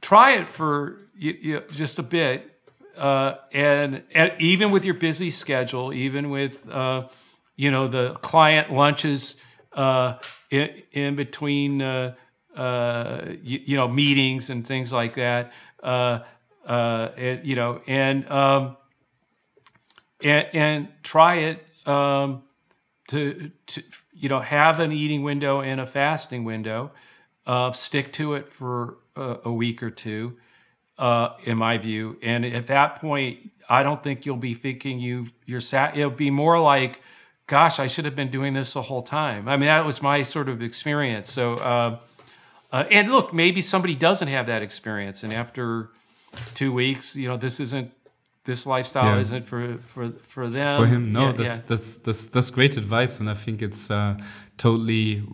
try 0.00 0.36
it 0.36 0.46
for 0.46 1.08
you, 1.16 1.36
you, 1.40 1.62
just 1.72 1.98
a 1.98 2.02
bit, 2.02 2.50
uh, 2.96 3.34
and, 3.52 4.02
and, 4.14 4.32
even 4.38 4.70
with 4.70 4.84
your 4.84 4.94
busy 4.94 5.30
schedule, 5.30 5.92
even 5.92 6.30
with 6.30 6.68
uh, 6.70 7.08
you 7.56 7.70
know 7.70 7.88
the 7.88 8.14
client 8.14 8.72
lunches 8.72 9.36
uh, 9.72 10.18
in, 10.50 10.82
in, 10.92 11.16
between 11.16 11.82
uh, 11.82 12.14
uh, 12.56 13.26
you, 13.42 13.60
you, 13.64 13.76
know 13.76 13.88
meetings 13.88 14.50
and 14.50 14.66
things 14.66 14.92
like 14.92 15.14
that. 15.14 15.52
Uh, 15.82 16.20
and, 16.66 17.44
you 17.46 17.56
know, 17.56 17.80
and, 17.86 18.28
um, 18.30 18.76
and 20.22 20.46
and 20.52 20.88
try 21.02 21.36
it 21.36 21.66
um, 21.86 22.42
to 23.08 23.50
to 23.66 23.82
you 24.12 24.28
know 24.28 24.40
have 24.40 24.80
an 24.80 24.92
eating 24.92 25.22
window 25.22 25.60
and 25.60 25.80
a 25.80 25.86
fasting 25.86 26.44
window. 26.44 26.90
stick 27.72 28.12
to 28.12 28.34
it 28.34 28.48
for 28.48 28.98
a, 29.16 29.38
a 29.44 29.52
week 29.52 29.82
or 29.82 29.90
two. 29.90 30.36
Uh, 30.98 31.34
in 31.44 31.56
my 31.56 31.78
view. 31.78 32.18
And 32.22 32.44
at 32.44 32.66
that 32.66 32.96
point, 32.96 33.50
I 33.70 33.82
don't 33.82 34.02
think 34.02 34.26
you'll 34.26 34.36
be 34.36 34.52
thinking 34.52 35.00
you 35.00 35.28
you're 35.46 35.62
sat. 35.62 35.96
It'll 35.96 36.10
be 36.10 36.30
more 36.30 36.60
like 36.60 37.00
gosh, 37.50 37.80
I 37.80 37.88
should 37.88 38.04
have 38.04 38.14
been 38.14 38.30
doing 38.30 38.52
this 38.54 38.74
the 38.74 38.82
whole 38.82 39.02
time. 39.02 39.48
I 39.48 39.56
mean, 39.56 39.66
that 39.66 39.84
was 39.84 40.00
my 40.00 40.22
sort 40.22 40.48
of 40.48 40.62
experience. 40.62 41.30
So, 41.30 41.54
uh, 41.54 41.98
uh, 42.72 42.84
and 42.90 43.10
look, 43.10 43.34
maybe 43.34 43.60
somebody 43.60 43.96
doesn't 43.96 44.28
have 44.28 44.46
that 44.46 44.62
experience, 44.62 45.24
and 45.24 45.32
after 45.32 45.90
two 46.54 46.72
weeks, 46.72 47.16
you 47.16 47.28
know, 47.28 47.36
this 47.36 47.58
isn't 47.58 47.90
this 48.44 48.66
lifestyle 48.66 49.16
yeah. 49.16 49.26
isn't 49.26 49.44
for 49.44 49.78
for 49.92 50.10
for 50.22 50.48
them. 50.48 50.80
For 50.80 50.86
him, 50.86 51.12
no, 51.12 51.26
yeah, 51.26 51.32
that's, 51.32 51.56
yeah. 51.58 51.64
that's 51.66 51.96
that's 51.96 52.26
that's 52.26 52.50
great 52.50 52.76
advice, 52.76 53.18
and 53.20 53.28
I 53.28 53.34
think 53.34 53.62
it's 53.62 53.90
uh, 53.90 54.16
totally 54.56 55.24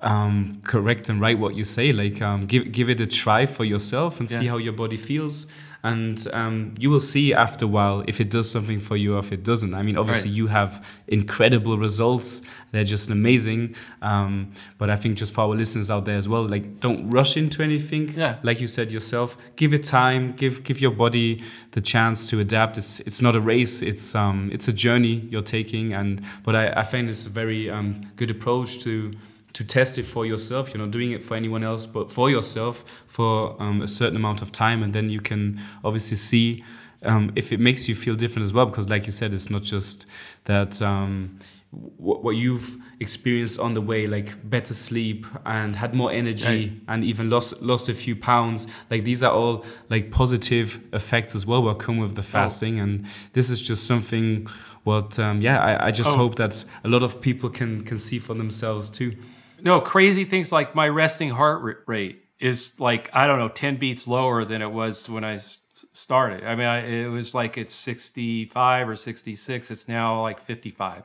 um, 0.00 0.60
correct 0.62 1.08
and 1.08 1.20
right 1.20 1.36
what 1.36 1.56
you 1.56 1.64
say. 1.64 1.92
Like 1.92 2.22
um, 2.22 2.42
give 2.42 2.70
give 2.70 2.88
it 2.88 3.00
a 3.00 3.08
try 3.08 3.46
for 3.46 3.64
yourself 3.64 4.20
and 4.20 4.30
see 4.30 4.46
how 4.46 4.58
your 4.58 4.72
body 4.72 4.96
feels 4.96 5.46
and 5.86 6.26
um, 6.32 6.74
you 6.80 6.90
will 6.90 7.06
see 7.14 7.32
after 7.32 7.64
a 7.64 7.68
while 7.68 8.02
if 8.08 8.20
it 8.20 8.28
does 8.28 8.50
something 8.50 8.80
for 8.80 8.96
you 8.96 9.14
or 9.14 9.20
if 9.20 9.30
it 9.30 9.44
doesn't. 9.44 9.72
I 9.72 9.82
mean, 9.82 9.96
obviously 9.96 10.30
right. 10.30 10.36
you 10.36 10.46
have 10.48 10.84
incredible 11.06 11.78
results; 11.78 12.42
they're 12.72 12.90
just 12.96 13.08
amazing. 13.08 13.76
Um, 14.02 14.52
but 14.78 14.90
I 14.90 14.96
think 14.96 15.16
just 15.16 15.32
for 15.32 15.42
our 15.42 15.54
listeners 15.54 15.88
out 15.88 16.04
there 16.04 16.16
as 16.16 16.28
well, 16.28 16.42
like 16.42 16.80
don't 16.80 17.08
rush 17.08 17.36
into 17.36 17.62
anything. 17.62 18.08
Yeah. 18.16 18.38
Like 18.42 18.60
you 18.60 18.66
said 18.66 18.90
yourself, 18.90 19.38
give 19.54 19.72
it 19.72 19.84
time. 19.84 20.32
Give 20.32 20.62
give 20.64 20.80
your 20.80 20.90
body 20.90 21.44
the 21.70 21.80
chance 21.80 22.28
to 22.30 22.40
adapt. 22.40 22.76
It's 22.78 22.98
it's 23.00 23.22
not 23.22 23.36
a 23.36 23.40
race. 23.40 23.80
It's 23.80 24.14
um 24.14 24.50
it's 24.52 24.66
a 24.66 24.72
journey 24.72 25.28
you're 25.30 25.50
taking. 25.58 25.92
And 25.92 26.20
but 26.42 26.56
I, 26.56 26.80
I 26.80 26.82
find 26.82 27.08
it's 27.08 27.26
a 27.26 27.30
very 27.30 27.70
um, 27.70 28.10
good 28.16 28.30
approach 28.30 28.80
to 28.80 29.12
to 29.56 29.64
test 29.64 29.96
it 29.96 30.02
for 30.02 30.26
yourself. 30.26 30.74
You're 30.74 30.84
not 30.84 30.90
doing 30.90 31.12
it 31.12 31.22
for 31.22 31.34
anyone 31.34 31.64
else, 31.64 31.86
but 31.86 32.12
for 32.12 32.28
yourself 32.28 33.02
for 33.06 33.56
um, 33.58 33.80
a 33.80 33.88
certain 33.88 34.16
amount 34.16 34.42
of 34.42 34.52
time, 34.52 34.82
and 34.82 34.92
then 34.92 35.08
you 35.08 35.20
can 35.20 35.58
obviously 35.82 36.18
see 36.18 36.62
um, 37.02 37.32
if 37.36 37.52
it 37.52 37.58
makes 37.58 37.88
you 37.88 37.94
feel 37.94 38.16
different 38.16 38.44
as 38.44 38.52
well. 38.52 38.66
Because, 38.66 38.90
like 38.90 39.06
you 39.06 39.12
said, 39.12 39.32
it's 39.32 39.48
not 39.48 39.62
just 39.62 40.04
that 40.44 40.82
um, 40.82 41.38
what 41.70 42.36
you've 42.36 42.76
experienced 43.00 43.58
on 43.58 43.72
the 43.72 43.80
way, 43.80 44.06
like 44.06 44.28
better 44.48 44.74
sleep 44.74 45.24
and 45.46 45.74
had 45.74 45.94
more 45.94 46.12
energy, 46.12 46.68
right. 46.68 46.72
and 46.88 47.02
even 47.02 47.30
lost 47.30 47.62
lost 47.62 47.88
a 47.88 47.94
few 47.94 48.14
pounds. 48.14 48.66
Like 48.90 49.04
these 49.04 49.22
are 49.22 49.32
all 49.32 49.64
like 49.88 50.10
positive 50.10 50.84
effects 50.92 51.34
as 51.34 51.46
well 51.46 51.62
that 51.62 51.78
come 51.78 51.96
with 51.96 52.14
the 52.14 52.22
fasting, 52.22 52.78
oh. 52.78 52.82
and 52.82 53.06
this 53.32 53.48
is 53.48 53.62
just 53.62 53.86
something. 53.86 54.46
What 54.84 55.18
um, 55.18 55.40
yeah, 55.40 55.58
I, 55.58 55.86
I 55.86 55.90
just 55.92 56.14
oh. 56.14 56.18
hope 56.18 56.34
that 56.34 56.62
a 56.84 56.88
lot 56.88 57.02
of 57.02 57.22
people 57.22 57.48
can 57.48 57.80
can 57.80 57.96
see 57.96 58.18
for 58.18 58.34
themselves 58.34 58.90
too. 58.90 59.16
No, 59.60 59.80
crazy 59.80 60.24
things 60.24 60.52
like 60.52 60.74
my 60.74 60.88
resting 60.88 61.30
heart 61.30 61.82
rate 61.86 62.22
is 62.38 62.78
like 62.78 63.10
I 63.14 63.26
don't 63.26 63.38
know, 63.38 63.48
ten 63.48 63.76
beats 63.76 64.06
lower 64.06 64.44
than 64.44 64.62
it 64.62 64.70
was 64.70 65.08
when 65.08 65.24
I 65.24 65.38
started. 65.38 66.44
I 66.44 66.54
mean, 66.54 66.66
I, 66.66 67.04
it 67.04 67.08
was 67.08 67.34
like 67.34 67.56
it's 67.58 67.74
sixty-five 67.74 68.88
or 68.88 68.96
sixty-six. 68.96 69.70
It's 69.70 69.88
now 69.88 70.20
like 70.22 70.40
fifty-five. 70.40 71.04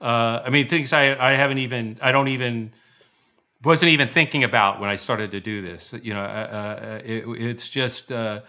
Uh, 0.00 0.42
I 0.44 0.50
mean, 0.50 0.68
things 0.68 0.92
I 0.92 1.16
I 1.18 1.32
haven't 1.32 1.58
even 1.58 1.98
I 2.00 2.12
don't 2.12 2.28
even 2.28 2.72
wasn't 3.64 3.90
even 3.90 4.06
thinking 4.06 4.44
about 4.44 4.80
when 4.80 4.88
I 4.88 4.96
started 4.96 5.32
to 5.32 5.40
do 5.40 5.60
this. 5.62 5.92
You 6.00 6.14
know, 6.14 6.20
uh, 6.20 6.22
uh, 6.22 7.00
it, 7.04 7.24
it's 7.26 7.68
just 7.68 8.12
uh, 8.12 8.42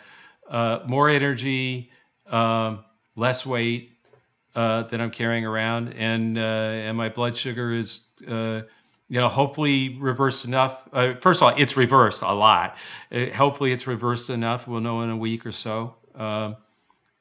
uh, 0.48 0.80
more 0.86 1.10
energy, 1.10 1.92
um, 2.28 2.86
less 3.16 3.46
weight 3.46 3.98
uh, 4.56 4.84
that 4.84 5.02
I'm 5.02 5.12
carrying 5.12 5.46
around, 5.46 5.94
and 5.94 6.38
and 6.38 6.96
my 6.96 7.10
blood 7.10 7.36
sugar 7.36 7.74
is 7.74 8.02
you 9.10 9.20
know, 9.20 9.28
hopefully 9.28 9.98
reversed 10.00 10.46
enough. 10.46 10.88
Uh, 10.94 11.16
first 11.16 11.42
of 11.42 11.50
all, 11.50 11.56
it's 11.58 11.76
reversed 11.76 12.22
a 12.22 12.34
lot. 12.34 12.78
Uh, 13.12 13.26
hopefully, 13.28 13.72
it's 13.72 13.88
reversed 13.88 14.30
enough. 14.30 14.68
We'll 14.68 14.82
know 14.82 15.02
in 15.02 15.10
a 15.10 15.18
week 15.18 15.46
or 15.46 15.52
so. 15.52 15.96
Um, 16.16 16.58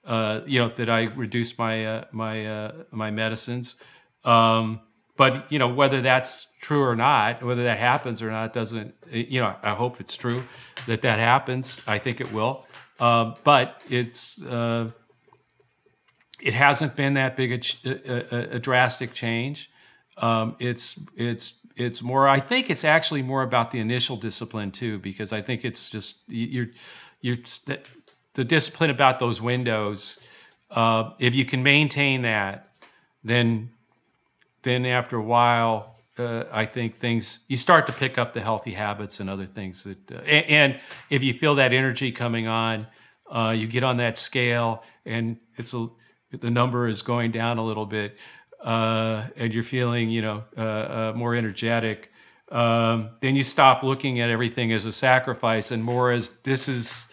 uh, 0.04 0.42
you 0.46 0.58
know 0.60 0.68
that 0.68 0.88
I 0.88 1.04
reduced 1.04 1.58
my 1.58 1.84
uh, 1.84 2.04
my 2.12 2.46
uh, 2.46 2.72
my 2.90 3.10
medicines. 3.10 3.76
Um, 4.24 4.80
but 5.16 5.50
you 5.50 5.58
know 5.58 5.68
whether 5.68 6.00
that's 6.00 6.46
true 6.60 6.82
or 6.82 6.94
not, 6.94 7.42
whether 7.42 7.64
that 7.64 7.78
happens 7.78 8.22
or 8.22 8.30
not, 8.30 8.52
doesn't. 8.52 8.94
You 9.10 9.40
know, 9.40 9.56
I 9.62 9.70
hope 9.74 10.00
it's 10.00 10.16
true 10.16 10.44
that 10.86 11.02
that 11.02 11.18
happens. 11.18 11.80
I 11.86 11.98
think 11.98 12.20
it 12.20 12.32
will. 12.32 12.66
Um, 13.00 13.34
but 13.44 13.82
it's 13.88 14.42
uh, 14.42 14.90
it 16.40 16.54
hasn't 16.54 16.96
been 16.96 17.14
that 17.14 17.36
big 17.36 17.52
a, 17.84 18.34
a, 18.34 18.56
a 18.56 18.58
drastic 18.58 19.12
change. 19.12 19.70
Um, 20.16 20.56
it's 20.58 20.98
it's 21.16 21.57
it's 21.78 22.02
more 22.02 22.28
i 22.28 22.40
think 22.40 22.70
it's 22.70 22.84
actually 22.84 23.22
more 23.22 23.42
about 23.42 23.70
the 23.70 23.78
initial 23.78 24.16
discipline 24.16 24.70
too 24.70 24.98
because 24.98 25.32
i 25.32 25.40
think 25.40 25.64
it's 25.64 25.88
just 25.88 26.20
you're 26.28 26.68
you're 27.20 27.36
the 28.34 28.44
discipline 28.44 28.90
about 28.90 29.18
those 29.18 29.40
windows 29.40 30.18
uh, 30.70 31.10
if 31.18 31.34
you 31.34 31.44
can 31.44 31.62
maintain 31.62 32.22
that 32.22 32.72
then 33.24 33.70
then 34.62 34.84
after 34.84 35.16
a 35.16 35.22
while 35.22 35.96
uh, 36.18 36.44
i 36.52 36.64
think 36.64 36.94
things 36.94 37.40
you 37.48 37.56
start 37.56 37.86
to 37.86 37.92
pick 37.92 38.18
up 38.18 38.34
the 38.34 38.40
healthy 38.40 38.72
habits 38.72 39.20
and 39.20 39.30
other 39.30 39.46
things 39.46 39.84
that 39.84 40.12
uh, 40.12 40.20
and, 40.26 40.46
and, 40.46 40.80
if 41.10 41.22
you 41.22 41.32
feel 41.32 41.54
that 41.54 41.72
energy 41.72 42.12
coming 42.12 42.46
on 42.46 42.86
uh, 43.30 43.54
you 43.56 43.66
get 43.66 43.84
on 43.84 43.98
that 43.98 44.16
scale 44.18 44.82
and 45.04 45.36
it's 45.56 45.74
a 45.74 45.88
the 46.30 46.50
number 46.50 46.86
is 46.86 47.02
going 47.02 47.30
down 47.30 47.58
a 47.58 47.64
little 47.64 47.86
bit 47.86 48.18
uh, 48.62 49.24
and 49.36 49.54
you're 49.54 49.62
feeling, 49.62 50.10
you 50.10 50.22
know, 50.22 50.44
uh, 50.56 50.60
uh, 50.60 51.12
more 51.14 51.34
energetic, 51.34 52.10
um, 52.50 53.10
then 53.20 53.36
you 53.36 53.42
stop 53.42 53.82
looking 53.82 54.20
at 54.20 54.30
everything 54.30 54.72
as 54.72 54.84
a 54.84 54.92
sacrifice 54.92 55.70
and 55.70 55.84
more 55.84 56.10
as 56.10 56.30
this 56.44 56.68
is, 56.68 57.06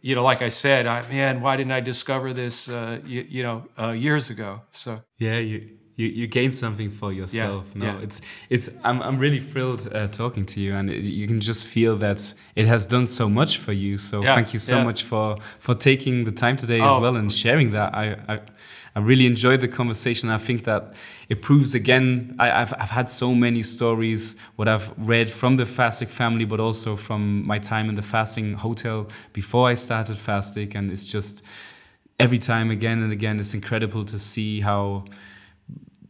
you 0.00 0.14
know, 0.14 0.22
like 0.22 0.40
I 0.40 0.48
said, 0.48 0.86
I, 0.86 1.06
man, 1.08 1.40
why 1.40 1.56
didn't 1.56 1.72
I 1.72 1.80
discover 1.80 2.32
this, 2.32 2.68
uh, 2.68 3.00
you, 3.04 3.26
you, 3.28 3.42
know, 3.42 3.64
uh, 3.78 3.90
years 3.90 4.30
ago? 4.30 4.62
So 4.70 5.02
yeah, 5.18 5.38
you. 5.38 5.78
You, 5.94 6.06
you 6.06 6.26
gain 6.26 6.50
something 6.52 6.90
for 6.90 7.12
yourself. 7.12 7.70
Yeah, 7.74 7.80
no, 7.80 7.86
yeah. 7.98 8.04
it's 8.04 8.22
it's. 8.48 8.70
I'm 8.82 9.02
I'm 9.02 9.18
really 9.18 9.38
thrilled 9.38 9.86
uh, 9.92 10.08
talking 10.08 10.46
to 10.46 10.58
you, 10.58 10.74
and 10.74 10.88
it, 10.88 11.04
you 11.04 11.26
can 11.26 11.38
just 11.38 11.66
feel 11.66 11.96
that 11.96 12.32
it 12.56 12.64
has 12.64 12.86
done 12.86 13.06
so 13.06 13.28
much 13.28 13.58
for 13.58 13.72
you. 13.72 13.98
So 13.98 14.22
yeah, 14.22 14.34
thank 14.34 14.54
you 14.54 14.58
so 14.58 14.82
much 14.82 15.02
for 15.02 15.36
for 15.58 15.74
taking 15.74 16.24
the 16.24 16.32
time 16.32 16.56
today 16.56 16.80
oh, 16.80 16.92
as 16.92 16.98
well 16.98 17.14
and 17.16 17.30
sharing 17.30 17.72
that. 17.72 17.94
I, 17.94 18.16
I 18.26 18.40
I 18.94 19.00
really 19.00 19.26
enjoyed 19.26 19.62
the 19.62 19.68
conversation. 19.68 20.28
I 20.28 20.36
think 20.38 20.64
that 20.64 20.94
it 21.28 21.40
proves 21.40 21.74
again, 21.74 22.36
I, 22.38 22.48
have 22.48 22.74
I've 22.78 22.90
had 22.90 23.08
so 23.08 23.34
many 23.34 23.62
stories, 23.62 24.36
what 24.56 24.68
I've 24.68 24.92
read 24.98 25.30
from 25.30 25.56
the 25.56 25.64
fastic 25.64 26.08
family, 26.08 26.44
but 26.44 26.60
also 26.60 26.96
from 26.96 27.46
my 27.46 27.58
time 27.58 27.88
in 27.88 27.94
the 27.94 28.02
fasting 28.02 28.54
hotel 28.54 29.08
before 29.32 29.68
I 29.68 29.74
started 29.74 30.18
fasting. 30.18 30.76
And 30.76 30.90
it's 30.90 31.06
just 31.06 31.42
every 32.20 32.38
time 32.38 32.70
again 32.70 33.02
and 33.02 33.12
again, 33.12 33.40
it's 33.40 33.54
incredible 33.54 34.04
to 34.04 34.18
see 34.18 34.60
how 34.60 35.06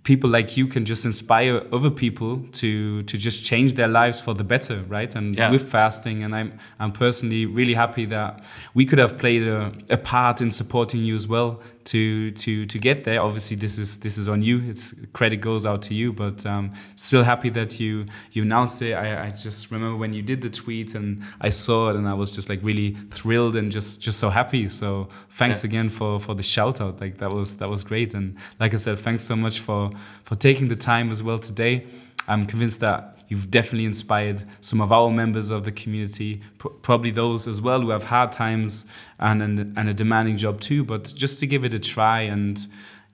people 0.04 0.28
like 0.28 0.56
you 0.56 0.66
can 0.66 0.84
just 0.84 1.04
inspire 1.04 1.60
other 1.72 1.90
people 1.90 2.38
to 2.52 3.02
to 3.04 3.16
just 3.16 3.44
change 3.44 3.74
their 3.74 3.88
lives 3.88 4.20
for 4.20 4.34
the 4.34 4.44
better 4.44 4.82
right 4.88 5.14
and 5.14 5.36
yeah. 5.36 5.50
with 5.50 5.62
fasting 5.70 6.24
and 6.24 6.34
i'm 6.34 6.58
i'm 6.80 6.90
personally 6.90 7.46
really 7.46 7.74
happy 7.74 8.04
that 8.04 8.44
we 8.74 8.84
could 8.84 8.98
have 8.98 9.16
played 9.16 9.46
a, 9.46 9.72
a 9.90 9.96
part 9.96 10.40
in 10.40 10.50
supporting 10.50 11.00
you 11.00 11.14
as 11.14 11.28
well 11.28 11.62
to 11.84 12.30
to 12.32 12.66
to 12.66 12.78
get 12.78 13.04
there. 13.04 13.20
Obviously, 13.20 13.56
this 13.56 13.78
is 13.78 13.98
this 13.98 14.18
is 14.18 14.28
on 14.28 14.42
you. 14.42 14.60
It's 14.64 14.94
credit 15.12 15.36
goes 15.38 15.66
out 15.66 15.82
to 15.82 15.94
you, 15.94 16.12
but 16.12 16.44
um, 16.46 16.72
still 16.96 17.24
happy 17.24 17.50
that 17.50 17.80
you 17.80 18.06
you 18.32 18.42
announced 18.42 18.82
it. 18.82 18.94
I, 18.94 19.26
I 19.26 19.30
just 19.30 19.70
remember 19.70 19.96
when 19.96 20.12
you 20.12 20.22
did 20.22 20.42
the 20.42 20.50
tweet 20.50 20.94
and 20.94 21.22
I 21.40 21.48
saw 21.48 21.90
it, 21.90 21.96
and 21.96 22.08
I 22.08 22.14
was 22.14 22.30
just 22.30 22.48
like 22.48 22.60
really 22.62 22.92
thrilled 23.10 23.56
and 23.56 23.70
just 23.70 24.00
just 24.00 24.18
so 24.18 24.30
happy. 24.30 24.68
So 24.68 25.08
thanks 25.30 25.64
yeah. 25.64 25.68
again 25.68 25.88
for 25.88 26.20
for 26.20 26.34
the 26.34 26.42
shout 26.42 26.80
out. 26.80 27.00
Like 27.00 27.18
that 27.18 27.32
was 27.32 27.56
that 27.56 27.68
was 27.68 27.84
great. 27.84 28.14
And 28.14 28.36
like 28.60 28.74
I 28.74 28.78
said, 28.78 28.98
thanks 28.98 29.22
so 29.22 29.36
much 29.36 29.60
for 29.60 29.91
for 30.24 30.34
taking 30.34 30.68
the 30.68 30.76
time 30.76 31.10
as 31.10 31.22
well 31.22 31.38
today. 31.38 31.86
I'm 32.28 32.46
convinced 32.46 32.80
that 32.80 33.18
you've 33.28 33.50
definitely 33.50 33.86
inspired 33.86 34.44
some 34.60 34.80
of 34.80 34.92
our 34.92 35.10
members 35.10 35.50
of 35.50 35.64
the 35.64 35.72
community, 35.72 36.42
pr 36.58 36.68
probably 36.68 37.10
those 37.10 37.48
as 37.48 37.60
well 37.60 37.80
who 37.80 37.90
have 37.90 38.04
hard 38.04 38.30
times 38.30 38.86
and, 39.18 39.42
and, 39.42 39.78
and 39.78 39.88
a 39.88 39.94
demanding 39.94 40.36
job 40.36 40.60
too, 40.60 40.84
but 40.84 41.12
just 41.16 41.40
to 41.40 41.46
give 41.46 41.64
it 41.64 41.72
a 41.72 41.78
try 41.78 42.20
and 42.20 42.66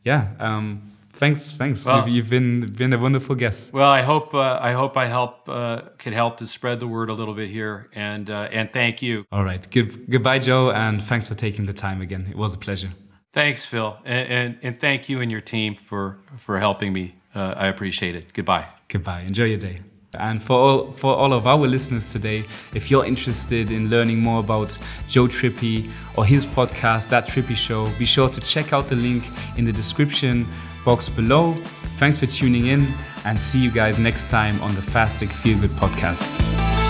yeah. 0.04 0.34
Um, 0.38 0.82
thanks, 1.12 1.52
thanks. 1.52 1.86
Well, 1.86 1.98
you've, 1.98 2.08
you've, 2.08 2.30
been 2.30 2.72
been 2.72 2.92
a 2.92 2.98
wonderful 2.98 3.34
guest. 3.34 3.72
Well, 3.72 3.90
I 3.90 4.02
hope 4.02 4.34
uh, 4.34 4.58
I 4.60 4.72
hope 4.72 4.96
I 4.96 5.06
help 5.06 5.48
uh, 5.48 5.82
can 5.98 6.12
help 6.12 6.38
to 6.38 6.46
spread 6.46 6.80
the 6.80 6.88
word 6.88 7.10
a 7.10 7.12
little 7.12 7.34
bit 7.34 7.50
here, 7.50 7.88
and 7.94 8.28
uh, 8.30 8.48
and 8.50 8.70
thank 8.70 9.02
you. 9.02 9.26
All 9.30 9.44
right, 9.44 9.66
good 9.70 10.10
goodbye, 10.10 10.38
Joe, 10.38 10.70
and 10.70 11.02
thanks 11.02 11.28
for 11.28 11.34
taking 11.34 11.66
the 11.66 11.72
time 11.72 12.00
again. 12.00 12.26
It 12.30 12.36
was 12.36 12.54
a 12.54 12.58
pleasure. 12.58 12.90
Thanks, 13.32 13.66
Phil, 13.66 13.98
and 14.04 14.28
and, 14.28 14.58
and 14.62 14.80
thank 14.80 15.08
you 15.08 15.20
and 15.20 15.30
your 15.30 15.40
team 15.40 15.74
for 15.74 16.18
for 16.36 16.58
helping 16.58 16.92
me. 16.92 17.14
Uh, 17.34 17.54
I 17.56 17.68
appreciate 17.68 18.14
it. 18.14 18.32
Goodbye. 18.32 18.66
Goodbye. 18.88 19.20
Enjoy 19.20 19.44
your 19.44 19.58
day. 19.58 19.80
And 20.18 20.42
for 20.42 20.56
all, 20.56 20.92
for 20.92 21.14
all 21.14 21.34
of 21.34 21.46
our 21.46 21.66
listeners 21.66 22.10
today, 22.10 22.44
if 22.74 22.90
you're 22.90 23.04
interested 23.04 23.70
in 23.70 23.90
learning 23.90 24.20
more 24.20 24.40
about 24.40 24.76
Joe 25.06 25.26
Trippi 25.26 25.90
or 26.16 26.24
his 26.24 26.46
podcast, 26.46 27.10
That 27.10 27.28
Trippi 27.28 27.54
Show, 27.54 27.90
be 27.98 28.06
sure 28.06 28.30
to 28.30 28.40
check 28.40 28.72
out 28.72 28.88
the 28.88 28.96
link 28.96 29.24
in 29.58 29.66
the 29.66 29.72
description 29.72 30.46
box 30.82 31.10
below. 31.10 31.54
Thanks 31.98 32.16
for 32.16 32.26
tuning 32.26 32.66
in 32.66 32.94
and 33.26 33.38
see 33.38 33.62
you 33.62 33.70
guys 33.70 33.98
next 33.98 34.30
time 34.30 34.60
on 34.62 34.74
the 34.74 34.80
Fastic 34.80 35.30
Feel 35.30 35.58
Good 35.58 35.72
podcast. 35.72 36.87